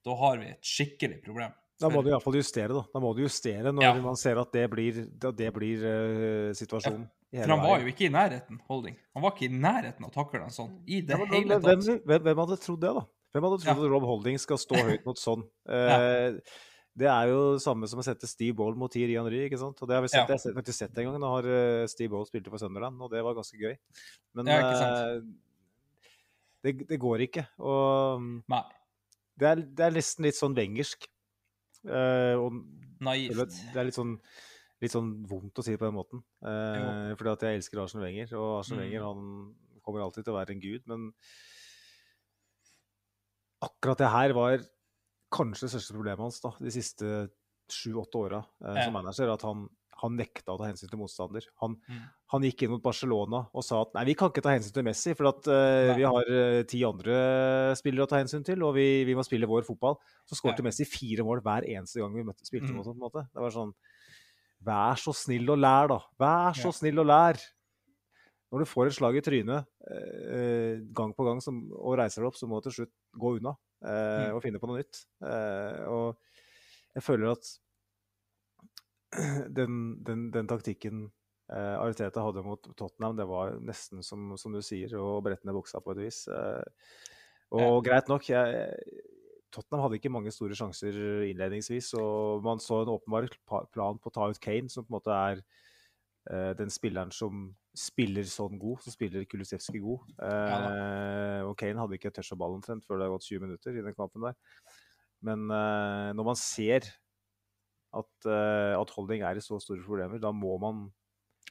[0.04, 1.56] da har vi et skikkelig problem.
[1.80, 2.84] Da må du iallfall justere, da.
[2.92, 3.94] Da må du justere når Ja.
[4.04, 7.08] man ser at det blir, at det blir uh, situasjonen.
[7.32, 8.98] Ja, For han var jo ikke i nærheten, Holding.
[9.14, 10.72] Han var ikke i nærheten av å takle den sånn.
[10.90, 13.04] I det Ja, men hele hvem, hvem, hvem hadde trodd det, da?
[13.34, 13.86] Hvem hadde trodd Ja.
[13.86, 15.44] at Rob Holding skal stå høyt mot sånn?
[15.70, 16.40] Eh,
[17.00, 19.78] Det er jo det samme som å sette Steve Ball mot Thierry Henry, ikke sant?
[19.82, 20.36] Og det har vi sett, Ja.
[20.36, 21.20] jeg har faktisk sett en gang.
[21.22, 23.78] Da har eh, Steve Ball spilte for Sunderland, og det var ganske gøy.
[24.36, 25.22] Men Ja, eh,
[26.66, 27.46] det, det går ikke.
[27.62, 28.64] Og Nei.
[29.40, 31.08] det er, det er nesten litt sånn wengersk.
[31.88, 32.50] Uh,
[33.00, 33.38] Naivt.
[33.72, 34.18] det er litt sånn,
[34.84, 36.20] litt sånn vondt å si det på den måten.
[36.44, 38.84] Uh, fordi at jeg elsker Arsen Wenger, og Arsen Mm.
[38.84, 39.22] Wenger han
[39.86, 41.14] kommer alltid til å være en gud, men
[43.62, 44.62] akkurat det her var
[45.34, 47.10] kanskje det største problemet hans da, de siste
[47.70, 49.30] sju-åtte åra eh, som manager.
[49.36, 49.68] At han,
[50.00, 51.44] han nekta å ta hensyn til motstander.
[51.62, 52.00] Han, Mm.
[52.32, 54.86] han gikk inn mot Barcelona og sa at nei, vi kan ikke ta hensyn til
[54.88, 58.74] Messi, for at eh, vi har eh, ti andre spillere å ta hensyn til, og
[58.80, 60.00] vi, vi må spille vår fotball.
[60.26, 60.66] Så skåret Ja.
[60.70, 62.78] Messi fire mål hver eneste gang vi møtte, spilte Mm.
[62.80, 63.28] mot ham.
[63.34, 63.74] Det var sånn
[64.60, 66.00] Vær så snill og lær, da.
[66.20, 66.72] Vær så Ja.
[66.76, 67.38] snill og lær.
[68.50, 72.32] Når du får et slag i trynet eh, gang på gang som, og reiser deg
[72.32, 74.36] opp, så må du til slutt gå unna eh, Mm.
[74.36, 75.04] og finne på noe nytt.
[75.24, 76.18] Eh, og
[76.98, 77.52] jeg føler at
[79.60, 81.06] den, den, den taktikken
[81.54, 85.58] eh, Ariteta hadde mot Tottenham, det var nesten som, som du sier, å brette ned
[85.58, 86.26] buksa på et vis.
[86.34, 86.66] Eh,
[87.56, 88.74] og greit nok, jeg,
[89.54, 90.94] Tottenham hadde ikke mange store sjanser
[91.30, 93.30] innledningsvis, og man så en åpenbar
[93.74, 95.42] plan på å ta ut Kane, som på en måte er
[96.30, 97.48] uh, den spilleren som
[97.80, 100.10] spiller sånn god, så spiller Kulusevski god.
[100.28, 103.86] Eh, og Kane hadde ikke toucha ballen omtrent før det hadde gått 20 minutter i
[103.86, 104.36] den kampen der.
[105.26, 106.88] Men eh, når man ser
[107.94, 110.90] at, eh, at Holding er i så store problemer, da må man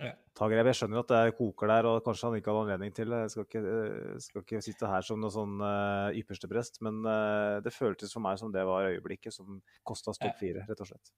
[0.01, 0.15] Ja.
[0.39, 0.69] ta grep.
[0.71, 3.19] Jeg skjønner at det koker der, og kanskje han ikke hadde anledning til det.
[3.25, 7.01] Jeg skal ikke, eh, skal ikke sitte her som noe sånn uh, ypperste prest, men
[7.05, 10.29] eh, det føltes for meg som det var øyeblikket som kosta oss Ja.
[10.29, 11.11] topp fire, rett og slett.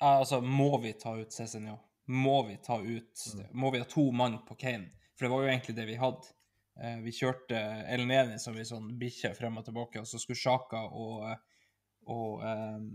[0.00, 1.78] Ja, altså, må vi ta ut Cezinio?
[2.06, 3.22] Må vi ta ut
[3.56, 4.90] Må vi ha to mann på Kane?
[5.14, 6.34] For det var jo egentlig det vi hadde.
[6.82, 7.60] Eh, vi kjørte
[7.94, 11.70] El Neni som vi sånn bikkje frem og tilbake, og så skulle Sjaka og, eh,
[12.10, 12.88] og um,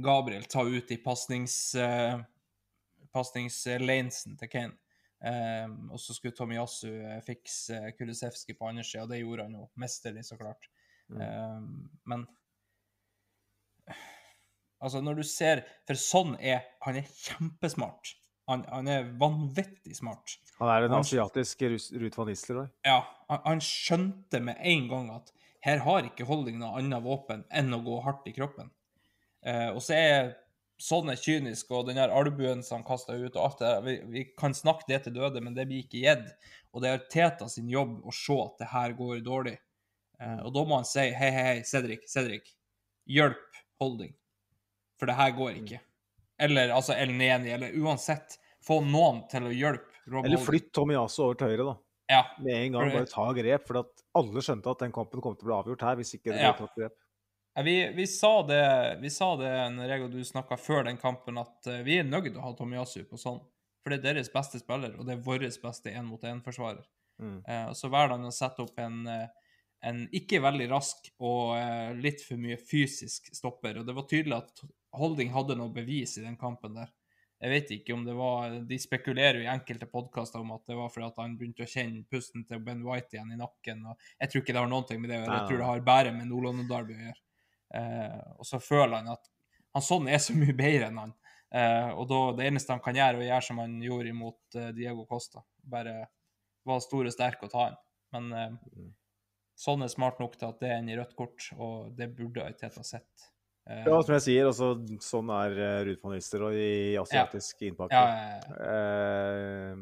[0.00, 1.58] Gabriel ta ut i pasnings...
[1.76, 2.18] uh,
[3.14, 4.76] pasningslanesen til Kane.
[5.18, 9.56] Um, og så skulle Tomiyasu eh, fikse Kulisevskij på andre sida, og det gjorde han
[9.58, 10.68] jo mesterlig, så klart.
[11.08, 11.22] Mm.
[11.22, 12.28] Um, men
[14.78, 18.10] Altså, når du ser For sånn er Han er kjempesmart.
[18.48, 20.38] Han, han er vanvittig smart.
[20.58, 22.68] Han er en Han- asiatisk Ruth van Nistelrooy.
[22.88, 25.32] Ja, han, han skjønte med en gang at
[25.66, 28.70] her har ikke Holding noe annet våpen enn å gå hardt i kroppen.
[29.46, 30.30] Eh, og så er
[30.78, 33.80] sånn er kynisk, og den der albuen som han kasta ut og alt det der,
[33.82, 36.28] vi, vi kan snakke det til døde, men det blir ikke gitt.
[36.72, 39.56] Og det er Teta sin jobb å se at det her går dårlig.
[40.22, 42.54] Eh, og da må han si hei, hei, hei, Cedric, Cedric,
[43.10, 44.14] hjelp Holding.
[44.98, 45.80] For det her går ikke.
[46.38, 51.20] Eller altså El Neni, eller uansett, få noen til å hjelpe Rob Eller flytt Tomiyasu
[51.24, 51.74] over til høyre, da.
[52.08, 52.22] Ja.
[52.40, 53.66] Med en gang bare ta grep.
[53.68, 56.32] For at alle skjønte at den kampen kom til å bli avgjort her hvis ikke
[56.32, 56.54] det Ja.
[56.56, 56.96] ble tatt grep.
[57.58, 58.62] Ja, Vi, vi, sa det,
[59.02, 62.06] vi sa det når jeg og du snakka før den kampen, at eh, vi er
[62.06, 63.42] nøyd å ha Tomiyasu på sånn.
[63.82, 66.86] For det er deres beste spiller, og det er vår beste én-mot-én-forsvarer.
[67.18, 67.42] Mm.
[67.42, 69.26] Uh, så hver dag å sette opp en, eh,
[69.88, 73.80] en ikke veldig rask og uh, litt for mye fysisk stopper.
[73.80, 74.62] Og det var tydelig at
[74.96, 76.92] Holding hadde noe bevis i den kampen der.
[77.38, 80.74] Jeg vet ikke om det var De spekulerer jo i enkelte podkaster om at det
[80.74, 83.84] var fordi at han begynte å kjenne pusten til Ben White igjen i nakken.
[83.86, 85.36] og Jeg tror ikke det har noe med det å gjøre.
[85.36, 87.22] Jeg tror det har bare med Nordland og Derby å gjøre.
[87.78, 89.30] Eh, og så føler han at
[89.76, 91.16] han sånn er så mye bedre enn han.
[91.54, 94.58] Eh, og da, det eneste han kan gjøre, er å gjøre som han gjorde imot
[94.58, 95.44] eh, Diego Costa.
[95.62, 95.98] Bare
[96.68, 97.78] var stor og sterk og ta han.
[98.16, 98.84] Men eh,
[99.58, 102.84] sånn er smart nok til at det ender i rødt kort, og det burde Teta
[102.86, 103.28] sett.
[103.68, 104.72] Eh, Ja, som jeg sier, altså,
[105.04, 107.98] sånn er Ruud van Nistelrooy i asiatisk innpakning.
[107.98, 109.72] ja, ja, ja.
[109.72, 109.76] Eh,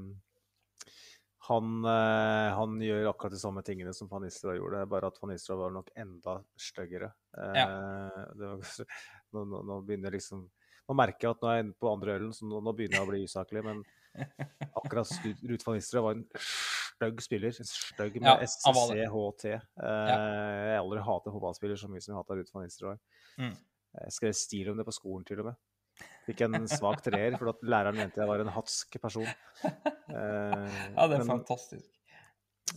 [1.47, 5.31] han, eh, han gjør akkurat de samme tingene som van Nistelrooy gjorde, bare at van
[5.31, 7.13] Nistelrooy var nok enda styggere.
[7.39, 7.55] Eh,
[9.33, 10.49] nå, nå, nå begynner liksom
[10.87, 13.03] Nå merker jeg at nå er jeg på andre ølen, så nå, nå begynner jeg
[13.03, 13.63] å bli usaklig.
[13.67, 13.81] Men
[14.79, 15.11] akkurat
[15.43, 17.57] Ruud van Nistelrooy var en stygg spiller.
[17.59, 18.37] En stygg med Ja.
[18.47, 19.49] SCHT.
[19.51, 23.01] Eh, Jeg har aldri hatet fotballspiller så mye som jeg hater Ruud van Nistelrooy.
[23.43, 23.57] Mm.
[24.05, 25.59] Jeg skrev stil om det på skolen, til og med.
[26.27, 29.29] Fikk en svak treer, for at læreren mente jeg var en hatsk person.
[29.65, 29.71] Eh,
[30.13, 31.87] ja, det er men, fantastisk.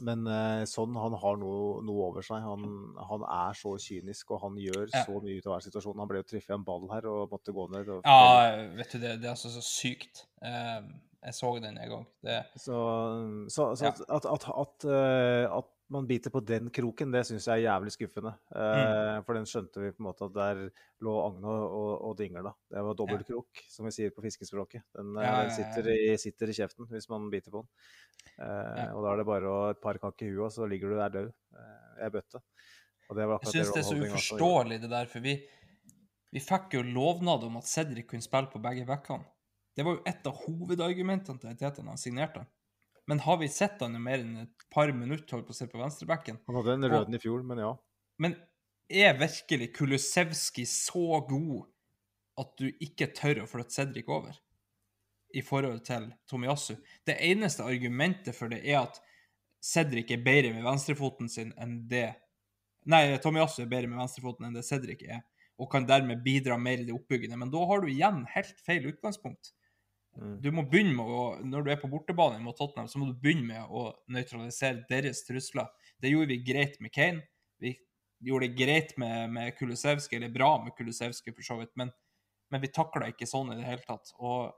[0.06, 2.40] men eh, sånn, han har noe, noe over seg.
[2.46, 2.64] Han,
[3.10, 5.04] han er så kynisk, og han gjør Ja.
[5.04, 6.00] så mye ut av hver situasjon.
[6.00, 7.90] Han ble jo truffet av en ball her og måtte gå ned.
[7.98, 10.24] Og, Ja, vet du, det, det er altså så sykt.
[10.46, 10.80] Eh,
[11.26, 12.08] jeg så den en gang.
[12.24, 12.80] Det, Så,
[13.52, 13.92] så, så Ja.
[14.08, 17.92] at, at, at, eh, at man biter på den kroken, det syns jeg er jævlig
[17.96, 18.36] skuffende.
[18.54, 19.24] Eh, Mm.
[19.26, 20.60] For den skjønte vi på en måte at der
[21.02, 22.54] lå agnet og, og dingla.
[22.70, 24.84] Det var dobbeltkrok, som vi sier på fiskespråket.
[24.96, 27.64] Den, eh, Ja, ja, ja, den sitter, i, sitter i kjeften hvis man biter på
[27.64, 27.70] den.
[28.38, 28.92] Eh, Ja.
[28.94, 30.96] Og da er det bare å et par kakk i huet, og så ligger du
[31.00, 31.32] der død.
[32.00, 32.42] Jeg bøtte.
[33.10, 35.34] Og det var jeg syns det er så uforståelig, det der, for vi,
[36.32, 39.26] vi fikk jo lovnad om at Cedric kunne spille på begge vekkene.
[39.76, 42.46] Det var jo et av hovedargumentene til Teta da han signerte.
[43.10, 45.66] Men har vi sett han jo mer enn et par minutter holdt på å se
[45.72, 46.36] på venstrebekken?
[46.46, 47.72] Han hadde en røden i fjor, men ja.
[48.22, 48.36] Men
[48.86, 51.66] er virkelig Kulusevski så god
[52.38, 54.38] at du ikke tør å flytte Cedric over
[55.34, 56.76] i forhold til Tomiyasu?
[57.10, 59.02] Det eneste argumentet for det er at
[59.66, 62.12] Cedric er bedre med venstrefoten sin enn det
[62.90, 65.26] Nei, Tomiyasu er bedre med venstrefoten enn det Cedric er,
[65.58, 67.42] og kan dermed bidra mer i det oppbyggende.
[67.42, 69.52] Men da har du igjen helt feil utgangspunkt.
[70.20, 70.38] Mm.
[70.44, 73.18] Du må begynne med å, Når du er på bortebane mot Tottenham, så må du
[73.20, 75.70] begynne med å nøytralisere deres trusler.
[76.00, 77.24] Det gjorde vi greit med Kane.
[77.60, 77.74] Vi
[78.28, 81.92] gjorde det greit med, med Kulusevski, eller bra med Kulusevski for så vidt, men,
[82.52, 84.12] men vi takla ikke sånn i det hele tatt.
[84.20, 84.52] Og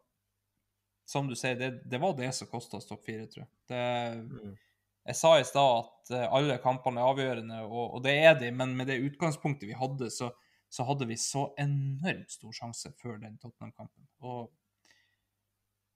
[1.12, 3.52] som du sier, det, det var det som kosta oss topp fire, tror jeg.
[3.70, 3.82] Det,
[4.32, 4.56] Mm.
[5.10, 8.52] jeg sa i stad at eh, alle kampene er avgjørende, og, og det er de,
[8.56, 10.32] men med det utgangspunktet vi hadde, så,
[10.72, 14.08] så hadde vi så enormt stor sjanse før den Tottenham-kampen.
[14.22, 14.52] Og,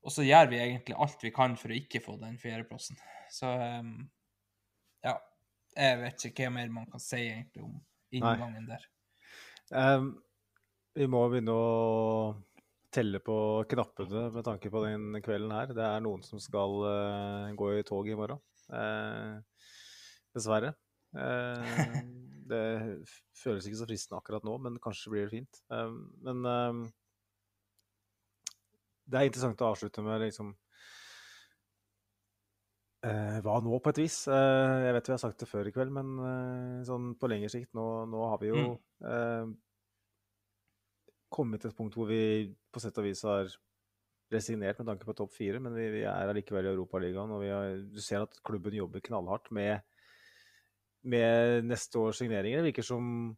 [0.06, 2.98] og så gjør vi egentlig alt vi kan for å ikke få den fjerdeplassen.
[3.34, 3.96] Så um,
[5.06, 5.16] ja.
[5.76, 7.74] Jeg vet ikke hva mer man kan si egentlig om
[8.14, 8.84] inngangen der.
[9.68, 10.12] Um,
[10.96, 11.66] vi må begynne å
[12.94, 13.36] telle på
[13.68, 15.74] knappene med tanke på den kvelden her.
[15.76, 18.40] Det er noen som skal uh, gå i tog i morgen.
[18.70, 19.42] Uh,
[20.32, 20.72] dessverre.
[21.12, 21.60] Uh,
[22.54, 22.64] det
[23.36, 25.60] føles ikke så fristende akkurat nå, men kanskje blir det fint.
[26.24, 26.46] Men
[29.06, 30.50] det er interessant å avslutte med liksom
[33.06, 34.16] eh, Hva nå, på et vis?
[34.30, 37.52] Eh, jeg vet vi har sagt det før i kveld, men eh, sånn på lengre
[37.52, 38.64] sikt Nå, nå har vi jo
[39.06, 39.46] eh,
[41.36, 42.20] kommet til et punkt hvor vi
[42.72, 43.50] på sett og vis har
[44.32, 47.50] resignert med tanke på topp fire, men vi, vi er allikevel i Europaligaen, og vi
[47.52, 49.84] har, du ser at klubben jobber knallhardt med,
[51.06, 52.58] med neste års signeringer.
[52.58, 53.36] Det virker som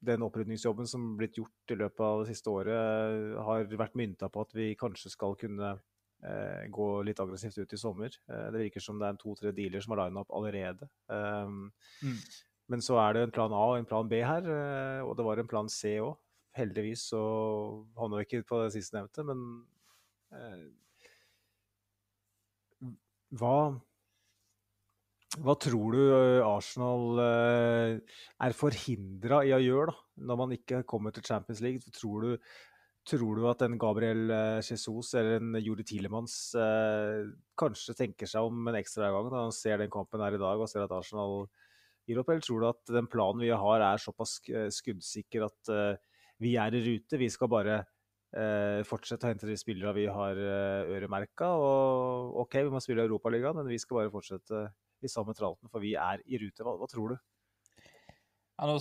[0.00, 4.44] den opprydningsjobben som blitt gjort i løpet av det siste året, har vært mynta på
[4.44, 8.14] at vi kanskje skal kunne eh, gå litt aggressivt ut i sommer.
[8.30, 10.90] Eh, det virker som det er en to-tre dealer som har lina opp allerede.
[11.10, 11.72] Um,
[12.02, 12.20] Mm.
[12.68, 15.24] Men så er det en plan A og en plan B her, eh, og det
[15.24, 16.16] var en plan C òg.
[16.58, 17.18] heldigvis så
[17.94, 19.42] havna vi ikke på det sistnevnte, men
[20.34, 20.64] eh,
[23.38, 23.78] hva
[25.44, 30.00] hva tror du eh, Arsenal eh, er forhindra i å gjøre da,
[30.30, 31.92] når man ikke kommer til Champions League?
[31.94, 32.48] Tror du,
[33.08, 36.34] tror du at en Gabriel eh, Jesus eller en Juri Tilemans
[37.58, 40.58] kanskje tenker seg om en ekstra gang når han ser den kampen her i dag
[40.58, 41.46] og ser at Arsenal
[42.08, 42.32] gir opp?
[42.32, 44.40] Eller tror du at den planen vi har er såpass
[44.78, 45.72] skuddsikker at
[46.42, 47.20] vi er i rute?
[47.20, 47.78] Vi skal bare
[48.34, 50.42] eh, fortsette å hente de spillerne vi har
[50.98, 51.54] øremerka.
[51.54, 54.68] Og OK, vi må spille Europaligaen, men vi skal bare fortsette
[55.04, 56.64] i samme tralten, for vi er i rute.
[56.64, 57.18] Hva, hva tror du?
[58.58, 58.78] Ja,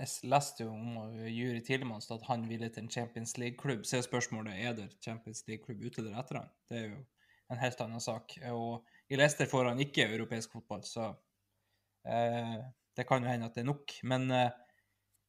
[0.00, 3.82] jeg leste jo om Juri Tilemans at han ville til en Champions League-klubb.
[3.88, 6.52] Så spørsmålet er det Champions League-klubb ute der etter han.
[6.70, 7.00] Det er jo
[7.50, 8.36] en helt annen sak.
[8.52, 11.10] Og i Leicester får han ikke europeisk fotball, så
[12.06, 12.58] eh,
[12.96, 13.96] det kan jo hende at det er nok.
[14.06, 14.52] Men eh,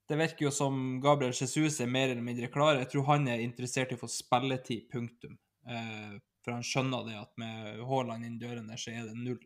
[0.10, 2.78] det virker jo som Gabriel Jesus er mer eller mindre klar.
[2.78, 5.40] Jeg tror han er interessert i å få spilletid, punktum.
[5.66, 9.42] Eh, for han skjønner det at med Haaland inn døren der, så er det null.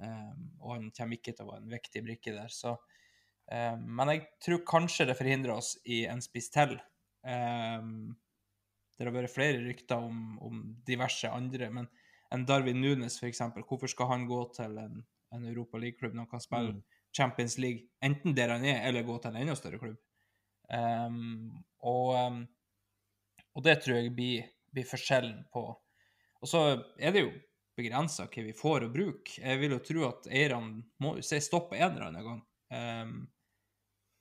[0.00, 2.52] Um, og han kommer ikke til å være en viktig brikke der.
[2.52, 2.74] Så,
[3.52, 6.76] um, men jeg tror kanskje det forhindrer oss i en spiss til.
[7.22, 8.14] Um,
[8.96, 11.88] det har vært flere rykter om, om, diverse andre, men
[12.32, 15.02] en Darwin Nunes f.eks., hvorfor skal han gå til en,
[15.34, 16.82] en Europa League-klubb når han kan spille mm.
[17.16, 19.98] Champions League enten der han er, eller gå til en enda større klubb?
[20.72, 22.38] og,
[23.52, 26.62] og det tror jeg blir, blir forskjellen på Og så
[26.96, 27.32] er det jo
[27.82, 29.36] begrensa hva vi får å bruke.
[29.42, 32.42] Jeg vil jo tro at eierne må si stopp en eller annen gang.
[32.72, 33.14] Um,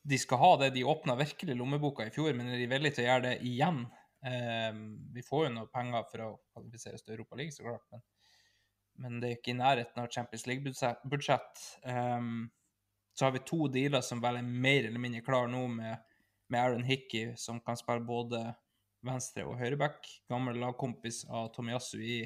[0.04, 0.70] de skal ha det.
[0.76, 3.84] De åpna virkelig lommeboka i fjor, men er de villige til å gjøre det igjen?
[4.22, 4.82] Um,
[5.14, 8.04] vi får jo noe penger for å kvalifisere oss til Europa League, så klart, men,
[9.02, 11.64] men, det er ikke i nærheten av Champions League-budsjett.
[11.86, 12.50] Um,
[13.18, 16.02] så har vi to dealer som vel er mer eller mindre klar nå, med,
[16.50, 18.44] med Aaron Hickey, som kan spille både
[19.06, 20.06] venstre- og høyreback.
[20.30, 22.22] Gammel lagkompis av Tomiyasu i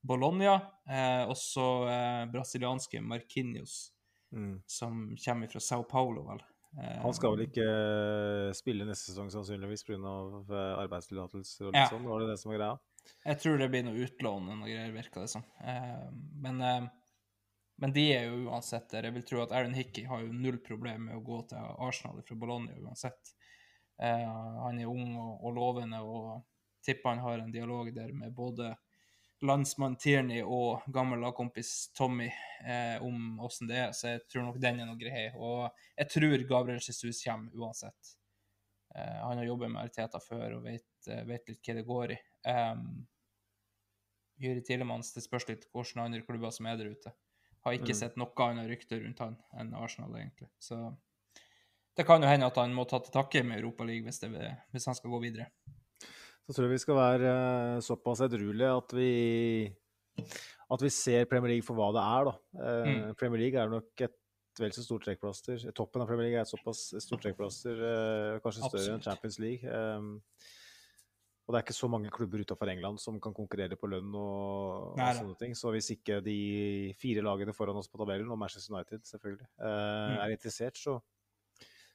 [0.00, 0.54] Bologna,
[0.88, 3.90] eh, også eh, brasilianske Marquinhos,
[4.32, 4.62] mm.
[4.66, 6.40] som kommer fra Sao Paulo, vel.
[6.78, 9.98] Eh, Han skal vel ikke eh, spille neste sesong sannsynligvis pga.
[9.98, 11.90] Eh, arbeidstillatelser og litt ja.
[11.90, 12.06] sånn?
[12.08, 12.78] Var det det som var greia?
[13.26, 15.44] Jeg tror det blir noe utlån og noe greier, virker det som.
[15.60, 16.06] Eh,
[16.44, 16.62] men,
[17.80, 19.08] men, de er jo uansett der.
[19.08, 22.22] Jeg vil tro at Aaron Hickey har jo null problem med å gå til Arsenal
[22.24, 23.36] fra Bologna uansett.
[24.00, 26.46] han er ung og, og lovende og
[26.86, 28.70] tipper han har en dialog der med både
[29.44, 34.58] landsmann Tierney og gammel lagkompis Tommy eh, om åssen det er, så jeg tror nok
[34.60, 35.28] den er noe grei.
[35.36, 38.14] Og jeg tror Gabriel Jesus kommer uansett.
[38.94, 42.14] Eh, han har jobbet med Ariteta før og vet, eh, vet, litt hva det går
[42.16, 42.20] i.
[42.50, 42.84] Um,
[44.40, 47.12] Jyri Tilemans, det spørs litt hvilke andre klubber som er der ute.
[47.64, 47.98] Har ikke mm.
[47.98, 50.48] sett noe annet rykte rundt han enn Arsenal, egentlig.
[50.60, 50.78] Så
[51.96, 54.22] det kan jo hende at han må ta til takke med Europaligaen hvis,
[54.72, 55.50] hvis han skal gå videre
[56.50, 59.10] så tror jeg vi skal være uh, såpass edruelige at vi,
[60.74, 62.26] at vi ser Premier League for hva det er.
[62.26, 62.32] Da.
[62.58, 63.04] Uh, mm.
[63.20, 64.16] Premier League er nok et
[64.58, 65.62] vel så stort trekkplaster.
[65.78, 68.96] Toppen av Premier League er et såpass stort trekkplaster, uh, kanskje større Absolutt.
[68.96, 69.76] enn Champions League.
[71.46, 74.98] Og det er ikke så mange klubber utenfor England som kan konkurrere på lønn og,
[74.98, 75.54] og sånne ting.
[75.58, 76.36] Så hvis ikke de
[76.98, 80.18] fire lagene foran oss på tabellen, og Manchester United selvfølgelig, mm.
[80.18, 80.98] er interessert, så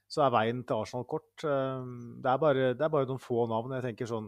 [0.06, 1.32] så er veien til Arsenal kort.
[1.42, 3.74] Det er, bare, det er bare noen få navn.
[3.78, 4.28] Jeg tenker sånn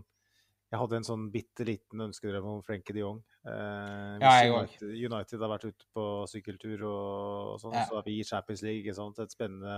[0.68, 3.22] jeg hadde en sånn bitte liten ønskedrøm om Frenkie de Jong.
[3.48, 7.86] Eh, ja, United, United, har vært ute på sykkeltur og, og sånn, ja.
[7.88, 8.82] så er vi i Champions League.
[8.84, 9.22] Ikke sant?
[9.24, 9.78] Et spennende,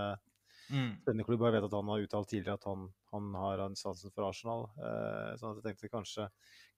[0.72, 0.96] mm.
[1.04, 1.46] spennende klubb.
[1.46, 4.66] Jeg vet at han har uttalt tidligere at han, han har sansen for Arsenal.
[4.80, 6.26] Eh, sånn at jeg tenkte kanskje,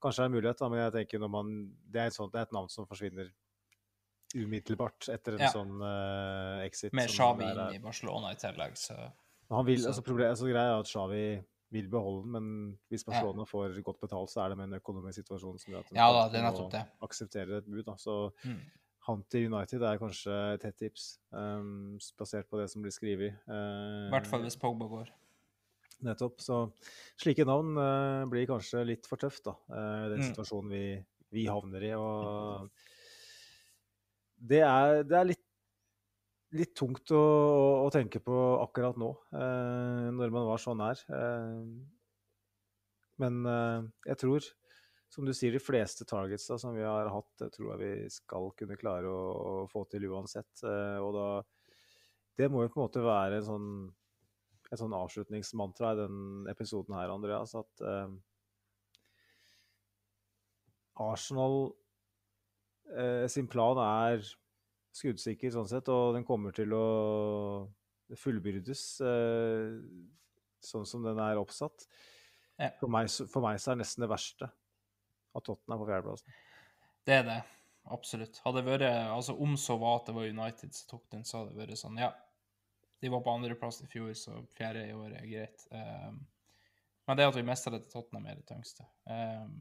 [0.03, 1.55] kanskje det er en mulighet, da, men jeg tenker når man,
[1.87, 3.31] det, er sånt, det er et navn som forsvinner
[4.35, 5.55] umiddelbart etter en ja.
[5.55, 6.91] sånn eh, exit.
[6.95, 8.99] Med Xavi inn i Barcelona i tillegg, så
[9.51, 11.23] han vil, altså, problem, altså, Greia er at Xavi
[11.71, 12.45] vil beholde den, men
[12.91, 13.49] hvis Barcelona ja.
[13.49, 16.07] får godt betalt, så er det med en økonomisk situasjon som gjør at de ja,
[16.17, 17.83] da, det må aksepterer et bud.
[17.87, 17.95] Da.
[18.01, 18.59] Så mm.
[19.07, 23.39] han til United er kanskje et hett tips, um, basert på det som blir skrevet.
[23.47, 25.13] Uh, I hvert fall hvis Pogba går.
[26.03, 26.41] Nettopp.
[26.43, 26.59] Så
[27.21, 29.55] slike navn uh, blir kanskje litt for tøft, da.
[29.71, 30.27] Uh, den mm.
[30.31, 30.85] situasjonen vi,
[31.31, 31.93] vi, havner i.
[31.95, 32.67] Og
[34.51, 35.45] det er, det er litt
[36.57, 37.21] litt tungt å,
[37.85, 40.99] å, tenke på akkurat nå, eh, når man var så nær.
[41.07, 41.61] Eh,
[43.21, 44.49] men eh, jeg tror,
[45.11, 48.51] som du sier, de fleste targets da, som vi har hatt, tror jeg vi skal
[48.59, 50.51] kunne klare å, å få til uansett.
[50.63, 51.27] Eh, og da
[52.39, 53.71] Det må jo på en måte være en sånn,
[54.71, 58.13] et sånn avslutningsmantra i den episoden her, Andreas, at eh,
[61.01, 61.71] Arsenal
[62.95, 64.23] eh, sin plan er
[64.95, 66.85] skuddsikker sånn sett, og den kommer til å
[68.19, 68.85] fullbyrdes.
[69.05, 69.77] Eh,
[70.61, 71.87] sånn som den er oppsatt.
[72.59, 72.69] Ja.
[72.79, 74.51] For, meg, for meg så er det nesten det verste
[75.31, 76.35] at Tottenham er på fjerdeplassen.
[77.07, 77.39] Det er det.
[77.91, 78.41] Absolutt.
[78.43, 81.39] Hadde det vært, altså Om så var at det var United som tok den, så
[81.39, 82.11] hadde det vært sånn, ja.
[83.01, 85.63] De var på andreplass i fjor, så fjerde i år er greit.
[85.73, 86.19] Um,
[87.09, 88.85] men det at vi mista det til Tottenham, er det tyngste.
[89.09, 89.55] Um,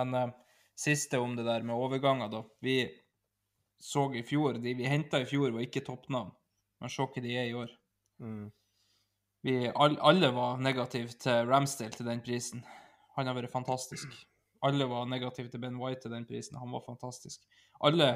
[0.00, 0.32] men um,
[0.78, 2.40] siste om det der med overganger, da.
[2.64, 2.78] Vi
[3.80, 6.32] så i fjor De vi henta i fjor, var ikke toppnavn.
[6.80, 7.70] Men se hva de er i år.
[8.20, 8.50] Mm.
[9.44, 12.64] Vi, all, alle var negative til Ramsdale til den prisen.
[13.16, 14.12] Han har vært fantastisk.
[14.64, 16.58] Alle var negative til Ben White til den prisen.
[16.60, 17.40] Han var fantastisk.
[17.84, 18.12] Alle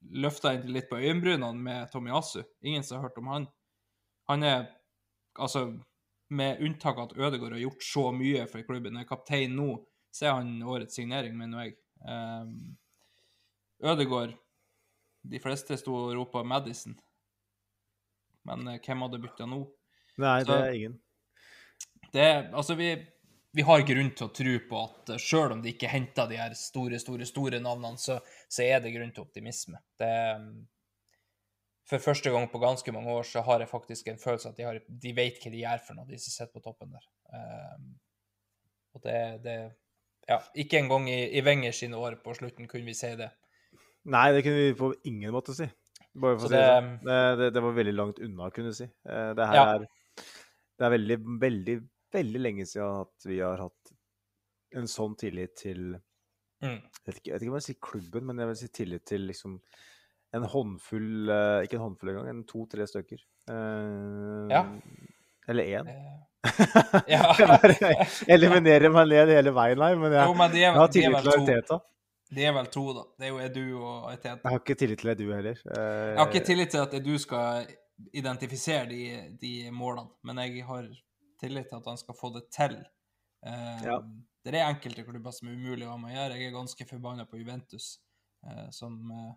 [0.00, 2.40] løfta egentlig litt på øyenbrynene med Tommy Asu.
[2.64, 3.48] Ingen som har hørt om han.
[4.32, 4.66] Han er
[5.38, 5.68] Altså,
[6.34, 9.68] med unntak av at Ødegaard har gjort så mye for klubben, er kaptein nå,
[10.10, 11.76] så er han årets signering, mener jeg.
[12.02, 12.74] Um,
[13.86, 14.34] Ødegaard
[15.28, 16.96] De fleste sto og ropa Madison.
[18.48, 19.60] Men eh, hvem hadde bytta nå?
[20.18, 20.96] Nei, det er ingen.
[22.12, 22.26] Det,
[22.56, 22.88] altså vi,
[23.54, 26.40] vi har grunn til å tro på at uh, selv om de ikke henter de
[26.40, 28.18] her store, store, store navnene, så,
[28.48, 29.80] så er det grunn til optimisme.
[30.00, 30.10] Det,
[30.40, 30.66] um,
[31.88, 34.66] for første gang på ganske mange år så har jeg faktisk en følelse at de,
[34.66, 37.06] har, de vet hva de gjør for noe, de som sitter på toppen der.
[37.32, 37.92] Um,
[38.96, 39.58] og det, det
[40.28, 43.30] Ja, ikke engang i, i Wenger sine år på slutten kunne vi si det.
[44.08, 45.66] Nei, det kunne vi på ingen måte si.
[46.18, 46.90] Bare for å si det, det- sånn.
[47.04, 48.88] det, det, det var veldig langt unna, kunne du si.
[49.08, 49.64] Eh, Det her Ja.
[49.74, 49.86] er,
[50.78, 51.76] det er veldig, veldig,
[52.14, 53.92] veldig lenge siden at vi har hatt
[54.74, 55.96] en sånn tillit til
[56.60, 56.80] Mm.
[56.82, 58.68] Jeg vet ikke, jeg vet ikke om jeg vil si klubben, men jeg vil si
[58.74, 59.52] tillit til liksom
[60.34, 63.20] en håndfull eh, Ikke en håndfull engang, en to-tre stykker.
[63.48, 64.64] Eh, Ja.
[65.46, 65.86] Eller én.
[65.86, 66.18] Eh,
[67.14, 67.30] Ja.
[68.34, 71.46] Eliminerer meg ned hele veien her, men jeg, Jo, men de er, jeg har tillit
[71.46, 71.78] til to.
[72.28, 72.34] Arteta.
[72.36, 73.04] De er vel to, da.
[73.18, 74.38] Det er jo Edu og Arteta.
[74.44, 75.60] Jeg har ikke tillit til Edu heller.
[75.64, 77.66] Uh, Jeg har ikke tillit til at Edu skal
[78.14, 79.02] identifisere de,
[79.40, 80.88] de målene, men jeg har
[81.40, 82.78] tillit til at han skal få det til.
[83.46, 84.00] Uh, Ja.
[84.44, 86.36] Det er enkelte klubber som er umulig å ha med å gjøre.
[86.38, 87.98] Jeg er ganske forbanna på Juventus,
[88.46, 89.32] uh, som eh,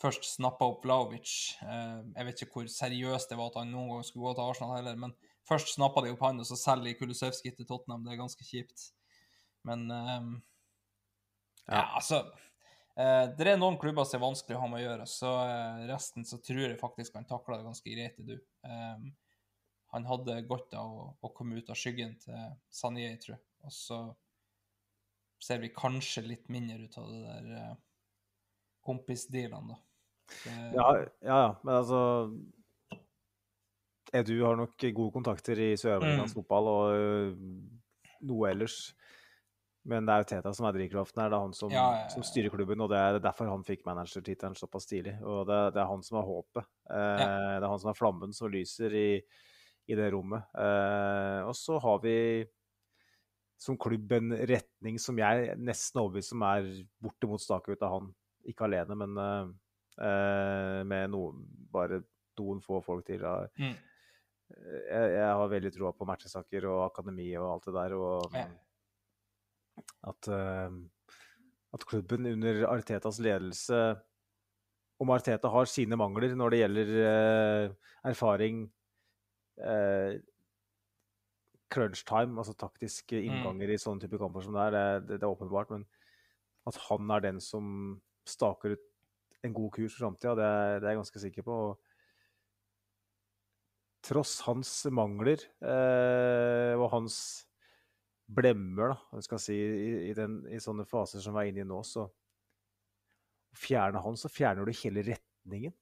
[0.00, 1.32] først snappa opp Vlaovic.
[1.60, 4.76] Jeg vet ikke hvor seriøst det var at han noen gang skulle gå til Arsenal
[4.78, 5.12] heller, men
[5.48, 8.06] først snappa de opp han, og så selger de Kulusevski til Tottenham.
[8.06, 8.86] Det er ganske kjipt.
[9.66, 9.90] Men
[11.68, 12.22] ja, altså
[12.96, 15.82] eh, Det er noen klubber som er vanskelig å ha med å gjøre, så eh,
[15.90, 18.36] resten så tror jeg faktisk han takla det ganske greit, du.
[18.66, 19.08] Eh,
[19.94, 22.36] han hadde godt av å, å komme ut av skyggen til
[22.68, 23.44] Sanje, tror jeg.
[23.64, 24.00] Og så
[25.40, 27.74] ser vi kanskje litt mindre ut av det der eh,
[28.84, 29.82] kompisdealene, da.
[30.28, 30.88] Det, Ja,
[31.24, 32.00] ja, ja, men altså
[34.12, 36.42] Edu har nok gode kontakter i sør-amerikansk Mm.
[36.42, 37.42] fotball og
[38.24, 38.94] noe ellers.
[39.88, 41.30] Men det er jo Teta som er drivkraften her.
[41.32, 42.08] Det er han som, Ja, ja, ja.
[42.12, 45.14] som styrer klubben, og det er derfor han fikk managertittelen såpass tidlig.
[45.24, 46.66] Og det, det er han som er håpet.
[46.92, 47.22] Eh,
[47.56, 49.08] Det er han som er flammen som lyser i,
[49.88, 50.44] i det rommet.
[50.60, 52.16] Eh, og så har vi
[53.58, 56.68] som klubb en retning som jeg nesten overbevist om er
[57.02, 58.12] bortimot staket ut av han.
[58.46, 59.48] Ikke alene, men eh,
[60.04, 61.40] eh, med noen,
[61.72, 62.02] bare
[62.38, 63.24] noen få folk til.
[63.58, 63.72] Mm,
[64.52, 67.96] jeg, jeg har veldig troa på matchesaker og akademi og alt det der.
[67.98, 68.36] Og.
[70.08, 70.78] At, eh,
[71.76, 73.78] at klubben under Artetas ledelse
[74.98, 77.76] Om Arteta har sine mangler når det gjelder eh,
[78.10, 78.64] erfaring
[79.62, 80.18] eh,
[81.68, 85.28] crunch time, altså taktiske innganger i sånne type kamper som det er, det, det, er
[85.30, 85.70] åpenbart.
[85.74, 85.84] Men
[86.68, 88.86] at han er den som staker ut
[89.46, 90.48] en god kurs for framtida, det,
[90.82, 91.58] det er jeg ganske sikker på.
[91.68, 91.74] Og
[94.08, 97.47] tross hans mangler eh, og hans
[98.28, 101.68] blemmer, da, skal si, i, i, den, i sånne faser som vi er inne i
[101.68, 102.06] nå, så
[103.56, 105.74] fjerner han, så fjerner du hele retningen.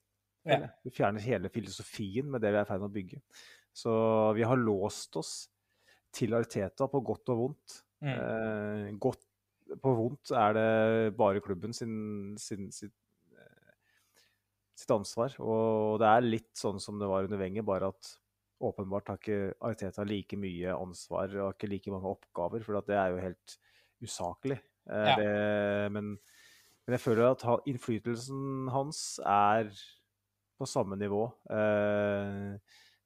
[0.47, 0.69] Ja.
[0.85, 3.23] Du fjerner hele filosofien med det vi er i ferd med å bygge.
[3.77, 3.93] Så
[4.39, 5.33] vi har låst oss
[6.15, 7.81] til Arteta på godt og vondt.
[8.05, 8.13] mm.
[8.13, 9.27] Eh, godt,
[9.83, 12.95] på vondt er det bare klubben sin, sin, sitt,
[13.35, 13.75] eh,
[14.79, 15.35] sitt ansvar.
[15.43, 18.15] Og det er litt sånn som det var under Wenger, bare at
[18.61, 22.97] åpenbart har ikke Arteta like mye ansvar og har ikke like mange oppgaver, for det
[22.97, 23.59] er jo helt
[24.03, 24.59] usaklig.
[24.89, 25.17] Eh, Ja.
[25.19, 26.15] det, men,
[26.87, 29.71] men jeg føler at innflytelsen hans er
[30.57, 31.27] på samme nivå.
[31.51, 32.57] Eh,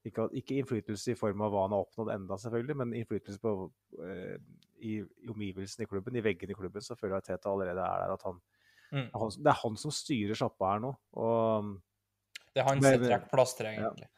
[0.07, 3.73] ikke, ikke innflytelse i form av hva han har oppnådd enda, selvfølgelig, men innflytelse på,
[4.07, 4.39] eh,
[4.81, 7.85] i, i omgivelsene i klubben, i veggene i klubben, så føler jeg at Teta allerede
[7.85, 8.15] er der.
[8.17, 8.41] At han,
[8.91, 9.07] Mm.
[9.15, 10.89] han, det er han som styrer sjappa her nå.
[11.15, 11.77] Og,
[12.51, 14.09] Det er hans trekker plasteret, egentlig.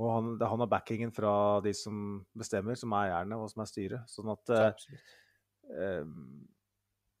[0.00, 3.62] Og han, det, han har backingen fra de som bestemmer, som er eierne, og som
[3.62, 4.10] er styret.
[4.10, 4.86] Sånn at eh,
[5.70, 6.04] eh,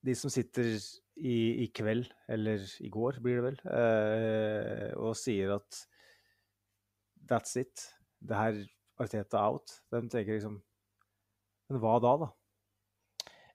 [0.04, 5.54] de som sitter i, i kveld, eller i går blir det vel, eh, og sier
[5.60, 5.78] at
[7.30, 7.86] that's it.
[8.24, 8.58] Det her
[9.00, 9.72] Arteta out.
[9.90, 10.60] De tenker liksom
[11.70, 12.28] Men hva da, da?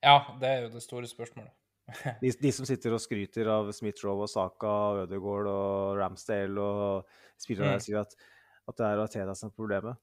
[0.03, 1.53] Ja, det er jo det store spørsmålet.
[2.21, 7.07] De, de som sitter og skryter av Smith-Roe og Saka og Ødegaard og Ramsdale og
[7.41, 7.85] spillere der Mm.
[7.85, 8.13] sier at,
[8.69, 9.99] at det er Arteta som er problemet.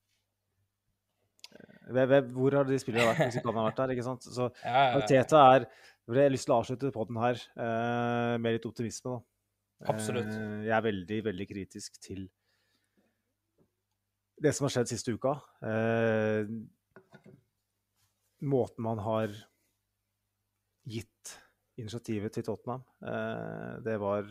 [1.86, 3.94] Hvor har de spillerne vært hvis ikke han har vært der?
[3.94, 4.26] ikke sant?
[4.26, 4.98] Så Ja, ja.
[4.98, 5.68] Arteta er
[6.06, 9.90] Jeg har lyst til å avslutte podden her eh, med litt optimisme, da.
[9.90, 10.30] Absolutt.
[10.30, 12.28] Eh, jeg er veldig, veldig kritisk til
[14.42, 15.32] det som har skjedd siste uka.
[15.66, 16.46] Eh,
[18.46, 19.34] måten man har
[20.86, 21.34] gitt
[21.80, 22.84] initiativet til Tottenham.
[23.02, 24.28] Eh, det var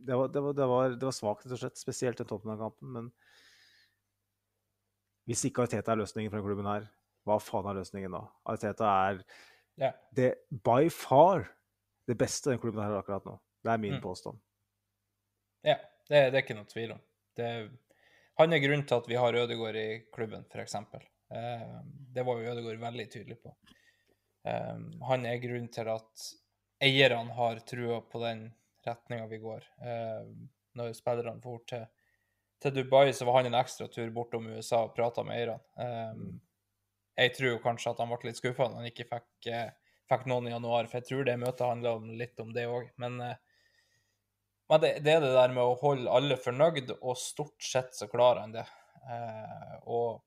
[0.00, 1.80] det var, det, var, det, var, det var svakt, rett og slett.
[1.80, 2.92] Spesielt den Tottenham-kampen.
[2.94, 3.10] Men
[5.30, 6.88] hvis ikke Arteta er løsningen for denne klubben her,
[7.28, 8.24] hva faen er løsningen da?
[8.50, 9.20] Arteta er
[9.78, 9.94] yeah.
[10.16, 11.46] det by far
[12.10, 13.36] det beste den klubben her har akkurat nå.
[13.62, 14.02] Det er min Mm.
[14.02, 14.40] påstand.
[15.62, 15.76] Ja,
[16.08, 17.02] det, det er ikke noe tvil om.
[17.36, 17.48] Det,
[18.40, 20.74] han er grunnen til at vi har Ødegaard i klubben, f.eks.
[20.74, 21.66] Eh,
[22.16, 23.52] det var jo Ødegaard veldig tydelig på.
[24.48, 24.80] Eh,
[25.10, 26.26] han er grunnen til at
[26.82, 28.48] eierne har trua på den
[28.86, 29.68] retninga vi går.
[29.84, 30.32] Eh,
[30.80, 31.86] når spillerne får til,
[32.60, 35.60] til Dubai, så var han en ekstra tur bortom USA og prata med eierne.
[35.80, 36.40] Um,
[37.20, 40.48] jeg tror kanskje at han ble litt skuffa når han ikke fikk, eh, fikk noen
[40.48, 42.92] i januar, for jeg tror det møtet handla litt om det òg.
[43.02, 43.38] Men eh,
[44.70, 48.06] men det, det er det der med å holde alle fornøyd, og stort sett så
[48.06, 48.62] klarer han det.
[49.02, 50.20] Eh, og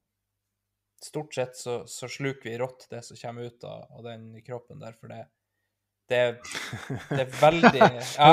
[0.99, 4.83] stort sett så, så sluker vi rått det som kommer ut av, av den kroppen
[4.83, 5.21] der, for det,
[6.09, 6.21] det,
[7.09, 7.83] det er veldig
[8.17, 8.31] Ja,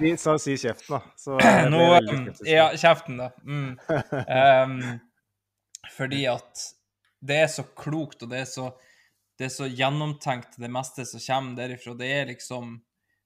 [0.00, 1.00] uh, så si kjeften, da.
[1.18, 1.38] Så
[1.72, 1.86] nå.
[2.46, 3.30] Ja, kjeften, da.
[3.44, 3.72] Mm.
[3.80, 4.76] Um,
[5.96, 6.68] fordi at
[7.20, 8.70] det er så klokt, og det er så,
[9.38, 11.96] det er så gjennomtenkt, det meste som kommer derifra.
[11.98, 12.78] Det er liksom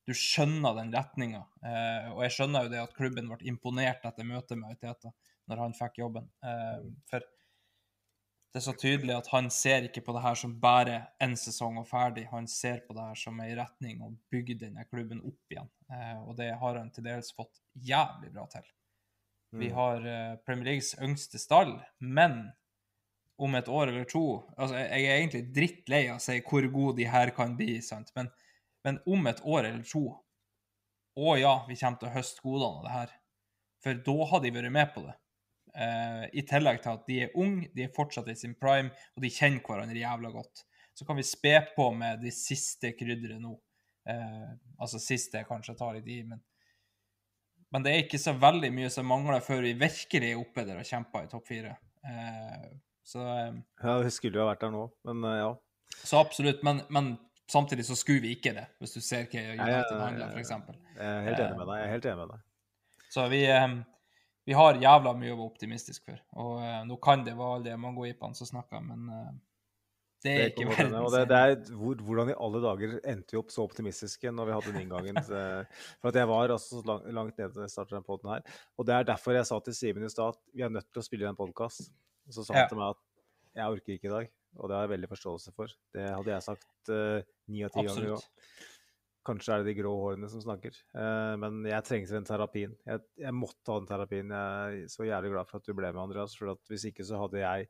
[0.05, 1.47] Du skjønner den retninga.
[1.65, 5.15] Uh, og jeg skjønner jo det at klubben ble imponert etter møtet med Aiteta
[5.49, 6.27] når han fikk jobben.
[6.45, 7.25] Uh, for
[8.55, 11.81] det er så tydelig at han ser ikke på det her som bare én sesong
[11.81, 12.29] og ferdig.
[12.31, 15.67] Han ser på det her som ei retning å bygge denne klubben opp igjen.
[15.91, 18.63] Eh, og det har han til dels fått jævlig bra til.
[19.55, 19.75] Vi Mm.
[19.75, 22.53] har eh, Premier Leagues yngste stall, men
[23.39, 26.97] om et år eller to altså jeg er egentlig drittlei av å si hvor gode
[27.01, 28.13] de her kan bli, sant?
[28.15, 28.31] Men,
[28.85, 30.21] men om et år eller to
[31.17, 33.11] Å ja, vi kommer til å høste godene av det her.
[33.83, 35.15] For da har de vært med på det.
[35.75, 39.25] Eh, I tillegg til at de er unge, de er fortsatt i sin prime, og
[39.25, 40.65] de kjenner hverandre jævla godt.
[40.95, 43.57] Så kan vi spe på med de siste krydderet nå.
[44.05, 44.51] Uh,
[44.85, 46.43] altså siste kanskje tar litt i, men
[47.73, 50.77] men det er ikke så veldig mye som mangler før vi virkelig er oppe der
[50.79, 51.73] og kjemper i topp fire.
[52.07, 52.69] Uh,
[53.03, 53.25] så,
[53.83, 55.49] Ja, vi skulle jo ha vært der nå, men ja.
[56.05, 56.63] så absolutt.
[56.63, 57.17] Men, men
[57.51, 60.53] samtidig så skulle vi ikke det, hvis du ser hva United handler, f.eks.
[60.95, 61.81] Jeg er helt enig med deg.
[61.81, 62.47] Jeg er helt enig med deg.
[63.17, 63.75] Så vi, eh,
[64.45, 66.21] vi har jævla mye å være optimistisk for.
[66.37, 69.33] Og uh, nå kan det være alle de mangoipene som snakker, men uh,
[70.25, 70.95] det er Det ikke verden.
[71.05, 74.49] og det, det er, hvor, hvordan i alle dager endte vi opp så optimistiske når
[74.49, 75.19] vi hadde den inngangen?
[76.01, 78.47] For at jeg var altså så langt, langt nede da jeg startet den podden her.
[78.81, 81.03] Og det er derfor jeg sa til Simen i stad at vi er nødt til
[81.03, 81.91] å spille en podkast.
[82.33, 82.71] Så sa han Ja.
[82.73, 83.03] til meg at
[83.61, 85.77] jeg orker ikke i dag, og det har jeg veldig forståelse for.
[85.93, 88.25] Det hadde jeg sagt eh, ni av ti ganger òg.
[89.25, 90.75] Kanskje er det de grå hårene som snakker.
[90.95, 92.75] Eh, men jeg trengte den terapien.
[92.85, 94.29] Jeg, jeg måtte ha den terapien.
[94.37, 96.35] Jeg er så jævlig glad for at du ble med, Andreas.
[96.37, 97.69] For hvis ikke så hadde jeg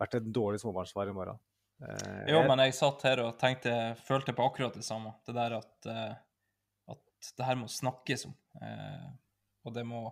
[0.00, 1.38] vært en dårlig småbarnsfar i morgen.
[1.84, 3.74] Eh, Jo, jeg- men jeg satt her og tenkte,
[4.08, 5.12] følte på akkurat det samme.
[5.26, 6.14] Det der at, eh,
[6.96, 8.34] at det her må snakkes om.
[9.64, 10.06] Og det må,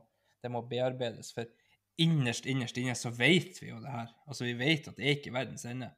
[0.44, 1.32] det må bearbeides.
[1.32, 1.46] For
[1.98, 4.12] innerst, innerst inne så vet vi jo det her.
[4.28, 5.88] Altså, vi vet at det er ikke verdens ende.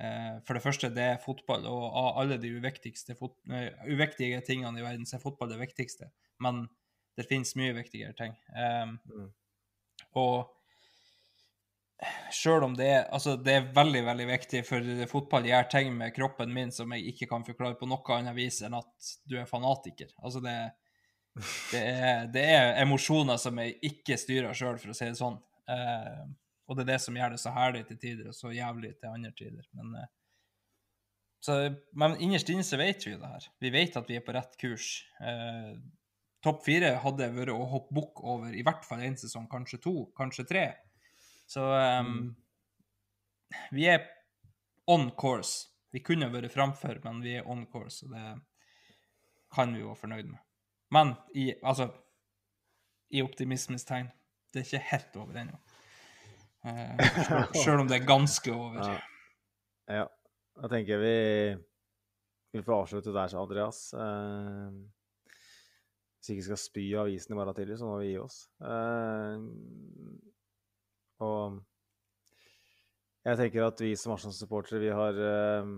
[0.00, 5.04] Eh, for det første, det er fotball, og av alle de uviktige tingene i verden,
[5.08, 6.08] så er fotball det viktigste.
[6.40, 6.64] Men
[7.18, 8.38] det finnes mye viktigere ting.
[8.54, 9.28] Um, Mm.
[10.18, 10.48] Og
[12.32, 16.14] Sjøl om det er, altså det er veldig veldig viktig, for fotball gjør ting med
[16.16, 19.48] kroppen min som jeg ikke kan forklare på noe annet vis enn at du er
[19.50, 20.08] fanatiker.
[20.22, 20.54] Altså det,
[21.72, 25.36] det, er, det er emosjoner som jeg ikke styrer sjøl, for å si det sånn.
[25.68, 26.24] Eh,
[26.70, 29.10] og det er det som gjør det så herlig til tider, og så jævlig til
[29.10, 29.64] andre tider.
[29.74, 30.10] Men, eh,
[31.42, 31.56] så,
[31.98, 33.48] men innerst inne så vet vi jo det her.
[33.64, 34.92] Vi vet at vi er på rett kurs.
[35.24, 35.74] Eh,
[36.40, 39.94] Topp fire hadde vært å hoppe bukk over i hvert fall én sesong, kanskje to,
[40.16, 40.62] kanskje tre.
[41.50, 41.66] Så
[42.00, 42.30] um,
[43.76, 44.06] vi er
[44.88, 45.68] on course.
[45.92, 48.24] Vi kunne vært framfor, men vi er on course, og det
[49.52, 50.40] kan vi jo være fornøyd med.
[50.96, 51.90] Men i, altså,
[53.12, 54.08] i optimismens tegn,
[54.50, 55.60] det er ikke helt over ennå.
[56.66, 58.80] Eh, Selv om det er ganske over.
[58.84, 60.00] Ja.
[60.00, 60.06] ja.
[60.60, 61.66] Da tenker jeg vi
[62.50, 63.92] vi får avslutte der, Andreas.
[63.94, 64.70] Eh,
[66.18, 68.42] hvis vi ikke skal spy av avisen i morgen tidlig, så må vi gi oss.
[68.60, 69.44] Eh,
[71.24, 71.60] og
[73.20, 75.72] Jeg tenker at vi som Arsenal-supportere, vi har eh,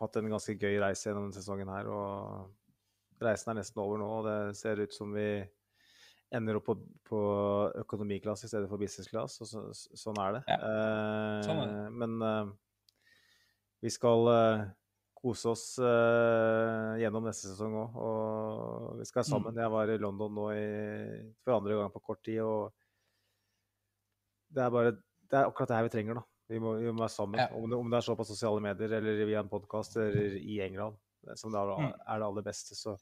[0.00, 1.88] hatt en ganske gøy reise gjennom denne sesongen her.
[1.88, 5.40] Og reisen er nesten over nå, og det ser ut som vi
[6.32, 6.74] ender opp på,
[7.10, 7.20] på
[7.82, 9.40] økonomiklasse i stedet for business class.
[9.42, 9.62] Og så,
[9.98, 10.42] sånn er det.
[10.48, 11.86] Ja, Uh, sånn er det.
[12.02, 12.52] Men uh,
[13.82, 14.64] vi skal uh,
[15.20, 15.64] kose oss
[17.00, 17.96] gjennom neste sesong òg.
[18.00, 19.30] Og vi skal Mm.
[19.32, 19.58] sammen.
[19.60, 20.62] Jeg var i London nå i,
[21.44, 22.40] for andre gang på kort tid.
[22.40, 22.72] og
[24.50, 24.92] det er bare
[25.30, 26.22] det er akkurat det her vi trenger, da.
[26.50, 27.38] Vi må, vi må være sammen.
[27.38, 27.50] Ja.
[27.54, 30.56] Om, det, om det er så på sosiale medier eller via en podkast eller i
[30.64, 30.96] England,
[31.38, 31.92] som det er, Mm.
[32.08, 32.96] er det aller beste, så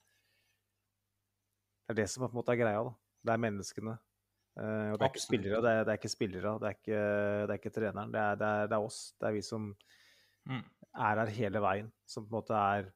[1.89, 2.93] Det er det som på en måte er greia, da.
[3.25, 3.97] Det er menneskene.
[4.59, 7.03] Uh, og det er ikke spillere, det er, det er ikke spillere, det er ikke,
[7.47, 8.11] det er ikke treneren.
[8.15, 9.01] Det er, det, er, det er oss.
[9.21, 9.73] Det er vi som
[10.49, 10.63] Mm.
[10.97, 12.87] er her hele veien, som på en måte er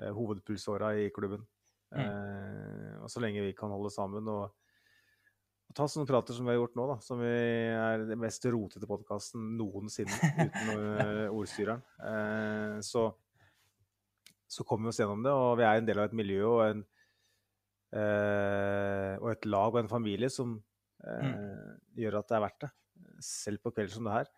[0.00, 1.44] uh, hovedpulsåra i klubben.
[1.92, 2.00] Mm.
[2.00, 4.54] Uh, og så lenge vi kan holde sammen og,
[5.68, 7.32] og ta sånne prater som vi har gjort nå, da, som vi
[7.76, 10.70] er den mest rotete podkasten noensinne uten
[11.28, 11.84] ordstyreren,
[12.86, 13.04] så,
[14.50, 15.34] så kommer vi oss gjennom det.
[15.34, 16.82] Og vi er en del av et miljø og, en,
[17.96, 20.52] og et lag og en familie som
[21.06, 22.70] eh, gjør at det er verdt det.
[23.24, 24.30] Selv på kvelder som det her.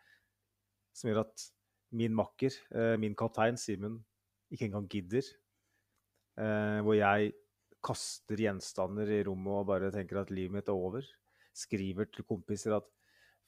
[0.96, 1.46] Som gjør at
[1.92, 4.00] min makker, eh, min kaptein Simen,
[4.52, 5.26] ikke engang gidder.
[6.40, 7.32] Eh, hvor jeg
[7.82, 11.04] kaster gjenstander i rommet og bare tenker at livet mitt er over.
[11.52, 12.88] Skriver til kompiser at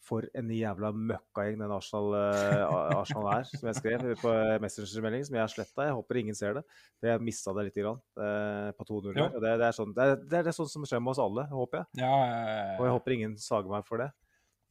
[0.04, 2.64] for en jævla møkkagjeng den Arsenal, eh,
[2.98, 4.32] Arsenal er, som jeg skrev på
[4.62, 5.86] Messenger-melding, som jeg har sletta.
[5.88, 6.64] Jeg håper ingen ser det.
[6.98, 9.14] For jeg mista det litt grann, eh, på 2-0.
[9.16, 9.28] Jo.
[9.32, 11.80] Det, det, er sånn, det, er, det er sånn som skjer med oss alle, håper
[11.80, 12.04] jeg.
[12.04, 14.10] Ja, eh, Og jeg håper ingen sager meg for det.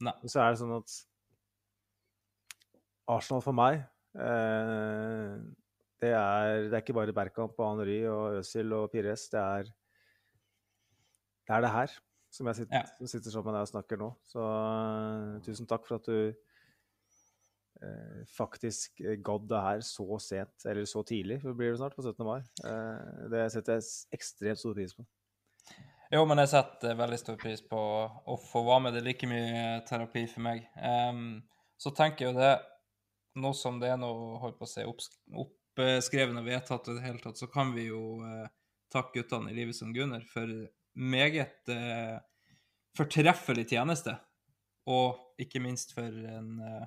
[0.04, 0.14] Nei.
[0.26, 0.96] Så er det sånn at
[3.14, 3.82] Arsenal for meg
[4.16, 5.34] eh,
[6.00, 9.28] det, er, det er ikke bare Berkamp og Henry og Øzil og Pires.
[9.32, 9.70] Det er
[11.44, 11.94] det er det her
[12.34, 12.86] som jeg sitter, Ja.
[12.98, 14.10] som sitter sammen med deg og snakker nå.
[14.26, 16.34] Så uh, tusen takk for at du
[17.84, 21.94] uh, faktisk gadd det her så sent, eller så tidlig, for det blir det snart,
[21.96, 22.26] på 17.
[22.26, 22.40] mai.
[22.64, 25.06] Uh, det setter jeg ekstremt stor pris på.
[26.12, 28.94] Jo, men jeg setter veldig stor pris på å få være med.
[28.94, 30.66] Det er like mye terapi for meg.
[30.78, 31.42] Um,
[31.80, 32.54] så tenker jeg jo det
[33.34, 37.18] Nå som det er noe holdt på å si, oppskrevet og vedtatt i det hele
[37.18, 38.20] tatt, så kan vi jo
[38.94, 40.46] takke guttene i livet som Gunnar for
[40.94, 42.16] meget eh,
[42.96, 44.16] fortreffelig tjeneste.
[44.90, 46.86] Og ikke minst for en, eh,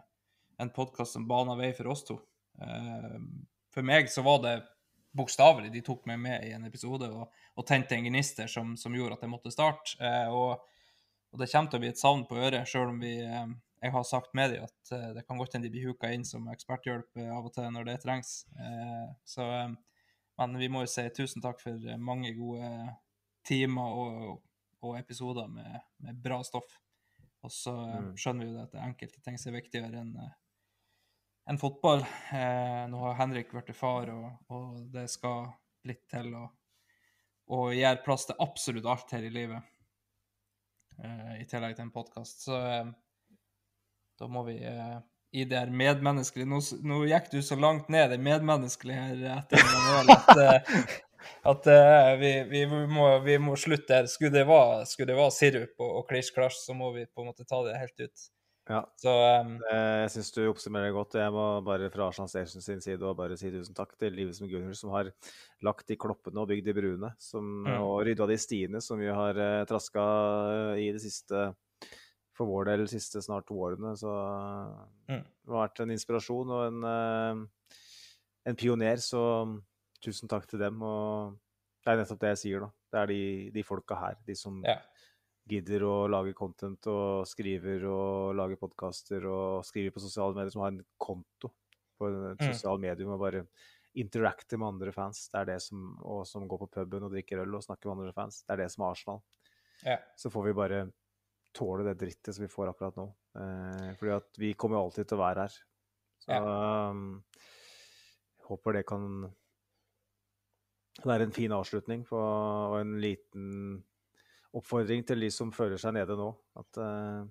[0.61, 2.19] en podkast som bana vei for oss to.
[2.61, 3.19] Eh,
[3.73, 4.55] for meg så var det
[5.17, 5.71] bokstavelig.
[5.73, 9.17] De tok meg med i en episode og, og tente en gnister som, som gjorde
[9.17, 9.97] at jeg måtte starte.
[9.99, 10.61] Eh, og,
[11.33, 14.05] og det kommer til å bli et savn på øret, sjøl om vi, jeg har
[14.07, 17.49] sagt med dem at det kan godt hende de blir huka inn som eksperthjelp av
[17.49, 18.31] og til når det trengs.
[19.27, 19.43] Så,
[20.39, 22.71] men vi må jo si tusen takk for mange gode
[23.47, 24.41] timer og,
[24.83, 26.75] og episoder med, med bra stoff.
[27.45, 28.11] Og så eh, Mm.
[28.19, 30.35] skjønner vi jo det at det enkelte ting er viktigere enn eh,
[31.47, 32.01] enn fotball.
[32.35, 35.45] Eh, nå har Henrik blitt far, og, og det skal
[35.87, 36.41] litt til å,
[37.55, 39.63] å gjøre plass til absolutt alt her i livet.
[40.99, 42.43] Eh, I tillegg til en podkast.
[42.49, 42.89] Så eh,
[44.19, 44.97] da må vi eh,
[45.37, 49.63] i det her medmenneskelige nå, nå gikk du så langt ned det medmenneskelige her etter
[49.71, 50.69] Manuel at,
[51.47, 54.07] at uh, vi, vi, må, vi må slutte her.
[54.11, 57.29] Skulle det være, skulle det være sirup og, og klisj-klasj, så må vi på en
[57.31, 58.25] måte ta det helt ut.
[58.67, 58.81] Ja.
[58.99, 59.11] Så
[59.71, 61.15] Eh, Jeg syns du oppsummerer godt.
[61.15, 64.11] og Jeg må bare fra Arsenal Station sin side og bare si tusen takk til
[64.11, 65.11] Livet som Gunnar, som har
[65.63, 67.77] lagt de kloppene og bygd de bruene, som, Mm.
[67.79, 70.03] og rydda de stiene som vi har uh, traska
[70.75, 71.53] eh, i det siste
[72.35, 73.95] for vår del de siste snart to årene.
[73.95, 74.11] Så
[75.07, 75.23] Mm.
[75.23, 77.47] det har vært en inspirasjon og en,
[78.45, 79.23] en pioner, så
[80.07, 80.81] tusen takk til dem.
[80.87, 81.37] Og
[81.83, 82.71] det er nettopp det jeg sier, da.
[82.91, 83.21] Det er de,
[83.55, 84.79] de folka her, de som ja.
[85.47, 90.65] gidder å lage content og skriver og lager podkaster og skriver på sosiale medier, som
[90.65, 91.53] har en konto
[91.97, 92.53] på et Mm.
[92.53, 93.47] sosialt medium og bare
[93.97, 95.23] interacter med andre fans.
[95.33, 98.03] Det er det som, og som går på puben og drikker øl og snakker med
[98.03, 98.43] andre fans.
[98.45, 99.21] Det er det som er Arsenal.
[99.83, 99.97] Ja.
[100.17, 100.81] Så får vi bare
[101.57, 103.07] tåle det drittet som vi får akkurat nå.
[103.39, 105.57] Eh, fordi at vi kommer alltid til å være her.
[106.21, 107.23] Så um,
[108.37, 109.09] jeg håper det kan
[111.05, 113.83] være en fin avslutning på, og en liten
[114.57, 116.29] oppfordring til de som føler seg nede nå.
[116.57, 117.25] At eh,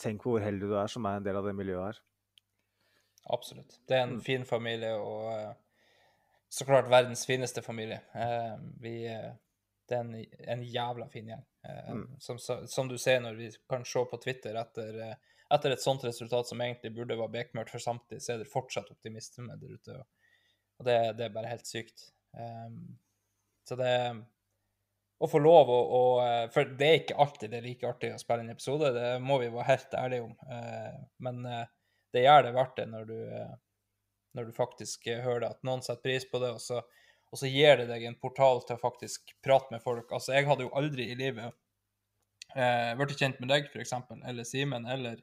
[0.00, 2.00] tenk på hvor heldig du er som er en del av det miljøet her.
[3.34, 3.80] Absolutt.
[3.88, 4.20] Det er en Mm.
[4.24, 5.54] fin familie, og eh,
[6.48, 8.00] så klart verdens fineste familie.
[8.14, 9.32] Eh, vi, eh,
[9.88, 10.14] det er en,
[10.54, 11.44] en jævla fin gjeng.
[11.68, 12.04] Mm.
[12.20, 14.94] som, som du ser når vi kan se på Twitter etter,
[15.52, 18.88] etter et sånt resultat som egentlig burde være bekmørkt for samtidig, så er det fortsatt
[18.94, 19.96] optimisme der ute.
[19.98, 20.06] Og,
[20.78, 22.10] og det, det er bare helt sykt.
[22.38, 22.98] Um,
[23.68, 23.92] så det
[25.18, 28.12] å få lov å, å eh, For det er ikke alltid det er like artig
[28.14, 30.36] å spille en episode, det må vi være helt ærlige om.
[30.46, 31.64] Uh, Men uh,
[32.14, 33.56] det gjør det verdt det når du, uh,
[34.38, 36.82] når du faktisk hører at noen setter pris på det, og så,
[37.32, 40.06] og så gir det deg en portal til å faktisk prate med folk.
[40.14, 41.56] Altså, jeg hadde jo aldri i livet
[42.48, 43.90] blitt kjent med deg, f.eks.,
[44.24, 45.18] eller Simen, eller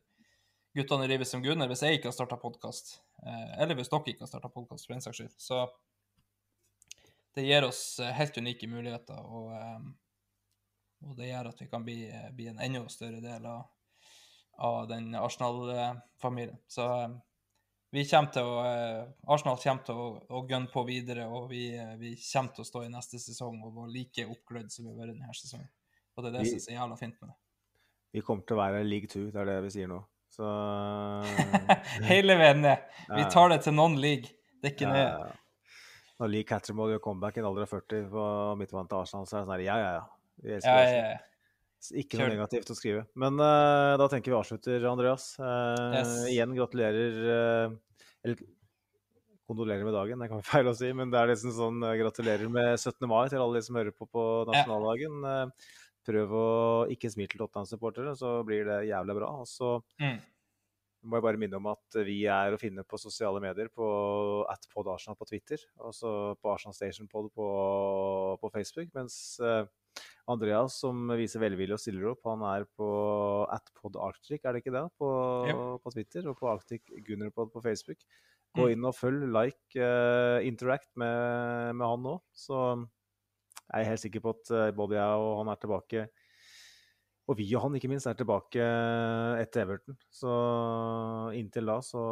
[0.76, 2.98] guttene i Livet som Gunnar, hvis jeg ikke har starta podkast.
[3.24, 5.36] Eh, eller hvis dere ikke har starta podkast, for den saks skyld.
[5.40, 5.60] Så
[7.36, 9.86] det gir oss eh, helt unike muligheter, og, eh,
[11.08, 12.00] og det gjør at vi kan bli,
[12.36, 13.62] bli en enda større del av,
[14.68, 16.60] av den Arsenal-familien.
[16.68, 16.90] Så
[17.96, 18.58] vi kommer til å,
[19.32, 21.70] Arsenal kommer til å, å gønne på videre, og vi,
[22.02, 25.00] vi kommer til å stå i neste sesong og være like oppglødd som vi har
[25.06, 25.72] vært denne sesongen.
[26.16, 27.40] Og det er det som er jævla fint med det.
[28.16, 30.02] Vi kommer til å være league two, det er det vi sier nå.
[30.36, 30.50] Så
[32.12, 32.86] Hele veien ned.
[33.10, 34.34] Vi tar det til non league.
[34.60, 35.30] Det er ikke ja, nøye.
[35.30, 35.76] ja.
[36.20, 38.26] Når Lee Cattermole gjør comeback i en alder av 40 på
[38.60, 40.04] midtbanen til Arsenal, så er det sånn her, ja, ja, ja.
[40.44, 41.24] Vi elsker Ja, ja.
[42.02, 43.04] Ikke noe negativt å skrive.
[43.20, 45.34] Men uh, da tenker vi avslutter, Andreas.
[45.38, 46.14] Uh, Yes.
[46.32, 47.76] Igjen gratulerer uh,
[48.26, 48.40] Eller
[49.46, 51.98] kondolerer med dagen, det kan være feil å si, men det er liksom sånn eh,
[52.00, 53.06] gratulerer med 17.
[53.06, 55.20] mai til alle de som hører på på nasjonaldagen.
[56.06, 56.46] Prøv å
[56.94, 59.32] ikke smile til Tottenham-supportere, så blir det jævlig bra.
[59.42, 60.20] Og så Mm.
[61.06, 63.88] må jeg bare minne om at vi er å finne på sosiale medier på
[64.50, 66.12] atpodarsenal på Twitter, og så
[66.42, 67.48] på Arsenal Station Pod på,
[68.42, 69.66] på Facebook, mens eh,
[70.28, 72.88] Andreas, som viser velvilje og stiller opp, han er på
[73.54, 75.10] atpodarctic, er det ikke det, på,
[75.84, 78.02] på Twitter, og på Arctic Gunnerpod på Facebook.
[78.56, 78.72] Gå Mm.
[78.72, 82.60] inn og følg, like, uh, interact med, med han nå, så
[83.66, 86.08] jeg er helt sikker på at eh, både jeg og han er tilbake
[87.26, 88.62] og vi og han, ikke minst, er tilbake
[89.42, 89.98] etter Everton.
[90.14, 90.30] Så
[91.34, 92.04] inntil da, så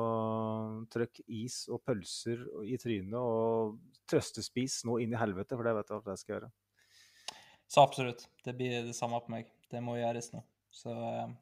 [0.93, 3.77] trykk is og pølser i trynet og
[4.09, 6.51] trøstespis nå inn i helvete, for det vet jeg at jeg skal gjøre.
[7.69, 8.25] Så absolutt.
[8.45, 9.53] Det blir det samme på meg.
[9.69, 10.41] Det må gjøres nå.
[10.73, 11.34] Så eh,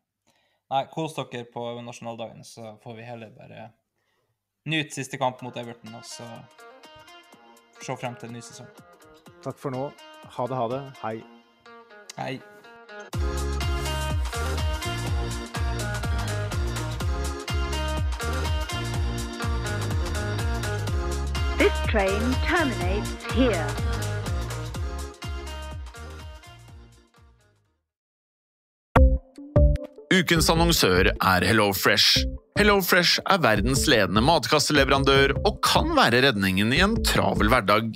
[0.71, 3.65] Nei, kos dere på nasjonaldagen, så får vi heller bare
[4.71, 6.27] nyte siste kamp mot Everton, og så
[7.81, 8.90] se frem til en ny sesong.
[9.41, 9.87] Takk for nå.
[10.37, 10.81] Ha det, ha det.
[11.01, 11.15] Hei.
[12.17, 12.39] Hei.
[21.57, 23.65] This train terminates here.
[30.11, 32.27] Ukens annonsør er HelloFresh.
[32.59, 37.95] HelloFresh er verdens ledende matkasseleverandør og kan være redningen i en travel hverdag.